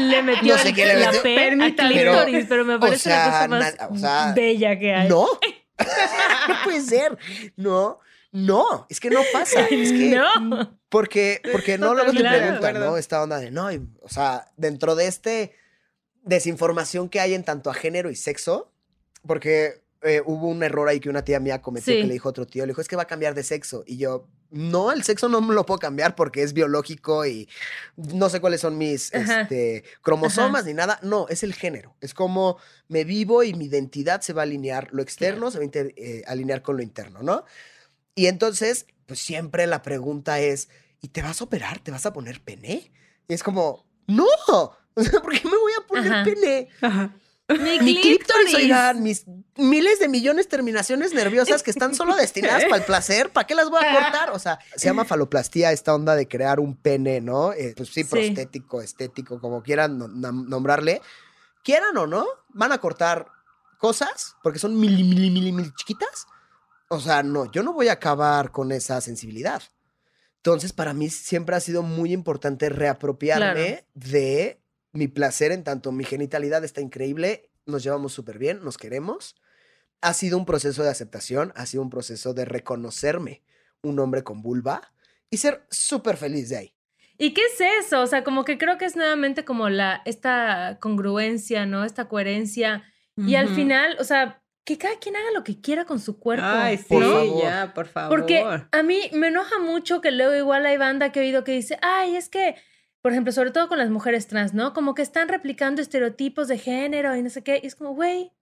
le 0.07 0.21
metió, 0.21 0.55
no 0.55 0.61
sé 0.61 0.71
quién 0.71 0.87
le 0.87 0.95
metió 0.95 1.83
la 1.83 1.89
clítoris, 1.89 2.45
pero, 2.47 2.63
me 2.63 2.77
parece 2.77 3.09
la 3.09 3.47
cosa 3.47 3.89
más 3.89 4.35
bella 4.35 4.77
que 4.77 4.93
hay. 4.93 5.09
No, 5.09 5.25
no 6.47 6.55
puede 6.63 6.81
ser. 6.81 7.17
No, 7.55 7.99
no, 8.31 8.85
es 8.87 8.99
que 8.99 9.09
no 9.09 9.21
pasa. 9.33 9.61
Es 9.61 9.91
que 9.91 10.15
no. 10.15 10.77
Porque, 10.89 11.41
porque 11.51 11.79
no 11.79 11.95
luego 11.95 12.13
te 12.13 12.19
preguntan, 12.19 12.79
¿no? 12.79 12.97
Esta 12.97 13.23
onda 13.23 13.39
de 13.39 13.49
no, 13.49 13.69
o 14.01 14.09
sea, 14.09 14.45
dentro 14.57 14.93
de 14.93 15.07
este 15.07 15.55
desinformación 16.21 17.09
que 17.09 17.19
hay 17.19 17.33
en 17.33 17.43
tanto 17.43 17.71
a 17.71 17.73
género 17.73 18.11
y 18.11 18.15
sexo, 18.15 18.71
porque 19.25 19.81
eh, 20.03 20.21
hubo 20.23 20.49
un 20.49 20.61
error 20.61 20.87
ahí 20.87 20.99
que 20.99 21.09
una 21.09 21.23
tía 21.23 21.39
mía 21.39 21.63
cometió 21.63 21.95
que 21.95 22.03
le 22.03 22.13
dijo 22.13 22.29
a 22.29 22.31
otro 22.31 22.45
tío, 22.45 22.63
le 22.67 22.73
dijo, 22.73 22.81
es 22.81 22.87
que 22.87 22.95
va 22.95 23.03
a 23.03 23.07
cambiar 23.07 23.33
de 23.33 23.41
sexo. 23.41 23.83
Y 23.87 23.97
yo, 23.97 24.27
no, 24.49 24.91
el 24.91 25.03
sexo 25.03 25.27
no 25.27 25.41
me 25.41 25.53
lo 25.53 25.65
puedo 25.65 25.79
cambiar 25.79 26.15
porque 26.15 26.41
es 26.41 26.53
biológico 26.53 27.25
y 27.25 27.49
no 27.95 28.29
sé 28.29 28.39
cuáles 28.39 28.61
son 28.61 28.77
mis 28.77 29.13
este, 29.13 29.83
cromosomas 30.01 30.65
ni 30.65 30.73
nada. 30.73 30.99
No, 31.01 31.27
es 31.27 31.43
el 31.43 31.53
género. 31.53 31.95
Es 32.01 32.13
como 32.13 32.57
me 32.87 33.03
vivo 33.03 33.43
y 33.43 33.53
mi 33.53 33.65
identidad 33.65 34.21
se 34.21 34.33
va 34.33 34.41
a 34.41 34.43
alinear, 34.43 34.89
lo 34.91 35.01
externo 35.01 35.51
se 35.51 35.59
va 35.59 35.65
a 35.65 35.69
eh, 35.73 36.23
alinear 36.27 36.61
con 36.61 36.77
lo 36.77 36.83
interno, 36.83 37.21
¿no? 37.21 37.43
Y 38.15 38.27
entonces, 38.27 38.87
pues 39.05 39.19
siempre 39.19 39.67
la 39.67 39.81
pregunta 39.81 40.39
es, 40.39 40.69
¿y 41.01 41.09
te 41.09 41.21
vas 41.21 41.41
a 41.41 41.43
operar? 41.43 41.79
¿Te 41.79 41.91
vas 41.91 42.05
a 42.05 42.13
poner 42.13 42.41
pene? 42.41 42.91
Y 43.27 43.33
es 43.33 43.43
como, 43.43 43.85
no, 44.07 44.25
¿por 44.93 45.31
qué 45.31 45.41
me 45.43 45.57
voy 45.57 45.73
a 45.77 45.87
poner 45.87 46.23
pene? 46.23 46.69
Ajá. 46.81 47.13
Mi, 47.49 48.01
clítoris. 48.01 48.53
oigan, 48.55 49.01
mis 49.01 49.25
miles 49.55 49.99
de 49.99 50.09
millones 50.09 50.45
de 50.45 50.49
terminaciones 50.49 51.13
nerviosas 51.13 51.63
que 51.63 51.71
están 51.71 51.95
solo 51.95 52.15
destinadas 52.15 52.63
para 52.69 52.77
el 52.77 52.83
placer, 52.83 53.31
¿para 53.31 53.47
qué 53.47 53.55
las 53.55 53.69
voy 53.69 53.83
a 53.85 53.93
cortar? 53.93 54.31
O 54.31 54.39
sea, 54.39 54.59
se 54.75 54.87
llama 54.87 55.05
faloplastía 55.05 55.71
esta 55.71 55.95
onda 55.95 56.15
de 56.15 56.27
crear 56.27 56.59
un 56.59 56.75
pene, 56.75 57.21
¿no? 57.21 57.53
Eh, 57.53 57.73
pues 57.77 57.89
sí, 57.89 58.03
prostético, 58.03 58.81
estético, 58.81 59.39
como 59.39 59.63
quieran 59.63 59.97
nombrarle. 59.97 61.01
Quieran 61.63 61.95
o 61.97 62.05
no, 62.05 62.25
van 62.49 62.73
a 62.73 62.79
cortar 62.79 63.27
cosas 63.77 64.35
porque 64.43 64.59
son 64.59 64.77
mil, 64.77 64.91
mil, 65.05 65.31
mil, 65.31 65.53
mil 65.53 65.73
chiquitas. 65.75 66.27
O 66.89 66.99
sea, 66.99 67.23
no, 67.23 67.49
yo 67.51 67.63
no 67.63 67.71
voy 67.71 67.87
a 67.87 67.93
acabar 67.93 68.51
con 68.51 68.73
esa 68.73 68.99
sensibilidad. 68.99 69.61
Entonces, 70.37 70.73
para 70.73 70.93
mí 70.93 71.09
siempre 71.09 71.55
ha 71.55 71.59
sido 71.59 71.81
muy 71.81 72.13
importante 72.13 72.69
reapropiarme 72.69 73.85
de 73.93 74.61
mi 74.97 75.07
placer 75.07 75.51
en 75.51 75.63
tanto 75.63 75.91
mi 75.91 76.03
genitalidad 76.03 76.63
está 76.63 76.81
increíble, 76.81 77.46
nos 77.67 77.83
llevamos 77.83 78.13
súper 78.13 78.37
bien, 78.37 78.63
nos 78.63 78.77
queremos. 78.77 79.35
Ha 80.01 80.13
sido 80.13 80.37
un 80.37 80.45
proceso 80.45 80.83
de 80.83 80.89
aceptación, 80.89 81.53
ha 81.55 81.65
sido 81.65 81.83
un 81.83 81.89
proceso 81.89 82.33
de 82.33 82.45
reconocerme 82.45 83.43
un 83.81 83.99
hombre 83.99 84.23
con 84.23 84.41
vulva 84.41 84.81
y 85.29 85.37
ser 85.37 85.65
súper 85.69 86.17
feliz 86.17 86.49
de 86.49 86.57
ahí. 86.57 86.73
¿Y 87.17 87.33
qué 87.33 87.41
es 87.41 87.85
eso? 87.85 88.01
O 88.01 88.07
sea, 88.07 88.23
como 88.23 88.45
que 88.45 88.57
creo 88.57 88.77
que 88.77 88.85
es 88.85 88.95
nuevamente 88.95 89.43
como 89.43 89.69
la, 89.69 90.01
esta 90.05 90.77
congruencia, 90.79 91.65
¿no? 91.65 91.83
Esta 91.83 92.07
coherencia. 92.07 92.83
Y 93.15 93.33
al 93.33 93.49
final, 93.49 93.97
o 93.99 94.03
sea, 94.03 94.43
que 94.63 94.77
cada 94.77 94.99
quien 94.99 95.15
haga 95.15 95.31
lo 95.33 95.43
que 95.43 95.59
quiera 95.59 95.85
con 95.85 95.99
su 95.99 96.19
cuerpo. 96.19 96.45
Ay, 96.45 96.77
sí, 96.77 96.85
Por 96.87 97.03
favor. 97.03 97.41
ya, 97.41 97.73
por 97.73 97.87
favor. 97.87 98.09
Porque 98.15 98.45
a 98.71 98.83
mí 98.83 99.09
me 99.13 99.29
enoja 99.29 99.57
mucho 99.57 100.01
que 100.01 100.11
luego 100.11 100.35
igual 100.35 100.67
hay 100.67 100.77
banda 100.77 101.11
que 101.11 101.19
he 101.19 101.23
oído 101.23 101.43
que 101.43 101.53
dice, 101.53 101.79
ay, 101.81 102.15
es 102.15 102.29
que, 102.29 102.55
por 103.07 103.13
ejemplo, 103.13 103.31
sobre 103.31 103.51
todo 103.51 103.69
con 103.69 103.77
las 103.77 103.89
mujeres 103.89 104.27
trans, 104.27 104.53
¿no? 104.53 104.73
Como 104.73 104.93
que 104.93 105.01
están 105.01 105.29
replicando 105.29 105.81
estereotipos 105.81 106.49
de 106.49 106.57
género 106.57 107.15
y 107.15 107.23
no 107.23 107.29
sé 107.29 107.41
qué. 107.41 107.57
Y 107.63 107.67
es 107.67 107.73
como, 107.73 107.91
güey, 107.95 108.33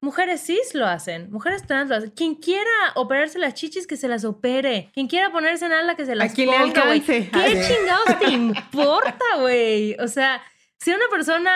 mujeres 0.00 0.42
cis 0.46 0.76
lo 0.76 0.86
hacen, 0.86 1.28
mujeres 1.32 1.66
trans 1.66 1.90
lo 1.90 1.96
hacen. 1.96 2.10
Quien 2.10 2.36
quiera 2.36 2.70
operarse 2.94 3.40
las 3.40 3.54
chichis, 3.54 3.84
que 3.88 3.96
se 3.96 4.06
las 4.06 4.24
opere. 4.24 4.90
Quien 4.94 5.08
quiera 5.08 5.32
ponerse 5.32 5.66
en 5.66 5.72
ala, 5.72 5.96
que 5.96 6.06
se 6.06 6.14
las 6.14 6.38
le 6.38 6.46
ponga, 6.46 6.60
alcance. 6.60 7.28
¿Qué 7.32 7.36
Ay. 7.36 7.60
chingados 7.66 8.18
te 8.20 8.26
importa, 8.30 9.24
güey? 9.40 9.96
O 9.98 10.06
sea, 10.06 10.40
si 10.78 10.92
una 10.92 11.08
persona 11.10 11.50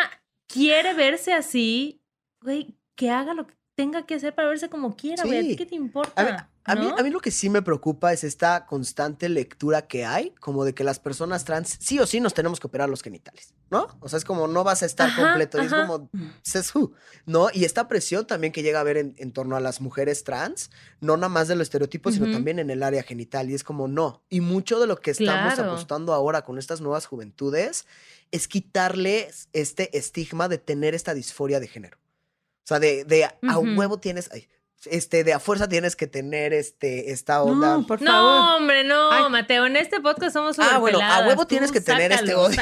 quiere 0.49 0.93
verse 0.95 1.33
así, 1.33 2.03
güey, 2.43 2.75
que 2.97 3.11
haga 3.11 3.33
lo 3.33 3.47
que 3.47 3.55
tenga 3.77 4.05
que 4.07 4.17
hacer 4.17 4.35
para 4.35 4.49
verse 4.49 4.69
como 4.69 4.97
quiera, 4.97 5.23
güey. 5.23 5.39
¿A 5.39 5.43
ti 5.43 5.51
Sí. 5.51 5.57
qué 5.57 5.67
te 5.67 5.77
importa? 5.77 6.21
A, 6.21 6.25
mí, 6.25 6.31
a 6.65 6.77
mí- 6.77 6.87
a 6.97 7.03
mí 7.03 7.11
lo 7.11 7.21
que 7.21 7.31
sí 7.31 7.49
me 7.51 7.63
preocupa 7.63 8.13
es 8.13 8.23
esta 8.23 8.67
constante 8.67 9.29
lectura 9.29 9.87
que 9.89 10.05
hay, 10.05 10.31
como 10.41 10.65
de 10.65 10.75
que 10.75 10.85
las 10.85 10.99
personas 11.01 11.45
trans 11.45 11.77
sí 11.81 11.99
o 11.99 12.07
sí 12.07 12.21
nos 12.21 12.35
tenemos 12.35 12.61
que 12.61 12.67
operar 12.67 12.89
los 12.89 13.03
genitales, 13.03 13.55
¿no? 13.71 13.87
O 14.01 14.09
sea, 14.09 14.19
es 14.19 14.25
como 14.25 14.47
no 14.47 14.63
vas 14.63 14.83
a 14.83 14.87
estar 14.87 15.09
Ajá, 15.09 15.23
completo, 15.23 15.59
y 15.61 15.67
es 15.67 15.73
como, 15.75 16.11
says 16.43 16.75
who, 16.75 16.93
¿no? 17.27 17.49
Y 17.53 17.65
esta 17.65 17.89
presión 17.89 18.27
también 18.27 18.53
que 18.53 18.63
llega 18.63 18.79
a 18.79 18.83
haber 18.83 18.99
en, 18.99 19.15
en 19.19 19.33
torno 19.33 19.57
a 19.57 19.61
las 19.61 19.81
mujeres 19.81 20.23
trans, 20.23 20.71
no 21.01 21.17
nada 21.17 21.29
más 21.31 21.49
del 21.49 21.61
estereotipo, 21.63 22.11
sino 22.11 22.27
Ujú. 22.27 22.33
también 22.35 22.59
en 22.59 22.71
el 22.71 22.83
área 22.83 23.03
genital, 23.03 23.51
y 23.51 23.55
es 23.55 23.65
como 23.65 23.89
no. 23.89 24.23
Y 24.29 24.41
mucho 24.41 24.79
de 24.81 24.87
lo 24.87 25.01
que 25.01 25.11
estamos 25.11 25.55
Claro. 25.55 25.71
apostando 25.73 26.13
ahora 26.13 26.43
con 26.43 26.59
estas 26.59 26.81
nuevas 26.81 27.07
juventudes 27.07 27.87
es 28.33 28.47
quitarles 28.49 29.49
este 29.53 29.97
estigma 29.99 30.49
de 30.49 30.59
tener 30.59 30.95
esta 30.95 31.15
disforia 31.15 31.59
de 31.59 31.69
género. 31.69 31.99
O 31.99 32.67
sea, 32.71 32.79
de, 32.79 33.05
de 33.05 33.25
a 33.25 33.35
Ujú. 33.59 33.73
huevo 33.77 33.99
tienes, 33.99 34.31
ay, 34.33 34.47
este, 34.87 35.25
de 35.25 35.33
a 35.33 35.41
fuerza 35.41 35.69
tienes 35.69 35.97
que 35.97 36.07
tener 36.07 36.53
este, 36.53 37.13
esta 37.13 37.43
onda. 37.43 37.77
No, 37.79 37.87
por 37.87 37.99
favor. 37.99 38.13
No, 38.13 38.57
hombre, 38.57 38.85
no, 38.85 39.11
Ay. 39.13 39.31
Mateo. 39.31 39.67
En 39.67 39.77
este 39.77 40.01
podcast 40.01 40.33
somos 40.35 40.59
Ah, 40.59 40.79
bueno, 40.79 40.99
a 41.03 41.27
huevo 41.27 41.43
Tú 41.43 41.49
tienes 41.49 41.71
que 41.73 41.81
tener 41.81 42.13
este 42.13 42.35
odio. 42.35 42.61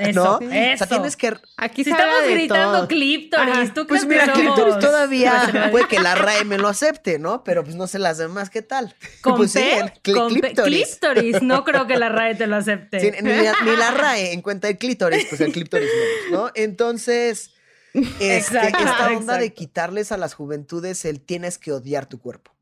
Eso, 0.00 0.40
¿No? 0.40 0.50
eso. 0.50 0.84
O 0.84 0.86
sea, 0.86 0.86
tienes 0.86 1.16
que. 1.16 1.32
Aquí 1.56 1.84
Si 1.84 1.90
estamos 1.90 2.24
gritando 2.28 2.78
Ajá. 2.78 2.88
¿tú 3.74 3.86
Pues 3.86 4.04
crees 4.04 4.26
mira, 4.26 4.32
todavía 4.78 5.68
puede 5.70 5.86
que 5.88 5.98
la 6.00 6.14
RAE 6.14 6.44
me 6.44 6.58
lo 6.58 6.68
acepte, 6.68 7.18
¿no? 7.18 7.44
Pero 7.44 7.64
pues 7.64 7.76
no 7.76 7.86
sé 7.86 7.98
las 7.98 8.18
demás, 8.18 8.50
¿qué 8.50 8.62
tal? 8.62 8.94
¿Con 9.22 9.36
pues 9.36 9.52
sí, 9.52 9.64
Con 10.14 10.32
P- 10.34 10.40
clíptoris. 10.40 10.86
clíptoris. 10.98 11.42
No 11.42 11.64
creo 11.64 11.86
que 11.86 11.96
la 11.96 12.08
RAE 12.08 12.34
te 12.34 12.46
lo 12.46 12.56
acepte. 12.56 13.00
Sí, 13.00 13.10
ni, 13.22 13.30
la, 13.30 13.54
ni 13.64 13.76
la 13.76 13.90
RAE 13.92 14.32
en 14.32 14.42
cuenta 14.42 14.68
el 14.68 14.78
clítoris, 14.78 15.26
pues 15.28 15.40
el 15.40 15.52
clítoris 15.52 15.88
¿no? 16.30 16.50
Entonces, 16.54 17.50
este, 17.94 18.36
Exacto, 18.36 18.78
esta 18.78 19.16
onda 19.16 19.38
de 19.38 19.52
quitarles 19.52 20.12
a 20.12 20.16
las 20.16 20.34
juventudes 20.34 21.04
el 21.04 21.20
tienes 21.20 21.58
que 21.58 21.72
odiar 21.72 22.06
tu 22.06 22.20
cuerpo. 22.20 22.52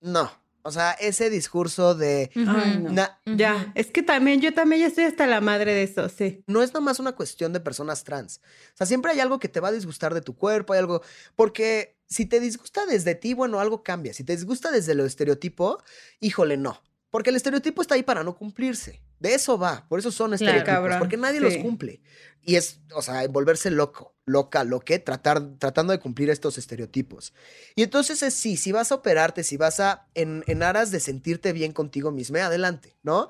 No. 0.00 0.30
O 0.64 0.70
sea, 0.70 0.92
ese 0.92 1.28
discurso 1.28 1.94
de. 1.94 2.30
No. 2.34 2.52
na-. 2.90 3.20
Ya, 3.26 3.72
es 3.74 3.90
que 3.90 4.02
también, 4.02 4.40
yo 4.40 4.54
también 4.54 4.82
ya 4.82 4.86
estoy 4.88 5.04
hasta 5.04 5.26
la 5.26 5.40
madre 5.40 5.74
de 5.74 5.82
eso, 5.82 6.08
sí. 6.08 6.44
no 6.46 6.62
es 6.62 6.70
nada 6.70 6.80
más 6.80 7.00
una 7.00 7.12
cuestión 7.12 7.52
de 7.52 7.60
personas 7.60 8.04
trans. 8.04 8.40
O 8.74 8.76
sea, 8.76 8.86
siempre 8.86 9.10
hay 9.10 9.20
algo 9.20 9.38
que 9.40 9.48
te 9.48 9.60
va 9.60 9.68
a 9.68 9.72
disgustar 9.72 10.14
de 10.14 10.20
tu 10.20 10.36
cuerpo, 10.36 10.72
hay 10.72 10.78
algo. 10.78 11.02
Porque 11.34 11.96
si 12.06 12.26
te 12.26 12.38
disgusta 12.38 12.86
desde 12.86 13.14
ti, 13.14 13.34
bueno, 13.34 13.58
algo 13.58 13.82
cambia. 13.82 14.14
Si 14.14 14.22
te 14.22 14.36
disgusta 14.36 14.70
desde 14.70 14.94
lo 14.94 15.04
estereotipo, 15.04 15.82
híjole, 16.20 16.56
no. 16.56 16.80
Porque 17.10 17.30
el 17.30 17.36
estereotipo 17.36 17.82
está 17.82 17.96
ahí 17.96 18.02
para 18.02 18.22
no 18.22 18.36
cumplirse. 18.36 19.02
De 19.18 19.34
eso 19.34 19.58
va. 19.58 19.86
Por 19.88 19.98
eso 19.98 20.10
son 20.10 20.32
estereotipos. 20.32 20.96
Porque 20.98 21.16
nadie 21.16 21.40
los 21.40 21.56
cumple. 21.56 22.00
Y 22.40 22.56
es, 22.56 22.80
o 22.94 23.02
sea, 23.02 23.26
volverse 23.28 23.70
loco, 23.70 24.11
loca, 24.24 24.64
loque, 24.64 24.98
tratar, 24.98 25.56
tratando 25.58 25.92
de 25.92 25.98
cumplir 25.98 26.30
estos 26.30 26.58
estereotipos. 26.58 27.32
Y 27.74 27.82
entonces 27.82 28.22
es 28.22 28.34
sí, 28.34 28.56
si 28.56 28.72
vas 28.72 28.92
a 28.92 28.96
operarte, 28.96 29.42
si 29.42 29.56
vas 29.56 29.80
a, 29.80 30.06
en, 30.14 30.44
en 30.46 30.62
aras 30.62 30.90
de 30.90 31.00
sentirte 31.00 31.52
bien 31.52 31.72
contigo 31.72 32.10
misma, 32.12 32.44
adelante, 32.46 32.96
¿no? 33.02 33.28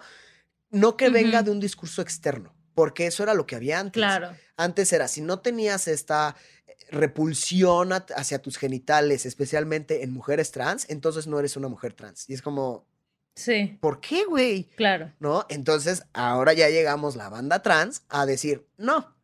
No 0.70 0.96
que 0.96 1.08
venga 1.10 1.42
de 1.42 1.50
un 1.50 1.60
discurso 1.60 2.02
externo, 2.02 2.54
porque 2.74 3.06
eso 3.06 3.22
era 3.22 3.34
lo 3.34 3.46
que 3.46 3.56
había 3.56 3.78
antes. 3.78 4.00
Claro. 4.00 4.34
Antes 4.56 4.92
era, 4.92 5.08
si 5.08 5.20
no 5.20 5.40
tenías 5.40 5.88
esta 5.88 6.36
eh, 6.66 6.76
repulsión 6.90 7.92
hacia 7.92 8.40
tus 8.40 8.56
genitales, 8.56 9.26
especialmente 9.26 10.02
en 10.02 10.12
mujeres 10.12 10.50
trans, 10.50 10.86
entonces 10.88 11.26
no 11.26 11.38
eres 11.38 11.56
una 11.56 11.68
mujer 11.68 11.92
trans. 11.94 12.28
Y 12.28 12.34
es 12.34 12.42
como, 12.42 12.86
Sí, 13.34 13.78
¿por 13.80 14.00
qué, 14.00 14.24
güey? 14.24 14.64
claro. 14.76 15.10
¿No? 15.18 15.46
Entonces, 15.48 16.04
ahora 16.12 16.52
ya 16.52 16.68
llegamos 16.68 17.16
la 17.16 17.30
banda 17.30 17.62
trans 17.62 18.02
a 18.10 18.26
decir, 18.26 18.66
no. 18.76 19.14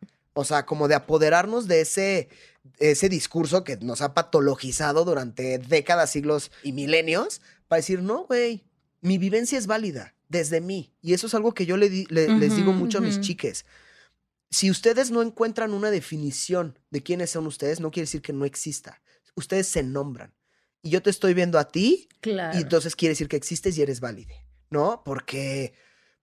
O 0.41 0.45
sea, 0.45 0.65
como 0.67 0.87
de 0.87 0.95
apoderarnos 0.95 1.67
de 1.67 1.81
ese, 1.81 2.29
ese 2.79 3.09
discurso 3.09 3.65
que 3.65 3.77
nos 3.79 4.03
ha 4.03 4.15
patologizado 4.15 5.05
durante 5.05 5.59
décadas, 5.59 6.11
siglos 6.13 6.53
y 6.63 6.71
milenios, 6.73 7.41
para 7.67 7.79
decir, 7.79 8.03
no, 8.03 8.25
güey, 8.27 8.63
mi 9.01 9.19
vivencia 9.19 9.59
es 9.59 9.67
válida 9.67 10.15
desde 10.29 10.61
mí. 10.61 10.93
Y 11.03 11.13
eso 11.15 11.27
es 11.27 11.35
algo 11.35 11.55
que 11.55 11.67
yo 11.67 11.77
le 11.77 11.89
di- 11.91 12.07
le- 12.09 12.29
les 12.29 12.55
digo 12.55 12.73
mucho 12.73 12.99
a 12.99 13.01
mis 13.01 13.21
chiques. 13.21 13.65
Si 14.51 14.71
ustedes 14.71 15.11
no 15.11 15.23
encuentran 15.23 15.75
una 15.75 15.91
definición 15.91 16.79
de 16.91 17.03
quiénes 17.03 17.31
son 17.31 17.47
ustedes, 17.47 17.81
no 17.81 17.91
quiere 17.91 18.05
decir 18.05 18.23
que 18.23 18.33
no 18.33 18.45
exista. 18.45 19.03
Ustedes 19.35 19.67
se 19.67 19.83
nombran. 19.83 20.33
Y 20.83 20.91
yo 20.91 21.03
te 21.03 21.11
estoy 21.11 21.35
viendo 21.35 21.59
a 21.59 21.67
ti 21.67 22.09
Claro. 22.21 22.57
y 22.57 22.63
entonces 22.63 22.95
quiere 22.95 23.13
decir 23.15 23.29
que 23.29 23.37
existes 23.37 23.77
y 23.77 23.83
eres 23.83 23.99
válide, 24.01 24.47
¿no? 24.71 25.03
Porque 25.05 25.75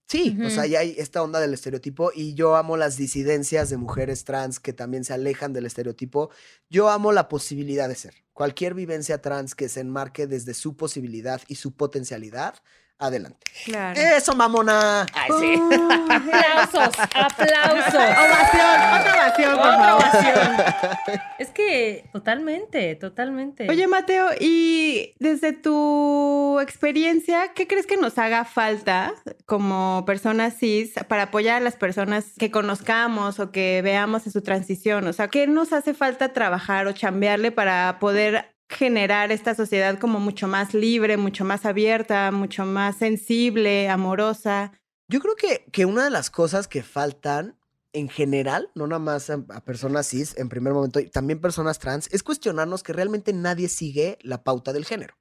sí, 0.08 0.38
o 0.46 0.50
sea, 0.50 0.66
ya 0.66 0.80
hay 0.80 0.96
esta 0.98 1.22
onda 1.22 1.40
del 1.40 1.54
estereotipo 1.54 2.12
y 2.14 2.34
yo 2.34 2.56
amo 2.56 2.78
las 2.78 2.98
disidencias 2.98 3.70
de 3.70 3.78
mujeres 3.78 4.24
trans 4.24 4.60
que 4.60 4.74
también 4.74 5.04
se 5.04 5.14
alejan 5.14 5.54
del 5.54 5.66
estereotipo. 5.66 6.30
Yo 6.70 6.90
amo 6.90 7.12
la 7.12 7.28
posibilidad 7.28 7.90
de 7.90 7.96
ser. 7.96 8.16
Cualquier 8.34 8.74
vivencia 8.74 9.22
trans 9.22 9.56
que 9.56 9.70
se 9.70 9.80
enmarque 9.80 10.28
desde 10.28 10.54
su 10.54 10.76
posibilidad 10.76 11.42
y 11.48 11.56
su 11.56 11.76
potencialidad, 11.76 12.56
adelante. 13.00 13.38
Claro. 13.66 14.00
Eso, 14.00 14.36
mamona. 14.36 15.06
Ay, 15.14 15.30
sí. 15.40 15.62
Aplausos, 16.10 16.96
aplausos. 17.14 17.94
Ovación, 17.94 19.00
otra 19.00 19.14
ovación, 19.16 19.52
por 19.56 19.60
Otra 19.68 19.78
favor. 19.78 20.04
ovación. 20.04 21.22
Es 21.38 21.50
que 21.50 22.06
totalmente, 22.14 22.96
totalmente. 22.96 23.70
Oye, 23.70 23.88
Mateo, 23.88 24.28
y 24.40 25.14
desde 25.20 25.52
tu 25.52 26.60
experiencia, 26.62 27.52
¿qué 27.54 27.68
crees 27.68 27.86
que 27.86 27.98
nos 27.98 28.18
haga 28.18 28.46
falta 28.46 29.14
como 29.46 30.04
personas 30.06 30.56
cis 30.58 30.94
para 31.10 31.24
apoyar 31.24 31.58
a 31.58 31.60
las 31.60 31.76
personas 31.76 32.26
que 32.40 32.52
conozcamos 32.52 33.40
o 33.40 33.52
que 33.52 33.82
veamos 33.84 34.26
en 34.26 34.32
su 34.32 34.42
transición? 34.42 35.06
O 35.08 35.14
sea, 35.14 35.28
¿qué 35.28 35.46
nos 35.48 35.74
hace 35.74 35.94
falta 35.94 36.32
trabajar 36.32 36.88
o 36.88 36.94
chambearle 36.94 37.52
para 37.52 38.00
poder 38.00 38.55
generar 38.70 39.32
esta 39.32 39.56
sociedad 39.56 40.00
como 40.00 40.20
mucho 40.20 40.48
más 40.48 40.74
libre, 40.74 41.18
mucho 41.18 41.46
más 41.46 41.66
abierta, 41.66 42.32
mucho 42.32 42.66
más 42.66 42.98
sensible, 42.98 43.90
amorosa? 43.90 44.72
Yo 45.08 45.20
creo 45.20 45.36
que, 45.36 45.66
que 45.72 45.86
una 45.86 46.04
de 46.04 46.10
las 46.10 46.30
cosas 46.30 46.68
que 46.68 46.82
faltan 46.84 47.58
en 47.94 48.10
general, 48.10 48.72
no 48.76 48.88
nada 48.88 49.00
más 49.00 49.30
a, 49.30 49.44
a 49.50 49.64
personas 49.64 50.08
cis 50.08 50.36
en 50.38 50.50
primer 50.50 50.74
momento, 50.74 51.00
y 51.00 51.10
también 51.10 51.40
personas 51.40 51.80
trans, 51.80 52.10
es 52.12 52.24
cuestionarnos 52.24 52.84
que 52.84 52.94
realmente 52.94 53.32
nadie 53.32 53.70
sigue 53.70 54.18
la 54.22 54.44
pauta 54.44 54.74
del 54.74 54.86
género. 54.86 55.16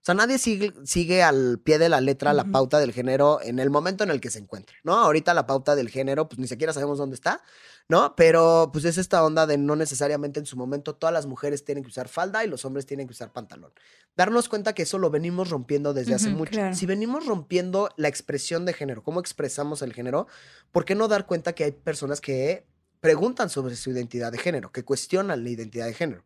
O 0.00 0.04
sea, 0.08 0.14
nadie 0.14 0.38
sigue, 0.38 0.72
sigue 0.84 1.22
al 1.22 1.58
pie 1.58 1.78
de 1.78 1.88
la 1.88 2.00
letra 2.00 2.32
la 2.32 2.44
pauta 2.44 2.78
del 2.78 2.92
género 2.92 3.40
en 3.42 3.58
el 3.58 3.68
momento 3.68 4.04
en 4.04 4.10
el 4.10 4.20
que 4.20 4.30
se 4.30 4.38
encuentre, 4.38 4.76
¿no? 4.82 4.94
Ahorita 4.94 5.34
la 5.34 5.46
pauta 5.46 5.74
del 5.74 5.90
género, 5.90 6.28
pues 6.28 6.38
ni 6.38 6.46
siquiera 6.46 6.72
sabemos 6.72 6.98
dónde 6.98 7.14
está, 7.14 7.42
¿no? 7.88 8.14
Pero 8.16 8.70
pues 8.72 8.84
es 8.84 8.96
esta 8.96 9.22
onda 9.24 9.46
de 9.46 9.58
no 9.58 9.76
necesariamente 9.76 10.40
en 10.40 10.46
su 10.46 10.56
momento 10.56 10.94
todas 10.94 11.12
las 11.12 11.26
mujeres 11.26 11.64
tienen 11.64 11.84
que 11.84 11.90
usar 11.90 12.08
falda 12.08 12.44
y 12.44 12.48
los 12.48 12.64
hombres 12.64 12.86
tienen 12.86 13.06
que 13.06 13.12
usar 13.12 13.32
pantalón. 13.32 13.72
Darnos 14.16 14.48
cuenta 14.48 14.72
que 14.72 14.82
eso 14.82 14.98
lo 14.98 15.10
venimos 15.10 15.50
rompiendo 15.50 15.92
desde 15.92 16.14
hace 16.14 16.30
mucho. 16.30 16.52
claro. 16.52 16.74
Si 16.74 16.86
venimos 16.86 17.26
rompiendo 17.26 17.90
la 17.96 18.08
expresión 18.08 18.64
de 18.64 18.72
género, 18.72 19.02
cómo 19.02 19.20
expresamos 19.20 19.82
el 19.82 19.92
género, 19.92 20.26
¿por 20.72 20.84
qué 20.84 20.94
no 20.94 21.08
dar 21.08 21.26
cuenta 21.26 21.54
que 21.54 21.64
hay 21.64 21.72
personas 21.72 22.20
que 22.20 22.66
preguntan 23.00 23.50
sobre 23.50 23.76
su 23.76 23.90
identidad 23.90 24.32
de 24.32 24.38
género, 24.38 24.72
que 24.72 24.84
cuestionan 24.84 25.44
la 25.44 25.50
identidad 25.50 25.86
de 25.86 25.94
género? 25.94 26.24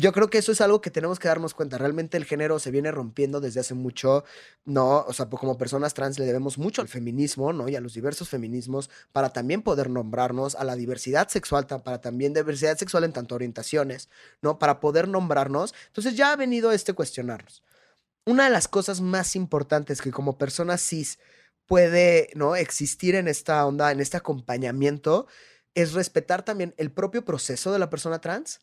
Yo 0.00 0.12
creo 0.12 0.30
que 0.30 0.38
eso 0.38 0.52
es 0.52 0.60
algo 0.60 0.80
que 0.80 0.92
tenemos 0.92 1.18
que 1.18 1.26
darnos 1.26 1.54
cuenta. 1.54 1.76
Realmente 1.76 2.16
el 2.16 2.24
género 2.24 2.60
se 2.60 2.70
viene 2.70 2.92
rompiendo 2.92 3.40
desde 3.40 3.58
hace 3.58 3.74
mucho, 3.74 4.22
¿no? 4.64 5.00
O 5.08 5.12
sea, 5.12 5.28
pues, 5.28 5.40
como 5.40 5.58
personas 5.58 5.92
trans 5.92 6.20
le 6.20 6.24
debemos 6.24 6.56
mucho 6.56 6.82
al 6.82 6.86
feminismo, 6.86 7.52
¿no? 7.52 7.68
Y 7.68 7.74
a 7.74 7.80
los 7.80 7.94
diversos 7.94 8.28
feminismos 8.28 8.90
para 9.10 9.32
también 9.32 9.62
poder 9.62 9.90
nombrarnos, 9.90 10.54
a 10.54 10.62
la 10.62 10.76
diversidad 10.76 11.26
sexual, 11.26 11.66
para 11.66 12.00
también 12.00 12.32
diversidad 12.32 12.78
sexual 12.78 13.02
en 13.02 13.12
tanto 13.12 13.34
orientaciones, 13.34 14.08
¿no? 14.40 14.60
Para 14.60 14.78
poder 14.78 15.08
nombrarnos. 15.08 15.74
Entonces 15.88 16.14
ya 16.14 16.30
ha 16.30 16.36
venido 16.36 16.70
este 16.70 16.92
cuestionarnos. 16.92 17.64
Una 18.24 18.44
de 18.44 18.50
las 18.50 18.68
cosas 18.68 19.00
más 19.00 19.34
importantes 19.34 20.00
que 20.00 20.12
como 20.12 20.38
persona 20.38 20.78
cis 20.78 21.18
puede, 21.66 22.30
¿no? 22.36 22.54
Existir 22.54 23.16
en 23.16 23.26
esta 23.26 23.66
onda, 23.66 23.90
en 23.90 23.98
este 23.98 24.16
acompañamiento, 24.16 25.26
es 25.74 25.92
respetar 25.92 26.44
también 26.44 26.72
el 26.76 26.92
propio 26.92 27.24
proceso 27.24 27.72
de 27.72 27.80
la 27.80 27.90
persona 27.90 28.20
trans, 28.20 28.60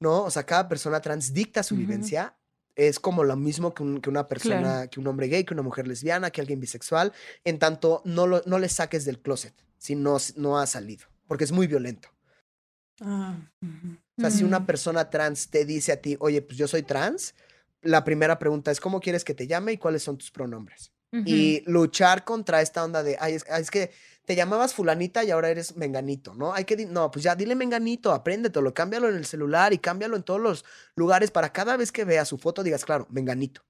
¿no? 0.00 0.24
O 0.24 0.30
sea, 0.30 0.44
cada 0.44 0.68
persona 0.68 1.00
trans 1.00 1.32
dicta 1.32 1.62
su 1.62 1.76
vivencia, 1.76 2.36
es 2.74 3.00
como 3.00 3.24
lo 3.24 3.36
mismo 3.36 3.72
que, 3.72 3.82
una 3.82 4.26
persona, 4.26 4.86
que 4.88 5.00
un 5.00 5.06
hombre 5.06 5.28
gay, 5.28 5.44
que 5.44 5.54
una 5.54 5.62
mujer 5.62 5.88
lesbiana, 5.88 6.30
que 6.30 6.42
alguien 6.42 6.60
bisexual, 6.60 7.12
en 7.44 7.58
tanto 7.58 8.02
no, 8.04 8.26
lo, 8.26 8.42
no 8.44 8.58
le 8.58 8.68
saques 8.68 9.04
del 9.04 9.20
closet 9.20 9.54
si 9.78 9.94
no, 9.94 10.16
no 10.36 10.58
ha 10.58 10.66
salido, 10.66 11.06
porque 11.26 11.44
es 11.44 11.52
muy 11.52 11.66
violento. 11.66 12.08
Ah, 13.00 13.36
o 13.62 14.20
sea, 14.20 14.30
si 14.30 14.44
una 14.44 14.64
persona 14.64 15.10
trans 15.10 15.48
te 15.48 15.64
dice 15.64 15.92
a 15.92 16.00
ti, 16.00 16.16
oye, 16.20 16.40
pues 16.42 16.58
yo 16.58 16.66
soy 16.66 16.82
trans, 16.82 17.34
la 17.82 18.04
primera 18.04 18.38
pregunta 18.38 18.70
es, 18.70 18.80
¿cómo 18.80 19.00
quieres 19.00 19.24
que 19.24 19.34
te 19.34 19.46
llame 19.46 19.72
y 19.72 19.78
cuáles 19.78 20.02
son 20.02 20.16
tus 20.16 20.30
pronombres? 20.30 20.92
Y 21.12 21.62
luchar 21.66 22.24
contra 22.24 22.60
esta 22.60 22.84
onda 22.84 23.02
de, 23.02 23.16
ay, 23.20 23.34
es, 23.34 23.70
que 23.70 23.90
te 24.26 24.36
llamabas 24.36 24.74
fulanita 24.74 25.24
y 25.24 25.30
ahora 25.30 25.48
eres 25.48 25.76
menganito, 25.76 26.34
¿no? 26.34 26.52
Hay 26.52 26.64
que, 26.64 26.84
no, 26.84 27.10
pues 27.10 27.22
ya 27.22 27.34
dile 27.34 27.54
menganito, 27.54 28.12
apréndetelo, 28.12 28.74
cámbialo 28.74 29.08
en 29.08 29.16
el 29.16 29.24
celular 29.24 29.72
y 29.72 29.78
cámbialo 29.78 30.16
en 30.16 30.24
todos 30.24 30.40
los 30.40 30.64
lugares 30.94 31.30
para 31.30 31.52
cada 31.52 31.76
vez 31.76 31.90
que 31.90 32.04
veas 32.04 32.28
su 32.28 32.36
foto 32.36 32.62
digas, 32.62 32.84
claro, 32.84 33.06
menganito. 33.10 33.62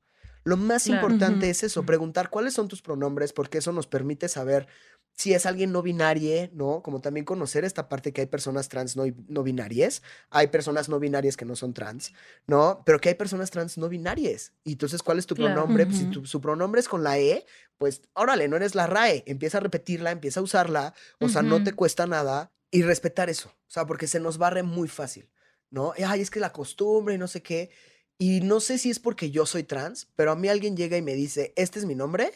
Lo 0.47 0.57
más 0.57 0.87
importante 0.87 1.51
es 1.51 1.64
eso, 1.64 1.84
preguntar 1.84 2.30
cuáles 2.30 2.55
son 2.55 2.68
tus 2.68 2.80
pronombres, 2.80 3.32
porque 3.32 3.59
eso 3.59 3.72
nos 3.72 3.89
permite 3.89 4.28
saber 4.28 4.68
si 5.16 5.32
es 5.32 5.46
alguien 5.46 5.72
no 5.72 5.82
binario, 5.82 6.50
¿no? 6.52 6.82
Como 6.82 7.00
también 7.00 7.24
conocer 7.24 7.64
esta 7.64 7.88
parte 7.88 8.12
que 8.12 8.20
hay 8.20 8.26
personas 8.26 8.68
trans 8.68 8.96
no, 8.96 9.04
no 9.28 9.42
binarias, 9.42 10.02
hay 10.28 10.48
personas 10.48 10.90
no 10.90 11.00
binarias 11.00 11.38
que 11.38 11.46
no 11.46 11.56
son 11.56 11.72
trans, 11.72 12.12
¿no? 12.46 12.82
Pero 12.84 13.00
que 13.00 13.08
hay 13.08 13.14
personas 13.14 13.50
trans 13.50 13.78
no 13.78 13.88
binarias. 13.88 14.52
Y 14.62 14.72
entonces, 14.72 15.02
¿cuál 15.02 15.18
es 15.18 15.26
tu 15.26 15.34
pronombre? 15.34 15.86
Pues, 15.86 15.98
si 15.98 16.04
tu, 16.10 16.26
su 16.26 16.40
pronombre 16.42 16.80
es 16.80 16.88
con 16.88 17.02
la 17.02 17.18
E, 17.18 17.46
pues 17.78 18.02
órale, 18.12 18.46
no 18.46 18.56
eres 18.56 18.74
la 18.74 18.86
RAE, 18.86 19.24
empieza 19.26 19.56
a 19.56 19.62
repetirla, 19.62 20.10
empieza 20.10 20.40
a 20.40 20.42
usarla, 20.42 20.94
o 21.18 21.30
sea, 21.30 21.40
no 21.40 21.64
te 21.64 21.72
cuesta 21.72 22.06
nada 22.06 22.52
y 22.70 22.82
respetar 22.82 23.30
eso, 23.30 23.48
o 23.48 23.70
sea, 23.70 23.86
porque 23.86 24.06
se 24.06 24.20
nos 24.20 24.36
barre 24.36 24.62
muy 24.62 24.86
fácil, 24.86 25.30
¿no? 25.70 25.94
Ay, 26.06 26.20
es 26.20 26.30
que 26.30 26.40
la 26.40 26.52
costumbre 26.52 27.14
y 27.14 27.18
no 27.18 27.26
sé 27.26 27.42
qué. 27.42 27.70
Y 28.18 28.40
no 28.40 28.60
sé 28.60 28.78
si 28.78 28.90
es 28.90 28.98
porque 28.98 29.30
yo 29.30 29.46
soy 29.46 29.62
trans, 29.62 30.08
pero 30.14 30.32
a 30.32 30.36
mí 30.36 30.48
alguien 30.48 30.76
llega 30.76 30.96
y 30.96 31.02
me 31.02 31.14
dice, 31.14 31.54
este 31.56 31.78
es 31.78 31.86
mi 31.86 31.94
nombre 31.94 32.32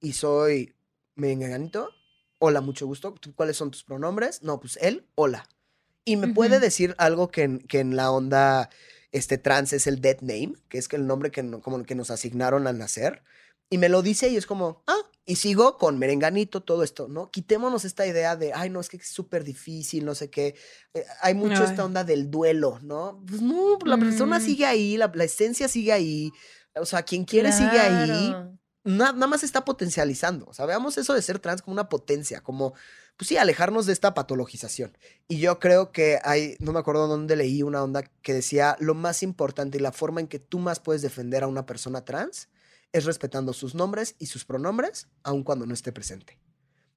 y 0.00 0.12
soy 0.12 0.74
menganito 1.16 1.90
hola, 2.38 2.60
mucho 2.60 2.86
gusto, 2.86 3.14
¿cuáles 3.34 3.56
son 3.56 3.70
tus 3.70 3.84
pronombres? 3.84 4.42
No, 4.42 4.60
pues 4.60 4.78
él, 4.80 5.06
hola. 5.14 5.48
Y 6.04 6.16
me 6.16 6.28
puede 6.28 6.60
decir 6.60 6.94
algo 6.98 7.30
que 7.30 7.42
en, 7.42 7.58
que 7.60 7.80
en 7.80 7.96
la 7.96 8.10
onda 8.10 8.68
este, 9.12 9.38
trans 9.38 9.72
es 9.72 9.86
el 9.86 10.00
dead 10.00 10.20
name, 10.20 10.54
que 10.68 10.76
es 10.76 10.92
el 10.92 11.06
nombre 11.06 11.30
que, 11.30 11.48
como 11.62 11.82
que 11.84 11.94
nos 11.94 12.10
asignaron 12.10 12.66
al 12.66 12.76
nacer. 12.76 13.22
Y 13.70 13.78
me 13.78 13.88
lo 13.88 14.02
dice 14.02 14.28
y 14.28 14.36
es 14.36 14.44
como, 14.44 14.82
ah, 14.86 15.00
y 15.24 15.36
sigo 15.36 15.78
con 15.78 15.98
merenganito, 15.98 16.62
todo 16.62 16.82
esto, 16.82 17.08
¿no? 17.08 17.30
Quitémonos 17.30 17.86
esta 17.86 18.06
idea 18.06 18.36
de, 18.36 18.52
ay, 18.52 18.68
no, 18.68 18.80
es 18.80 18.90
que 18.90 18.98
es 18.98 19.08
súper 19.08 19.42
difícil, 19.42 20.04
no 20.04 20.14
sé 20.14 20.28
qué. 20.28 20.54
Eh, 20.92 21.04
hay 21.22 21.32
mucho 21.32 21.64
esta 21.64 21.84
onda 21.84 22.04
del 22.04 22.30
duelo, 22.30 22.78
¿no? 22.82 23.22
Pues 23.26 23.40
no, 23.40 23.78
la 23.86 23.96
persona 23.96 24.38
mm. 24.38 24.42
sigue 24.42 24.66
ahí, 24.66 24.98
la, 24.98 25.10
esencia 25.20 25.68
sigue 25.68 25.92
ahí. 25.92 26.30
O 26.74 26.84
sea, 26.84 27.02
quien 27.02 27.24
quiere 27.24 27.52
sigue 27.52 27.80
ahí 27.80 28.34
nada 28.84 29.26
más 29.26 29.42
está 29.42 29.64
potencializando. 29.64 30.46
O 30.46 30.54
sea, 30.54 30.66
veamos 30.66 30.98
eso 30.98 31.14
de 31.14 31.22
ser 31.22 31.38
trans 31.38 31.62
como 31.62 31.72
una 31.72 31.88
potencia, 31.88 32.42
como, 32.42 32.74
pues 33.16 33.28
sí, 33.28 33.36
alejarnos 33.36 33.86
de 33.86 33.92
esta 33.92 34.14
patologización. 34.14 34.96
Y 35.26 35.38
yo 35.38 35.58
creo 35.58 35.90
que 35.90 36.18
hay, 36.22 36.56
no 36.60 36.72
me 36.72 36.78
acuerdo 36.78 37.08
dónde 37.08 37.36
leí 37.36 37.62
una 37.62 37.82
onda 37.82 38.02
que 38.22 38.34
decía, 38.34 38.76
lo 38.78 38.94
más 38.94 39.22
importante 39.22 39.78
y 39.78 39.80
la 39.80 39.92
forma 39.92 40.20
en 40.20 40.28
que 40.28 40.38
tú 40.38 40.58
más 40.58 40.80
puedes 40.80 41.02
defender 41.02 41.42
a 41.42 41.48
una 41.48 41.66
persona 41.66 42.04
trans 42.04 42.48
es 42.92 43.06
respetando 43.06 43.52
sus 43.52 43.74
nombres 43.74 44.14
y 44.18 44.26
sus 44.26 44.44
pronombres, 44.44 45.08
aun 45.24 45.42
cuando 45.42 45.66
no 45.66 45.74
esté 45.74 45.90
presente. 45.90 46.38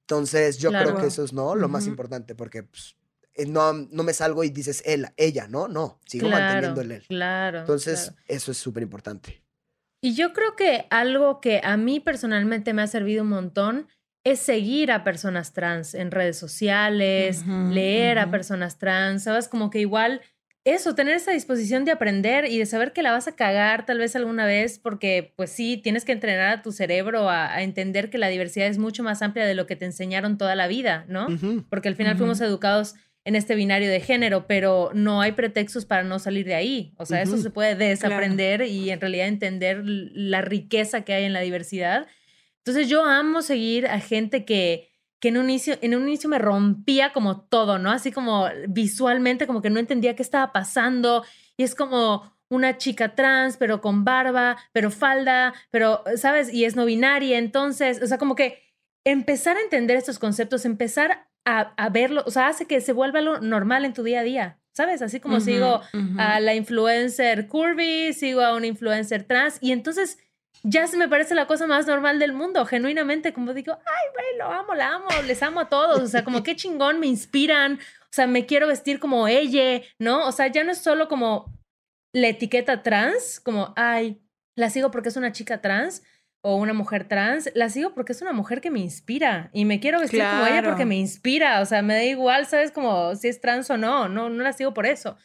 Entonces, 0.02 0.58
yo 0.58 0.70
creo 0.70 0.96
que 0.96 1.06
eso 1.06 1.24
es 1.24 1.32
no 1.32 1.54
lo 1.54 1.68
más 1.68 1.86
importante, 1.86 2.34
porque 2.34 2.62
pues, 2.62 2.96
eh, 3.34 3.46
no, 3.46 3.72
no 3.72 4.02
me 4.02 4.12
salgo 4.12 4.44
y 4.44 4.50
dices 4.50 4.82
él, 4.86 5.08
ella, 5.16 5.48
¿no? 5.48 5.68
No, 5.68 6.00
sigo 6.06 6.28
manteniendo 6.28 6.80
el 6.80 6.92
él. 6.92 7.04
Claro. 7.08 7.60
Entonces, 7.60 8.12
eso 8.26 8.52
es 8.52 8.58
súper 8.58 8.82
importante. 8.82 9.42
Y 10.00 10.14
yo 10.14 10.32
creo 10.32 10.54
que 10.56 10.86
algo 10.90 11.40
que 11.40 11.60
a 11.62 11.76
mí 11.76 12.00
personalmente 12.00 12.72
me 12.72 12.82
ha 12.82 12.86
servido 12.86 13.22
un 13.22 13.30
montón 13.30 13.88
es 14.24 14.40
seguir 14.40 14.92
a 14.92 15.04
personas 15.04 15.52
trans 15.52 15.94
en 15.94 16.10
redes 16.10 16.36
sociales, 16.36 17.44
leer 17.46 18.18
a 18.18 18.30
personas 18.30 18.78
trans, 18.78 19.24
¿sabes? 19.24 19.48
Como 19.48 19.70
que 19.70 19.80
igual 19.80 20.20
eso, 20.64 20.94
tener 20.94 21.14
esa 21.14 21.30
disposición 21.30 21.84
de 21.84 21.92
aprender 21.92 22.44
y 22.44 22.58
de 22.58 22.66
saber 22.66 22.92
que 22.92 23.02
la 23.02 23.12
vas 23.12 23.26
a 23.26 23.36
cagar 23.36 23.86
tal 23.86 23.98
vez 23.98 24.14
alguna 24.16 24.44
vez, 24.44 24.78
porque 24.78 25.32
pues 25.36 25.50
sí, 25.50 25.78
tienes 25.78 26.04
que 26.04 26.12
entrenar 26.12 26.48
a 26.50 26.62
tu 26.62 26.72
cerebro 26.72 27.30
a, 27.30 27.62
entender 27.62 28.10
que 28.10 28.18
la 28.18 28.28
diversidad 28.28 28.66
es 28.66 28.78
mucho 28.78 29.02
más 29.02 29.22
amplia 29.22 29.46
de 29.46 29.54
lo 29.54 29.66
que 29.66 29.76
te 29.76 29.86
enseñaron 29.86 30.36
toda 30.36 30.54
la 30.54 30.66
vida, 30.66 31.06
¿no? 31.08 31.26
Porque 31.70 31.88
al 31.88 31.96
final 31.96 32.16
fuimos 32.18 32.40
educados 32.40 32.96
en 33.28 33.36
este 33.36 33.54
binario 33.54 33.90
de 33.90 34.00
género, 34.00 34.46
pero 34.46 34.90
no 34.94 35.20
hay 35.20 35.32
pretextos 35.32 35.84
para 35.84 36.02
no 36.02 36.18
salir 36.18 36.46
de 36.46 36.54
ahí. 36.54 36.94
O 36.96 37.04
sea, 37.04 37.20
eso 37.20 37.36
se 37.36 37.50
puede 37.50 37.74
desaprender 37.74 38.62
y 38.62 38.88
en 38.88 38.98
realidad 39.02 39.28
entender 39.28 39.82
la 39.84 40.40
riqueza 40.40 41.02
que 41.02 41.12
hay 41.12 41.24
en 41.24 41.34
la 41.34 41.40
diversidad. 41.40 42.06
Entonces 42.64 42.88
yo 42.88 43.04
amo 43.04 43.42
seguir 43.42 43.86
a 43.86 44.00
gente 44.00 44.46
que, 44.46 44.88
que 45.20 45.28
en, 45.28 45.36
un 45.36 45.50
inicio, 45.50 45.76
en 45.82 45.94
un 45.94 46.08
inicio 46.08 46.30
me 46.30 46.38
rompía 46.38 47.12
como 47.12 47.42
todo, 47.42 47.78
¿no? 47.78 47.90
Así 47.90 48.12
como 48.12 48.46
visualmente, 48.66 49.46
como 49.46 49.60
que 49.60 49.68
no 49.68 49.78
entendía 49.78 50.16
qué 50.16 50.22
estaba 50.22 50.50
pasando. 50.50 51.22
Y 51.58 51.64
es 51.64 51.74
como 51.74 52.32
una 52.48 52.78
chica 52.78 53.14
trans, 53.14 53.58
pero 53.58 53.82
con 53.82 54.06
barba, 54.06 54.56
pero 54.72 54.90
falda, 54.90 55.52
pero, 55.70 56.02
¿sabes? 56.16 56.50
Y 56.50 56.64
es 56.64 56.76
no 56.76 56.86
binaria. 56.86 57.36
Entonces, 57.36 58.00
o 58.00 58.06
sea, 58.06 58.16
como 58.16 58.34
que 58.34 58.62
empezar 59.04 59.58
a 59.58 59.60
entender 59.60 59.98
estos 59.98 60.18
conceptos, 60.18 60.64
empezar 60.64 61.28
a, 61.48 61.88
verlo, 61.88 62.22
o 62.26 62.30
sea, 62.30 62.48
hace 62.48 62.66
que 62.66 62.80
se 62.80 62.92
vuelva 62.92 63.20
lo 63.20 63.40
normal 63.40 63.84
en 63.84 63.94
tu 63.94 64.02
día 64.02 64.20
a 64.20 64.24
día, 64.24 64.58
¿sabes? 64.72 65.00
Así 65.00 65.18
como 65.18 65.40
sigo 65.40 65.80
a 66.18 66.40
la 66.40 66.54
influencer 66.54 67.48
curvy, 67.48 68.12
sigo 68.12 68.42
a 68.42 68.54
un 68.54 68.64
influencer 68.64 69.24
trans 69.24 69.58
y 69.60 69.72
entonces 69.72 70.18
ya 70.62 70.86
se 70.86 70.96
me 70.96 71.08
parece 71.08 71.34
la 71.34 71.46
cosa 71.46 71.66
más 71.66 71.86
normal 71.86 72.18
del 72.18 72.32
mundo, 72.32 72.66
genuinamente, 72.66 73.32
como 73.32 73.54
digo, 73.54 73.72
ay, 73.72 74.08
güey, 74.12 74.38
lo 74.38 74.52
amo, 74.52 74.74
la 74.74 74.94
amo, 74.94 75.06
les 75.26 75.42
amo 75.42 75.60
a 75.60 75.68
todos, 75.68 76.00
o 76.00 76.06
sea, 76.06 76.24
como 76.24 76.42
qué 76.42 76.54
chingón, 76.54 77.00
me 77.00 77.06
inspiran, 77.06 77.74
o 77.74 78.10
sea, 78.10 78.26
me 78.26 78.44
quiero 78.44 78.66
vestir 78.66 78.98
como 78.98 79.26
ella, 79.28 79.80
¿no? 79.98 80.26
O 80.26 80.32
sea, 80.32 80.48
ya 80.48 80.64
no 80.64 80.72
es 80.72 80.78
solo 80.78 81.08
como 81.08 81.52
la 82.12 82.28
etiqueta 82.28 82.82
trans, 82.82 83.40
como, 83.40 83.72
ay, 83.76 84.20
la 84.56 84.68
sigo 84.68 84.90
porque 84.90 85.08
es 85.08 85.16
una 85.16 85.32
chica 85.32 85.60
trans, 85.60 86.02
o 86.40 86.56
una 86.56 86.72
mujer 86.72 87.08
trans, 87.08 87.50
la 87.54 87.68
sigo 87.68 87.92
porque 87.94 88.12
es 88.12 88.22
una 88.22 88.32
mujer 88.32 88.60
que 88.60 88.70
me 88.70 88.78
inspira 88.78 89.50
y 89.52 89.64
me 89.64 89.80
quiero 89.80 89.98
vestir 89.98 90.22
como 90.22 90.46
ella 90.46 90.62
porque 90.62 90.84
me 90.84 90.96
inspira, 90.96 91.60
o 91.60 91.66
sea, 91.66 91.82
me 91.82 91.94
da 91.94 92.04
igual, 92.04 92.46
¿sabes? 92.46 92.70
Como 92.70 93.14
si 93.16 93.28
es 93.28 93.40
trans 93.40 93.68
o 93.70 93.76
no, 93.76 94.08
no, 94.08 94.30
no 94.30 94.42
la 94.42 94.52
sigo 94.52 94.72
por 94.72 94.86
eso. 94.86 95.16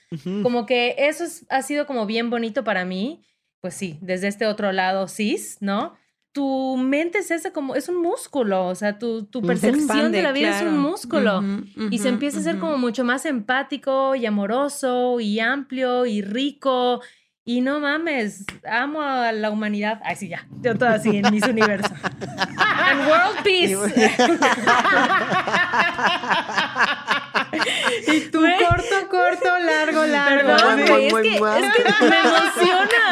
Como 0.41 0.65
que 0.65 0.95
eso 0.97 1.25
ha 1.49 1.61
sido 1.61 1.85
como 1.85 2.05
bien 2.05 2.29
bonito 2.29 2.63
para 2.63 2.83
mí, 2.83 3.23
pues 3.61 3.75
sí, 3.75 3.99
desde 4.01 4.27
este 4.27 4.47
otro 4.47 4.71
lado 4.71 5.07
cis, 5.07 5.57
¿no? 5.61 5.95
Tu 6.31 6.77
mente 6.77 7.19
es 7.19 7.29
ese 7.29 7.51
como, 7.51 7.75
es 7.75 7.89
un 7.89 8.01
músculo, 8.01 8.65
o 8.65 8.73
sea, 8.73 8.97
tu, 8.97 9.25
tu 9.25 9.43
percepción 9.43 10.11
de 10.11 10.23
la 10.23 10.31
vida 10.31 10.57
es 10.57 10.65
un 10.65 10.79
músculo 10.79 11.43
y 11.91 11.99
se 11.99 12.09
empieza 12.09 12.39
a 12.39 12.43
ser 12.43 12.57
como 12.57 12.79
mucho 12.79 13.03
más 13.03 13.27
empático 13.27 14.15
y 14.15 14.25
amoroso 14.25 15.19
y 15.19 15.39
amplio 15.39 16.07
y 16.07 16.23
rico 16.23 17.01
y 17.45 17.59
no 17.59 17.81
mames, 17.81 18.45
amo 18.69 19.01
a 19.01 19.33
la 19.33 19.49
humanidad. 19.49 19.99
Ay, 20.05 20.15
sí, 20.15 20.29
ya. 20.29 20.47
Yo 20.61 20.77
todo 20.77 20.89
así 20.89 21.17
en 21.17 21.29
mis 21.29 21.43
universos. 21.43 21.91
And 22.57 23.07
world 23.07 23.43
peace. 23.43 23.77
y 28.07 28.21
tú 28.31 28.41
corto, 28.41 29.09
corto, 29.09 29.59
largo, 29.59 30.05
largo. 30.05 30.55
Perdón, 30.55 30.79
es, 30.79 30.87
que, 30.87 31.35
es 31.35 31.43
que 31.73 32.05
me 32.05 32.19
emociona. 32.19 33.03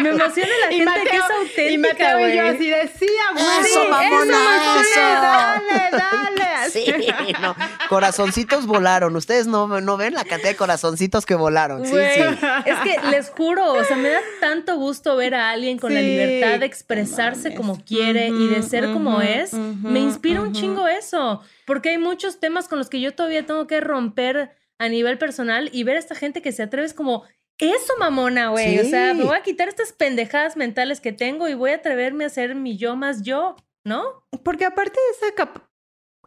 Me 0.00 0.08
emociona 0.08 0.52
la 0.60 0.76
gente 0.76 1.10
que 1.10 1.16
es 1.16 1.22
auténtica, 1.22 1.70
Y 1.70 1.78
Mateo 1.78 2.28
y 2.28 2.36
yo 2.36 2.46
así 2.48 2.68
decía, 2.68 3.22
güey. 3.32 3.44
Eso, 3.60 3.88
mamona, 3.88 4.80
eso. 4.80 5.00
Dale, 5.00 5.90
dale. 5.92 6.70
Sí, 6.70 6.94
no. 7.40 7.56
Corazoncitos 7.88 8.66
volaron. 8.66 9.14
Ustedes 9.16 9.46
no, 9.46 9.80
no 9.80 9.96
ven 9.96 10.14
la 10.14 10.24
cantidad 10.24 10.50
de 10.50 10.56
corazoncitos 10.56 11.24
que 11.26 11.34
volaron. 11.34 11.86
Sí, 11.86 11.92
sí. 11.92 12.22
Es 12.66 12.78
que 12.80 13.00
les 13.10 13.30
juro, 13.30 13.67
o 13.72 13.84
sea, 13.84 13.96
me 13.96 14.10
da 14.10 14.20
tanto 14.40 14.76
gusto 14.76 15.16
ver 15.16 15.34
a 15.34 15.50
alguien 15.50 15.78
con 15.78 15.94
la 15.94 16.00
libertad 16.00 16.60
de 16.60 16.66
expresarse 16.66 17.54
como 17.54 17.82
quiere 17.84 18.28
y 18.28 18.48
de 18.48 18.62
ser 18.62 18.92
como 18.92 19.20
es. 19.20 19.52
me 19.52 20.00
inspira 20.00 20.42
un 20.42 20.52
chingo 20.52 20.86
eso. 20.86 21.42
Porque 21.66 21.90
hay 21.90 21.98
muchos 21.98 22.40
temas 22.40 22.68
con 22.68 22.78
los 22.78 22.88
que 22.88 23.00
yo 23.00 23.14
todavía 23.14 23.44
tengo 23.46 23.66
que 23.66 23.80
romper 23.80 24.52
a 24.78 24.88
nivel 24.88 25.18
personal 25.18 25.70
y 25.72 25.82
ver 25.84 25.96
a 25.96 25.98
esta 25.98 26.14
gente 26.14 26.40
que 26.40 26.52
se 26.52 26.62
atreve 26.62 26.86
es 26.86 26.94
como, 26.94 27.24
eso, 27.58 27.92
mamona, 27.98 28.50
güey. 28.50 28.78
O 28.78 28.84
sea, 28.84 29.14
me 29.14 29.24
voy 29.24 29.36
a 29.36 29.42
quitar 29.42 29.68
estas 29.68 29.92
pendejadas 29.92 30.56
mentales 30.56 31.00
que 31.00 31.12
tengo 31.12 31.48
y 31.48 31.54
voy 31.54 31.70
a 31.72 31.76
atreverme 31.76 32.24
a 32.24 32.28
ser 32.28 32.54
mi 32.54 32.76
yo 32.76 32.96
más 32.96 33.22
yo, 33.22 33.56
¿no? 33.84 34.24
Porque 34.44 34.64
aparte 34.64 34.94
de 34.94 35.28
esa 35.28 35.50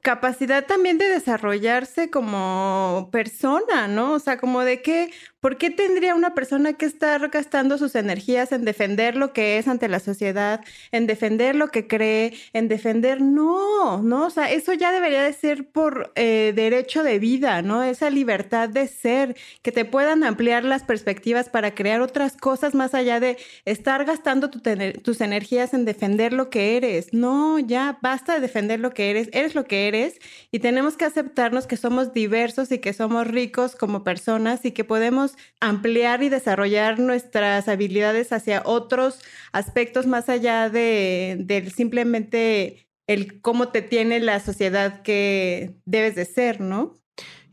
capacidad 0.02 0.66
también 0.66 0.98
de 0.98 1.08
desarrollarse 1.08 2.10
como 2.10 3.10
persona, 3.12 3.88
¿no? 3.88 4.14
O 4.14 4.20
sea, 4.20 4.38
como 4.38 4.62
de 4.62 4.82
qué 4.82 5.12
¿Por 5.42 5.58
qué 5.58 5.72
tendría 5.72 6.14
una 6.14 6.36
persona 6.36 6.74
que 6.74 6.86
estar 6.86 7.30
gastando 7.30 7.80
sus 7.80 7.96
energías 7.96 8.52
en 8.52 8.64
defender 8.64 9.16
lo 9.16 9.34
que 9.34 9.58
es 9.58 9.68
ante 9.68 9.88
la 9.88 10.00
sociedad, 10.00 10.64
en 10.92 11.08
defender 11.08 11.56
lo 11.56 11.70
que 11.70 11.88
cree, 11.88 12.34
en 12.54 12.68
defender? 12.68 13.22
No, 13.22 14.04
no, 14.04 14.28
o 14.28 14.30
sea, 14.30 14.52
eso 14.52 14.72
ya 14.74 14.92
debería 14.92 15.24
de 15.24 15.34
ser 15.34 15.68
por 15.68 16.12
eh, 16.14 16.54
derecho 16.56 17.02
de 17.02 17.18
vida, 17.18 17.64
¿no? 17.64 17.82
Esa 17.82 18.12
libertad 18.12 18.70
de 18.70 18.88
ser, 18.88 19.36
que 19.64 19.72
te 19.72 19.84
puedan 19.84 20.24
ampliar 20.24 20.64
las 20.64 20.84
perspectivas 20.84 21.50
para 21.50 21.74
crear 21.74 22.02
otras 22.02 22.38
cosas 22.38 22.76
más 22.76 22.94
allá 22.94 23.20
de 23.20 23.38
estar 23.66 24.06
gastando 24.06 24.52
tus 24.52 25.22
energías 25.22 25.74
en 25.74 25.86
defender 25.86 26.34
lo 26.34 26.52
que 26.52 26.78
eres. 26.78 27.14
No, 27.14 27.58
ya 27.58 27.98
basta 28.04 28.36
de 28.36 28.42
defender 28.42 28.80
lo 28.80 28.92
que 28.92 29.10
eres, 29.10 29.28
eres 29.34 29.56
lo 29.56 29.66
que 29.66 29.88
eres 29.88 30.20
y 30.52 30.60
tenemos 30.60 30.98
que 30.98 31.06
aceptarnos 31.06 31.66
que 31.66 31.78
somos 31.78 32.14
diversos 32.14 32.72
y 32.72 32.78
que 32.78 32.94
somos 32.94 33.26
ricos 33.26 33.76
como 33.76 34.04
personas 34.04 34.66
y 34.66 34.72
que 34.72 34.84
podemos 34.84 35.31
ampliar 35.60 36.24
y 36.24 36.30
desarrollar 36.30 37.00
nuestras 37.00 37.68
habilidades 37.68 38.32
hacia 38.32 38.62
otros 38.66 39.20
aspectos 39.52 40.08
más 40.08 40.30
allá 40.30 40.70
de, 40.70 41.72
simplemente 41.76 42.88
el 43.08 43.42
cómo 43.42 43.70
te 43.70 43.82
tiene 43.82 44.20
la 44.20 44.40
sociedad 44.40 45.02
que 45.02 45.76
debes 45.86 46.16
de 46.16 46.26
ser, 46.26 46.62
¿no? 46.62 46.94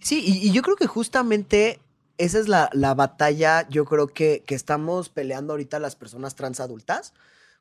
Sí, 0.01 0.22
y, 0.24 0.53
yo 0.53 0.62
creo 0.62 0.76
que 0.76 0.87
justamente 0.87 1.81
esa 2.18 2.39
es 2.39 2.49
la, 2.49 2.68
batalla, 2.95 3.68
yo 3.68 3.85
creo 3.85 4.09
que, 4.09 4.43
que, 4.47 4.55
estamos 4.55 5.09
peleando 5.09 5.53
ahorita 5.53 5.79
las 5.79 5.97
personas 5.97 6.35
trans 6.35 6.61
adultas. 6.61 7.12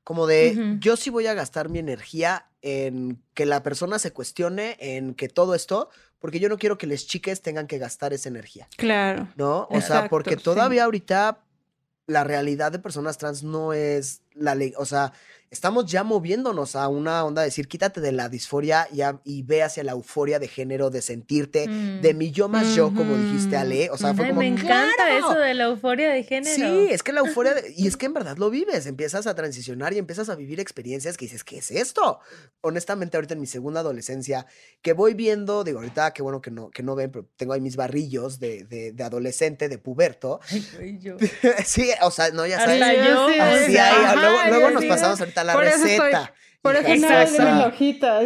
Como 0.08 0.26
de, 0.26 0.78
yo 0.80 0.96
sí 0.96 1.10
voy 1.10 1.28
a 1.28 1.34
gastar 1.34 1.68
mi 1.68 1.80
energía 1.80 2.48
en 2.62 3.22
que 3.34 3.46
la 3.46 3.62
persona 3.62 4.00
se 4.00 4.14
cuestione, 4.14 4.78
en 4.80 5.14
que 5.16 5.28
todo 5.28 5.54
esto, 5.54 5.90
porque 6.20 6.40
yo 6.40 6.50
no 6.50 6.58
quiero 6.58 6.78
que 6.78 6.88
las 6.88 7.06
chiques 7.06 7.42
tengan 7.42 7.68
que 7.68 7.78
gastar 7.78 8.14
esa 8.14 8.30
energía. 8.30 8.68
Claro. 8.78 9.28
¿No? 9.36 9.68
O 9.70 9.82
sea, 9.82 10.10
porque 10.10 10.38
todavía 10.38 10.86
ahorita 10.86 11.44
la 12.08 12.24
realidad 12.24 12.72
de 12.72 12.80
personas 12.80 13.18
trans 13.18 13.44
no 13.44 13.74
es 13.74 14.22
la 14.34 14.56
ley, 14.56 14.74
o 14.78 14.86
sea, 14.86 15.14
estamos 15.50 15.86
ya 15.86 16.04
moviéndonos 16.04 16.76
a 16.76 16.88
una 16.88 17.24
onda 17.24 17.42
de 17.42 17.48
decir, 17.48 17.68
quítate 17.68 18.02
de 18.02 18.12
la 18.12 18.30
disforia 18.30 18.88
y, 18.92 19.02
y 19.24 19.44
ve 19.44 19.64
hacia 19.64 19.84
la 19.84 19.94
euforia 19.94 20.40
de 20.40 20.48
género, 20.48 20.90
de 20.90 21.02
sentirte, 21.02 21.68
mm. 21.68 22.02
de 22.02 22.14
mi 22.14 22.32
yo 22.32 22.50
más 22.50 22.76
yo, 22.76 22.94
como 22.94 23.16
dijiste, 23.16 23.56
Ale. 23.56 23.90
O 23.92 23.98
sea, 23.98 24.14
fue 24.14 24.28
como. 24.28 24.42
Me 24.42 24.48
encanta 24.48 25.18
eso 25.18 25.34
de 25.36 25.54
la 25.54 25.66
euforia 25.66 26.10
de 26.12 26.24
género. 26.24 26.56
Sí, 26.56 26.88
es 26.90 27.04
que 27.04 27.14
la 27.14 27.22
euforia, 27.22 27.56
y 27.76 27.88
es 27.88 27.98
que 27.98 28.08
en 28.08 28.14
verdad 28.14 28.38
lo 28.38 28.50
vives, 28.50 28.86
empiezas 28.86 29.28
a 29.28 29.36
transicionar 29.36 29.94
y 29.94 29.98
empiezas 29.98 30.30
a 30.30 30.36
vivir 30.36 30.60
experiencias 30.60 31.18
que 31.18 31.26
dices, 31.26 31.44
¿qué 31.44 31.60
es 31.60 31.72
esto? 31.72 32.20
Honestamente, 32.62 33.18
ahorita 33.18 33.34
en 33.34 33.40
mi 33.40 33.48
segunda 33.48 33.80
adolescencia, 33.80 34.46
que 34.82 34.94
voy 34.94 35.14
viendo, 35.14 35.64
digo, 35.64 35.80
ahorita 35.80 36.12
qué 36.14 36.22
bueno 36.22 36.42
que 36.42 36.52
no, 36.52 36.70
que 36.72 36.84
no 36.84 36.96
ven, 36.96 37.12
pero 37.12 37.26
tengo 37.38 37.54
ahí 37.54 37.62
mis 37.62 37.76
barrillos 37.76 38.40
de, 38.40 38.64
de, 38.66 39.04
adolescente, 39.04 39.70
de 39.70 39.78
puberto. 39.78 40.40
Ay, 40.80 40.98
yo. 41.00 41.16
sí, 41.66 41.90
o 42.02 42.12
sea, 42.12 42.32
no, 42.32 42.46
ya 42.46 42.60
sabes. 42.60 42.80
yo. 42.80 43.28
Así, 43.42 43.78
ahí, 43.78 44.16
luego, 44.16 44.38
luego 44.50 44.72
nos 44.72 44.86
pasamos 44.86 45.20
ahorita 45.20 45.37
la 45.44 45.56
receta. 45.56 46.34
por 46.62 46.76
eso 46.76 46.96
no 46.96 47.08
de 47.08 47.66
hojita. 47.66 48.20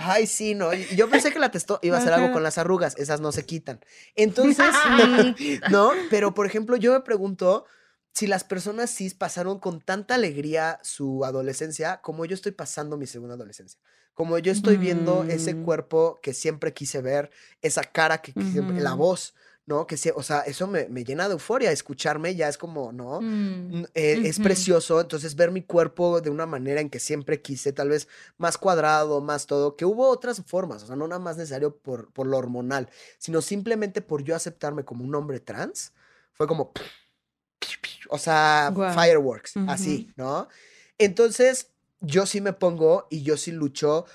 Ay, 0.00 0.26
sí, 0.26 0.54
no. 0.54 0.72
Yo 0.72 1.08
pensé 1.08 1.32
que 1.32 1.38
la 1.38 1.50
testó 1.50 1.78
iba 1.82 1.96
a 1.96 2.00
hacer 2.00 2.12
algo 2.12 2.32
con 2.32 2.42
las 2.42 2.58
arrugas. 2.58 2.96
Esas 2.96 3.20
no 3.20 3.32
se 3.32 3.44
quitan. 3.44 3.80
Entonces, 4.14 4.66
¿no? 5.70 5.92
Pero, 6.10 6.34
por 6.34 6.46
ejemplo, 6.46 6.76
yo 6.76 6.92
me 6.92 7.00
pregunto 7.00 7.66
si 8.12 8.26
las 8.26 8.42
personas 8.44 8.90
cis 8.90 9.14
pasaron 9.14 9.60
con 9.60 9.80
tanta 9.80 10.16
alegría 10.16 10.80
su 10.82 11.24
adolescencia 11.24 12.00
como 12.00 12.24
yo 12.24 12.34
estoy 12.34 12.52
pasando 12.52 12.96
mi 12.96 13.06
segunda 13.06 13.34
adolescencia. 13.34 13.80
Como 14.14 14.36
yo 14.38 14.50
estoy 14.50 14.76
viendo 14.76 15.22
ese 15.24 15.54
mm. 15.54 15.64
cuerpo 15.64 16.18
que 16.20 16.34
siempre 16.34 16.74
quise 16.74 17.00
ver, 17.00 17.30
esa 17.62 17.84
cara 17.84 18.18
que, 18.18 18.32
la 18.34 18.94
voz. 18.94 19.34
¿No? 19.68 19.86
Que 19.86 19.98
sí, 19.98 20.10
o 20.14 20.22
sea, 20.22 20.40
eso 20.40 20.66
me, 20.66 20.88
llena 21.04 21.28
de 21.28 21.34
euforia, 21.34 21.70
escucharme 21.70 22.34
ya 22.34 22.48
es 22.48 22.56
como, 22.56 22.90
¿no? 22.90 23.20
Mm, 23.20 23.84
eh, 23.94 24.22
es 24.24 24.40
precioso, 24.40 24.98
entonces 24.98 25.36
ver 25.36 25.50
mi 25.50 25.60
cuerpo 25.60 26.22
de 26.22 26.30
una 26.30 26.46
manera 26.46 26.80
en 26.80 26.88
que 26.88 26.98
siempre 26.98 27.42
quise, 27.42 27.74
tal 27.74 27.90
vez 27.90 28.08
más 28.38 28.56
cuadrado, 28.56 29.20
más 29.20 29.46
todo, 29.46 29.76
que 29.76 29.84
hubo 29.84 30.08
otras 30.08 30.42
formas, 30.46 30.84
o 30.84 30.86
sea, 30.86 30.96
no 30.96 31.06
nada 31.06 31.18
más 31.18 31.36
necesario 31.36 31.76
por, 31.76 32.10
por 32.12 32.26
lo 32.26 32.38
hormonal, 32.38 32.88
sino 33.18 33.42
simplemente 33.42 34.00
por 34.00 34.24
yo 34.24 34.34
aceptarme 34.34 34.86
como 34.86 35.04
un 35.04 35.14
hombre 35.14 35.38
trans, 35.38 35.92
fue 36.32 36.46
como, 36.46 36.72
o 38.08 38.18
sea, 38.18 38.72
fireworks, 38.94 39.52
así, 39.68 40.10
¿no? 40.16 40.48
Entonces, 40.96 41.68
yo 42.00 42.24
sí 42.24 42.40
me 42.40 42.54
pongo 42.54 43.06
y 43.10 43.22
yo 43.22 43.36
sí 43.36 43.52
lucho 43.52 44.06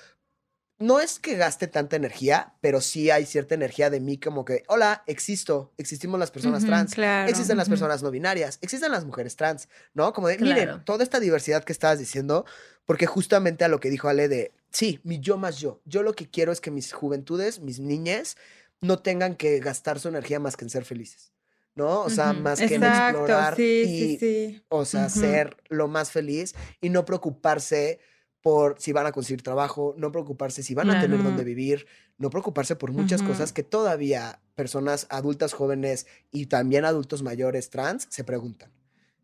no 0.78 1.00
es 1.00 1.18
que 1.18 1.36
gaste 1.36 1.68
tanta 1.68 1.96
energía, 1.96 2.54
pero 2.60 2.80
sí 2.80 3.10
hay 3.10 3.26
cierta 3.26 3.54
energía 3.54 3.90
de 3.90 4.00
mí 4.00 4.18
como 4.18 4.44
que, 4.44 4.64
hola, 4.66 5.04
existo, 5.06 5.72
existimos 5.78 6.18
las 6.18 6.30
personas 6.30 6.64
trans, 6.64 6.96
existen 7.28 7.56
las 7.56 7.68
personas 7.68 8.02
no 8.02 8.10
binarias, 8.10 8.58
existen 8.60 8.90
las 8.90 9.04
mujeres 9.04 9.36
trans, 9.36 9.68
¿no? 9.94 10.12
Como 10.12 10.28
de, 10.28 10.38
miren, 10.38 10.84
toda 10.84 11.04
esta 11.04 11.20
diversidad 11.20 11.62
que 11.62 11.72
estabas 11.72 11.98
diciendo, 11.98 12.44
porque 12.86 13.06
justamente 13.06 13.64
a 13.64 13.68
lo 13.68 13.78
que 13.78 13.90
dijo 13.90 14.08
Ale 14.08 14.28
de, 14.28 14.52
sí, 14.70 15.00
mi 15.04 15.20
yo 15.20 15.36
más 15.36 15.58
yo, 15.58 15.80
yo 15.84 16.02
lo 16.02 16.14
que 16.14 16.28
quiero 16.28 16.50
es 16.50 16.60
que 16.60 16.70
mis 16.70 16.92
juventudes, 16.92 17.60
mis 17.60 17.78
niñas, 17.78 18.36
no 18.80 18.98
tengan 18.98 19.36
que 19.36 19.60
gastar 19.60 20.00
su 20.00 20.08
energía 20.08 20.40
más 20.40 20.56
que 20.56 20.64
en 20.64 20.70
ser 20.70 20.84
felices. 20.84 21.32
¿no? 21.76 22.02
O 22.02 22.10
sea, 22.10 22.32
más 22.32 22.60
que 22.60 22.76
en 22.76 22.84
explorar 22.84 23.58
y, 23.58 24.62
o 24.68 24.84
sea, 24.84 25.08
ser 25.08 25.56
lo 25.68 25.88
más 25.88 26.10
feliz 26.10 26.54
y 26.80 26.88
no 26.88 27.04
preocuparse 27.04 27.98
por 28.44 28.76
si 28.78 28.92
van 28.92 29.06
a 29.06 29.12
conseguir 29.12 29.40
trabajo, 29.40 29.94
no 29.96 30.12
preocuparse 30.12 30.62
si 30.62 30.74
van 30.74 30.90
a 30.90 31.00
tener 31.00 31.22
dónde 31.22 31.44
vivir, 31.44 31.86
no 32.18 32.28
preocuparse 32.28 32.76
por 32.76 32.92
muchas 32.92 33.22
cosas 33.22 33.54
que 33.54 33.62
todavía 33.62 34.38
personas 34.54 35.06
adultas 35.08 35.54
jóvenes 35.54 36.06
y 36.30 36.44
también 36.44 36.84
adultos 36.84 37.22
mayores 37.22 37.70
trans 37.70 38.06
se 38.10 38.22
preguntan, 38.22 38.70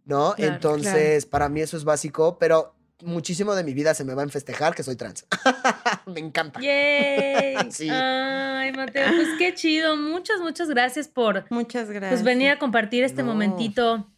¿no? 0.07 0.35
Entonces, 0.39 1.27
para 1.27 1.51
mí 1.51 1.61
eso 1.61 1.77
es 1.77 1.85
básico, 1.85 2.39
pero 2.39 2.75
muchísimo 3.03 3.55
de 3.55 3.63
mi 3.63 3.75
vida 3.75 3.93
se 3.93 4.05
me 4.05 4.15
va 4.15 4.23
a 4.23 4.29
festejar 4.29 4.75
que 4.75 4.83
soy 4.83 4.97
trans. 4.97 5.27
me 6.07 6.21
encanta. 6.21 6.59
¡Yay! 6.59 7.57
Ay, 7.91 8.73
Mateo, 8.73 9.07
pues 9.15 9.29
qué 9.39 9.53
chido. 9.53 9.99
Muchas, 9.99 10.41
muchas 10.41 10.71
gracias 10.71 11.09
por... 11.09 11.45
Muchas 11.51 11.91
gracias. 11.91 12.11
Pues 12.11 12.23
venir 12.23 12.49
a 12.53 12.59
compartir 12.59 13.05
este 13.05 13.23
momentito 13.23 14.11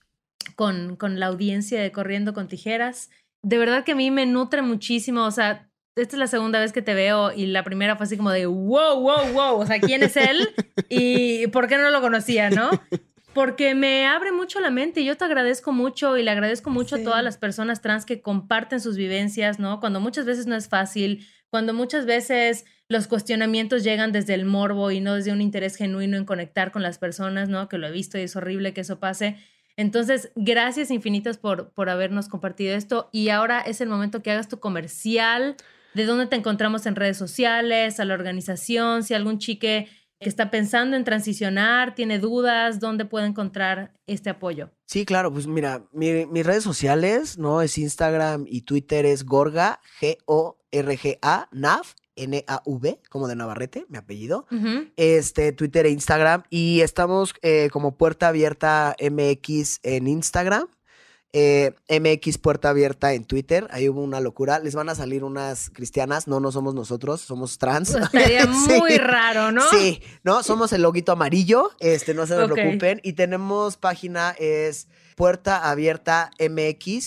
con, 0.55 0.94
con 0.94 1.18
la 1.18 1.26
audiencia 1.26 1.80
de 1.82 1.90
Corriendo 1.90 2.34
con 2.34 2.46
Tijeras 2.46 3.11
de 3.43 3.59
verdad 3.59 3.84
que 3.84 3.93
a 3.93 3.97
mí 3.97 4.11
me 4.11 4.26
nutre 4.26 4.62
muchísimo, 4.62 5.24
o 5.24 5.30
sea, 5.30 5.68
esta 5.97 6.16
es 6.16 6.18
la 6.18 6.26
segunda 6.26 6.59
vez 6.59 6.72
que 6.72 6.80
te 6.80 6.95
veo 6.95 7.32
y 7.32 7.47
la 7.47 7.64
primera 7.64 7.97
fue 7.97 8.05
así 8.05 8.16
como 8.16 8.30
de, 8.30 8.47
wow, 8.47 9.01
wow, 9.01 9.32
wow, 9.32 9.61
o 9.61 9.66
sea, 9.66 9.78
¿quién 9.80 10.03
es 10.03 10.16
él? 10.16 10.49
Y 10.88 11.47
¿por 11.49 11.68
qué 11.68 11.78
no 11.78 11.90
lo 11.90 12.01
conocía, 12.03 12.51
no? 12.51 12.70
Porque 13.34 13.74
me 13.74 14.07
abre 14.07 14.30
mucho 14.30 14.61
la 14.61 14.70
mente 14.70 15.01
y 15.01 15.05
yo 15.07 15.16
te 15.16 15.24
agradezco 15.24 15.72
mucho 15.72 16.18
y 16.18 16.22
le 16.22 16.30
agradezco 16.30 16.68
mucho 16.68 16.97
a 16.97 17.03
todas 17.03 17.24
las 17.24 17.38
personas 17.38 17.80
trans 17.80 18.05
que 18.05 18.20
comparten 18.20 18.78
sus 18.78 18.97
vivencias, 18.97 19.59
¿no? 19.59 19.80
Cuando 19.80 20.01
muchas 20.01 20.26
veces 20.26 20.47
no 20.47 20.55
es 20.55 20.68
fácil, 20.68 21.26
cuando 21.49 21.72
muchas 21.72 22.05
veces 22.05 22.66
los 22.88 23.07
cuestionamientos 23.07 23.84
llegan 23.84 24.12
desde 24.12 24.34
el 24.34 24.45
morbo 24.45 24.90
y 24.90 25.01
no 25.01 25.14
desde 25.14 25.32
un 25.32 25.40
interés 25.40 25.76
genuino 25.76 26.18
en 26.18 26.26
conectar 26.26 26.72
con 26.72 26.82
las 26.82 26.99
personas, 26.99 27.49
¿no? 27.49 27.68
Que 27.68 27.78
lo 27.78 27.86
he 27.86 27.90
visto 27.90 28.18
y 28.18 28.22
es 28.22 28.36
horrible 28.36 28.74
que 28.74 28.82
eso 28.82 29.01
pase. 29.01 29.38
Entonces, 29.76 30.30
gracias 30.36 30.90
infinitas 30.90 31.38
por, 31.38 31.70
por 31.72 31.88
habernos 31.88 32.28
compartido 32.28 32.74
esto. 32.74 33.08
Y 33.12 33.28
ahora 33.30 33.60
es 33.60 33.80
el 33.80 33.88
momento 33.88 34.22
que 34.22 34.30
hagas 34.30 34.48
tu 34.48 34.60
comercial, 34.60 35.56
de 35.94 36.06
dónde 36.06 36.26
te 36.26 36.36
encontramos 36.36 36.86
en 36.86 36.96
redes 36.96 37.16
sociales, 37.16 38.00
a 38.00 38.04
la 38.04 38.14
organización, 38.14 39.02
si 39.02 39.14
algún 39.14 39.38
chique 39.38 39.88
que 40.22 40.28
está 40.28 40.50
pensando 40.50 40.96
en 40.96 41.04
transicionar, 41.04 41.94
tiene 41.94 42.18
dudas, 42.18 42.78
¿dónde 42.78 43.04
puede 43.04 43.26
encontrar 43.26 43.92
este 44.06 44.30
apoyo? 44.30 44.70
Sí, 44.86 45.04
claro, 45.04 45.32
pues 45.32 45.46
mira, 45.46 45.88
mis 45.92 46.46
redes 46.46 46.62
sociales, 46.62 47.38
¿no? 47.38 47.60
Es 47.60 47.76
Instagram 47.76 48.44
y 48.48 48.62
Twitter 48.62 49.04
es 49.04 49.24
Gorga, 49.24 49.80
G-O-R-G-A, 50.00 51.48
NAV, 51.50 51.86
N-A-V, 52.16 53.00
como 53.08 53.28
de 53.28 53.36
Navarrete, 53.36 53.86
mi 53.88 53.98
apellido. 53.98 54.46
Este, 54.96 55.52
Twitter 55.52 55.86
e 55.86 55.90
Instagram. 55.90 56.42
Y 56.50 56.80
estamos 56.80 57.34
eh, 57.42 57.68
como 57.72 57.96
Puerta 57.96 58.28
Abierta 58.28 58.96
MX 59.00 59.80
en 59.82 60.06
Instagram. 60.06 60.68
Eh, 61.34 61.72
MX 61.88 62.36
Puerta 62.36 62.68
Abierta 62.68 63.14
en 63.14 63.24
Twitter. 63.24 63.66
Ahí 63.70 63.88
hubo 63.88 64.02
una 64.02 64.20
locura. 64.20 64.58
Les 64.58 64.74
van 64.74 64.90
a 64.90 64.94
salir 64.94 65.24
unas 65.24 65.70
cristianas. 65.70 66.28
No, 66.28 66.40
no 66.40 66.52
somos 66.52 66.74
nosotros, 66.74 67.22
somos 67.22 67.56
trans. 67.56 67.92
Pues 67.92 68.04
estaría 68.04 68.46
muy 68.78 68.98
raro, 68.98 69.50
¿no? 69.50 69.62
Sí, 69.70 70.02
no, 70.24 70.42
somos 70.42 70.74
el 70.74 70.82
loguito 70.82 71.12
amarillo. 71.12 71.70
Este, 71.80 72.12
no 72.12 72.26
se 72.26 72.36
me 72.36 72.46
preocupen. 72.48 73.00
Y 73.02 73.14
tenemos 73.14 73.78
página, 73.78 74.34
es 74.38 74.88
Puerta 75.16 75.70
Abierta 75.70 76.30
MX.org. 76.38 77.06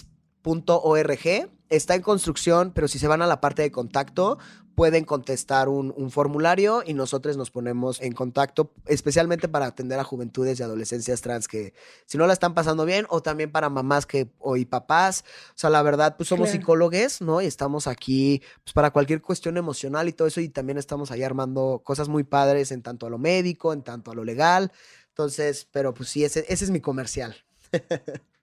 Está 1.69 1.95
en 1.95 2.01
construcción, 2.01 2.71
pero 2.73 2.87
si 2.87 2.97
se 2.99 3.07
van 3.07 3.21
a 3.21 3.27
la 3.27 3.41
parte 3.41 3.61
de 3.61 3.71
contacto, 3.71 4.39
pueden 4.75 5.05
contestar 5.05 5.69
un, 5.69 5.93
formulario 6.11 6.83
y 6.85 6.93
nosotros 6.93 7.37
nos 7.37 7.49
ponemos 7.49 8.01
en 8.01 8.13
contacto, 8.13 8.71
especialmente 8.85 9.47
para 9.47 9.65
atender 9.65 9.99
a 9.99 10.03
juventudes 10.03 10.59
y 10.59 10.63
adolescencias 10.63 11.21
trans 11.21 11.47
que 11.47 11.73
si 12.05 12.17
no 12.17 12.27
la 12.27 12.33
están 12.33 12.53
pasando 12.53 12.85
bien 12.85 13.05
o 13.09 13.21
también 13.21 13.51
para 13.51 13.69
mamás 13.69 14.05
que 14.05 14.27
o 14.39 14.57
y 14.57 14.65
papás. 14.65 15.23
O 15.49 15.57
sea, 15.57 15.69
la 15.69 15.81
verdad, 15.81 16.15
pues 16.17 16.29
somos 16.29 16.49
psicólogos, 16.49 17.21
¿no? 17.21 17.41
Y 17.41 17.45
estamos 17.45 17.87
aquí 17.87 18.41
pues, 18.63 18.73
para 18.73 18.91
cualquier 18.91 19.21
cuestión 19.21 19.57
emocional 19.57 20.07
y 20.07 20.13
todo 20.13 20.27
eso 20.27 20.41
y 20.41 20.49
también 20.49 20.77
estamos 20.77 21.09
ahí 21.11 21.23
armando 21.23 21.81
cosas 21.83 22.09
muy 22.09 22.23
padres 22.23 22.71
en 22.71 22.81
tanto 22.81 23.07
a 23.07 23.09
lo 23.09 23.17
médico, 23.17 23.73
en 23.73 23.81
tanto 23.81 24.11
a 24.11 24.15
lo 24.15 24.23
legal. 24.23 24.71
Entonces, 25.09 25.67
pero 25.71 25.93
pues 25.93 26.09
sí, 26.09 26.25
ese, 26.25 26.45
ese 26.49 26.65
es 26.65 26.71
mi 26.71 26.81
comercial. 26.81 27.35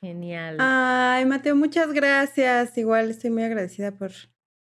Genial. 0.00 0.56
Ay, 0.58 1.26
Mateo, 1.26 1.54
muchas 1.54 1.92
gracias. 1.92 2.76
Igual 2.78 3.10
estoy 3.10 3.30
muy 3.30 3.42
agradecida 3.42 3.92
por 3.92 4.12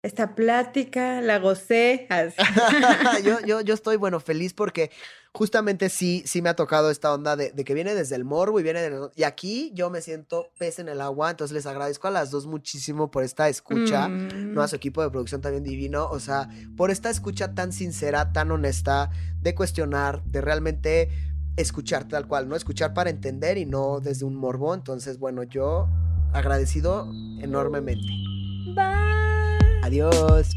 esta 0.03 0.35
plática, 0.35 1.21
la 1.21 1.39
gocé. 1.39 2.09
yo, 3.25 3.41
yo, 3.47 3.61
yo 3.61 3.75
estoy, 3.75 3.97
bueno, 3.97 4.21
feliz 4.21 4.55
porque 4.55 4.91
justamente 5.33 5.91
sí, 5.91 6.23
sí 6.27 6.43
me 6.43 6.49
ha 6.49 6.57
tocado 6.57 6.91
esta 6.91 7.13
onda 7.15 7.37
de, 7.37 7.53
que 7.53 7.75
viene 7.75 7.95
desde 7.95 8.17
el 8.17 8.25
morbo 8.25 8.59
y 8.59 8.63
viene 8.63 8.81
de... 8.81 9.11
Y 9.15 9.23
aquí 9.23 9.71
yo 9.75 9.91
me 9.91 10.01
siento 10.01 10.51
pez 10.59 10.79
en 10.79 10.89
el 10.89 11.01
agua, 11.01 11.31
entonces 11.31 11.55
les 11.55 11.67
agradezco 11.67 12.09
a 12.09 12.11
las 12.11 12.31
dos 12.31 12.47
muchísimo 12.47 13.11
por 13.11 13.23
esta 13.23 13.49
escucha, 13.49 14.09
¿no? 14.09 14.63
A 14.63 14.67
mm. 14.67 14.69
su 14.69 14.77
equipo 14.77 15.03
de 15.03 15.11
producción 15.11 15.41
también 15.41 15.63
divino, 15.63 16.09
o 16.11 16.19
sea, 16.19 16.49
por 16.77 16.91
esta 16.91 17.11
escucha 17.11 17.55
tan 17.55 17.73
sincera, 17.73 18.33
tan 18.33 18.51
honesta, 18.51 19.11
de 19.41 19.55
cuestionar, 19.55 20.25
de 20.25 20.41
realmente 20.41 21.09
escuchar 21.57 22.09
tal 22.09 22.27
cual, 22.27 22.49
¿no? 22.49 22.57
Escuchar 22.57 22.95
para 22.95 23.11
entender 23.11 23.59
y 23.59 23.67
no 23.67 24.01
desde 24.01 24.25
un 24.25 24.35
morbo. 24.35 24.75
Entonces, 24.75 25.19
bueno, 25.19 25.43
yo 25.45 25.89
agradecido 26.33 27.09
enormemente. 27.41 28.09
Bye. 28.75 29.20
Adiós. 29.91 30.51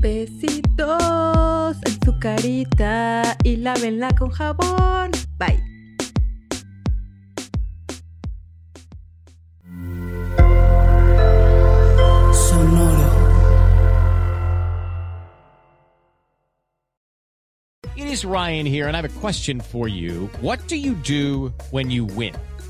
Besitos 0.00 1.76
en 1.84 1.98
su 2.04 2.16
carita 2.20 3.36
y 3.42 3.56
lávenla 3.56 4.14
con 4.16 4.30
jabón. 4.30 5.10
Bye. 5.36 5.58
It 17.96 18.06
is 18.06 18.24
Ryan 18.24 18.64
here, 18.64 18.86
and 18.86 18.96
I 18.96 19.00
have 19.02 19.04
a 19.04 19.20
question 19.20 19.58
for 19.58 19.88
you. 19.88 20.30
What 20.40 20.68
do 20.68 20.76
you 20.76 20.94
do 20.94 21.52
when 21.72 21.90
you 21.90 22.04
win? 22.04 22.36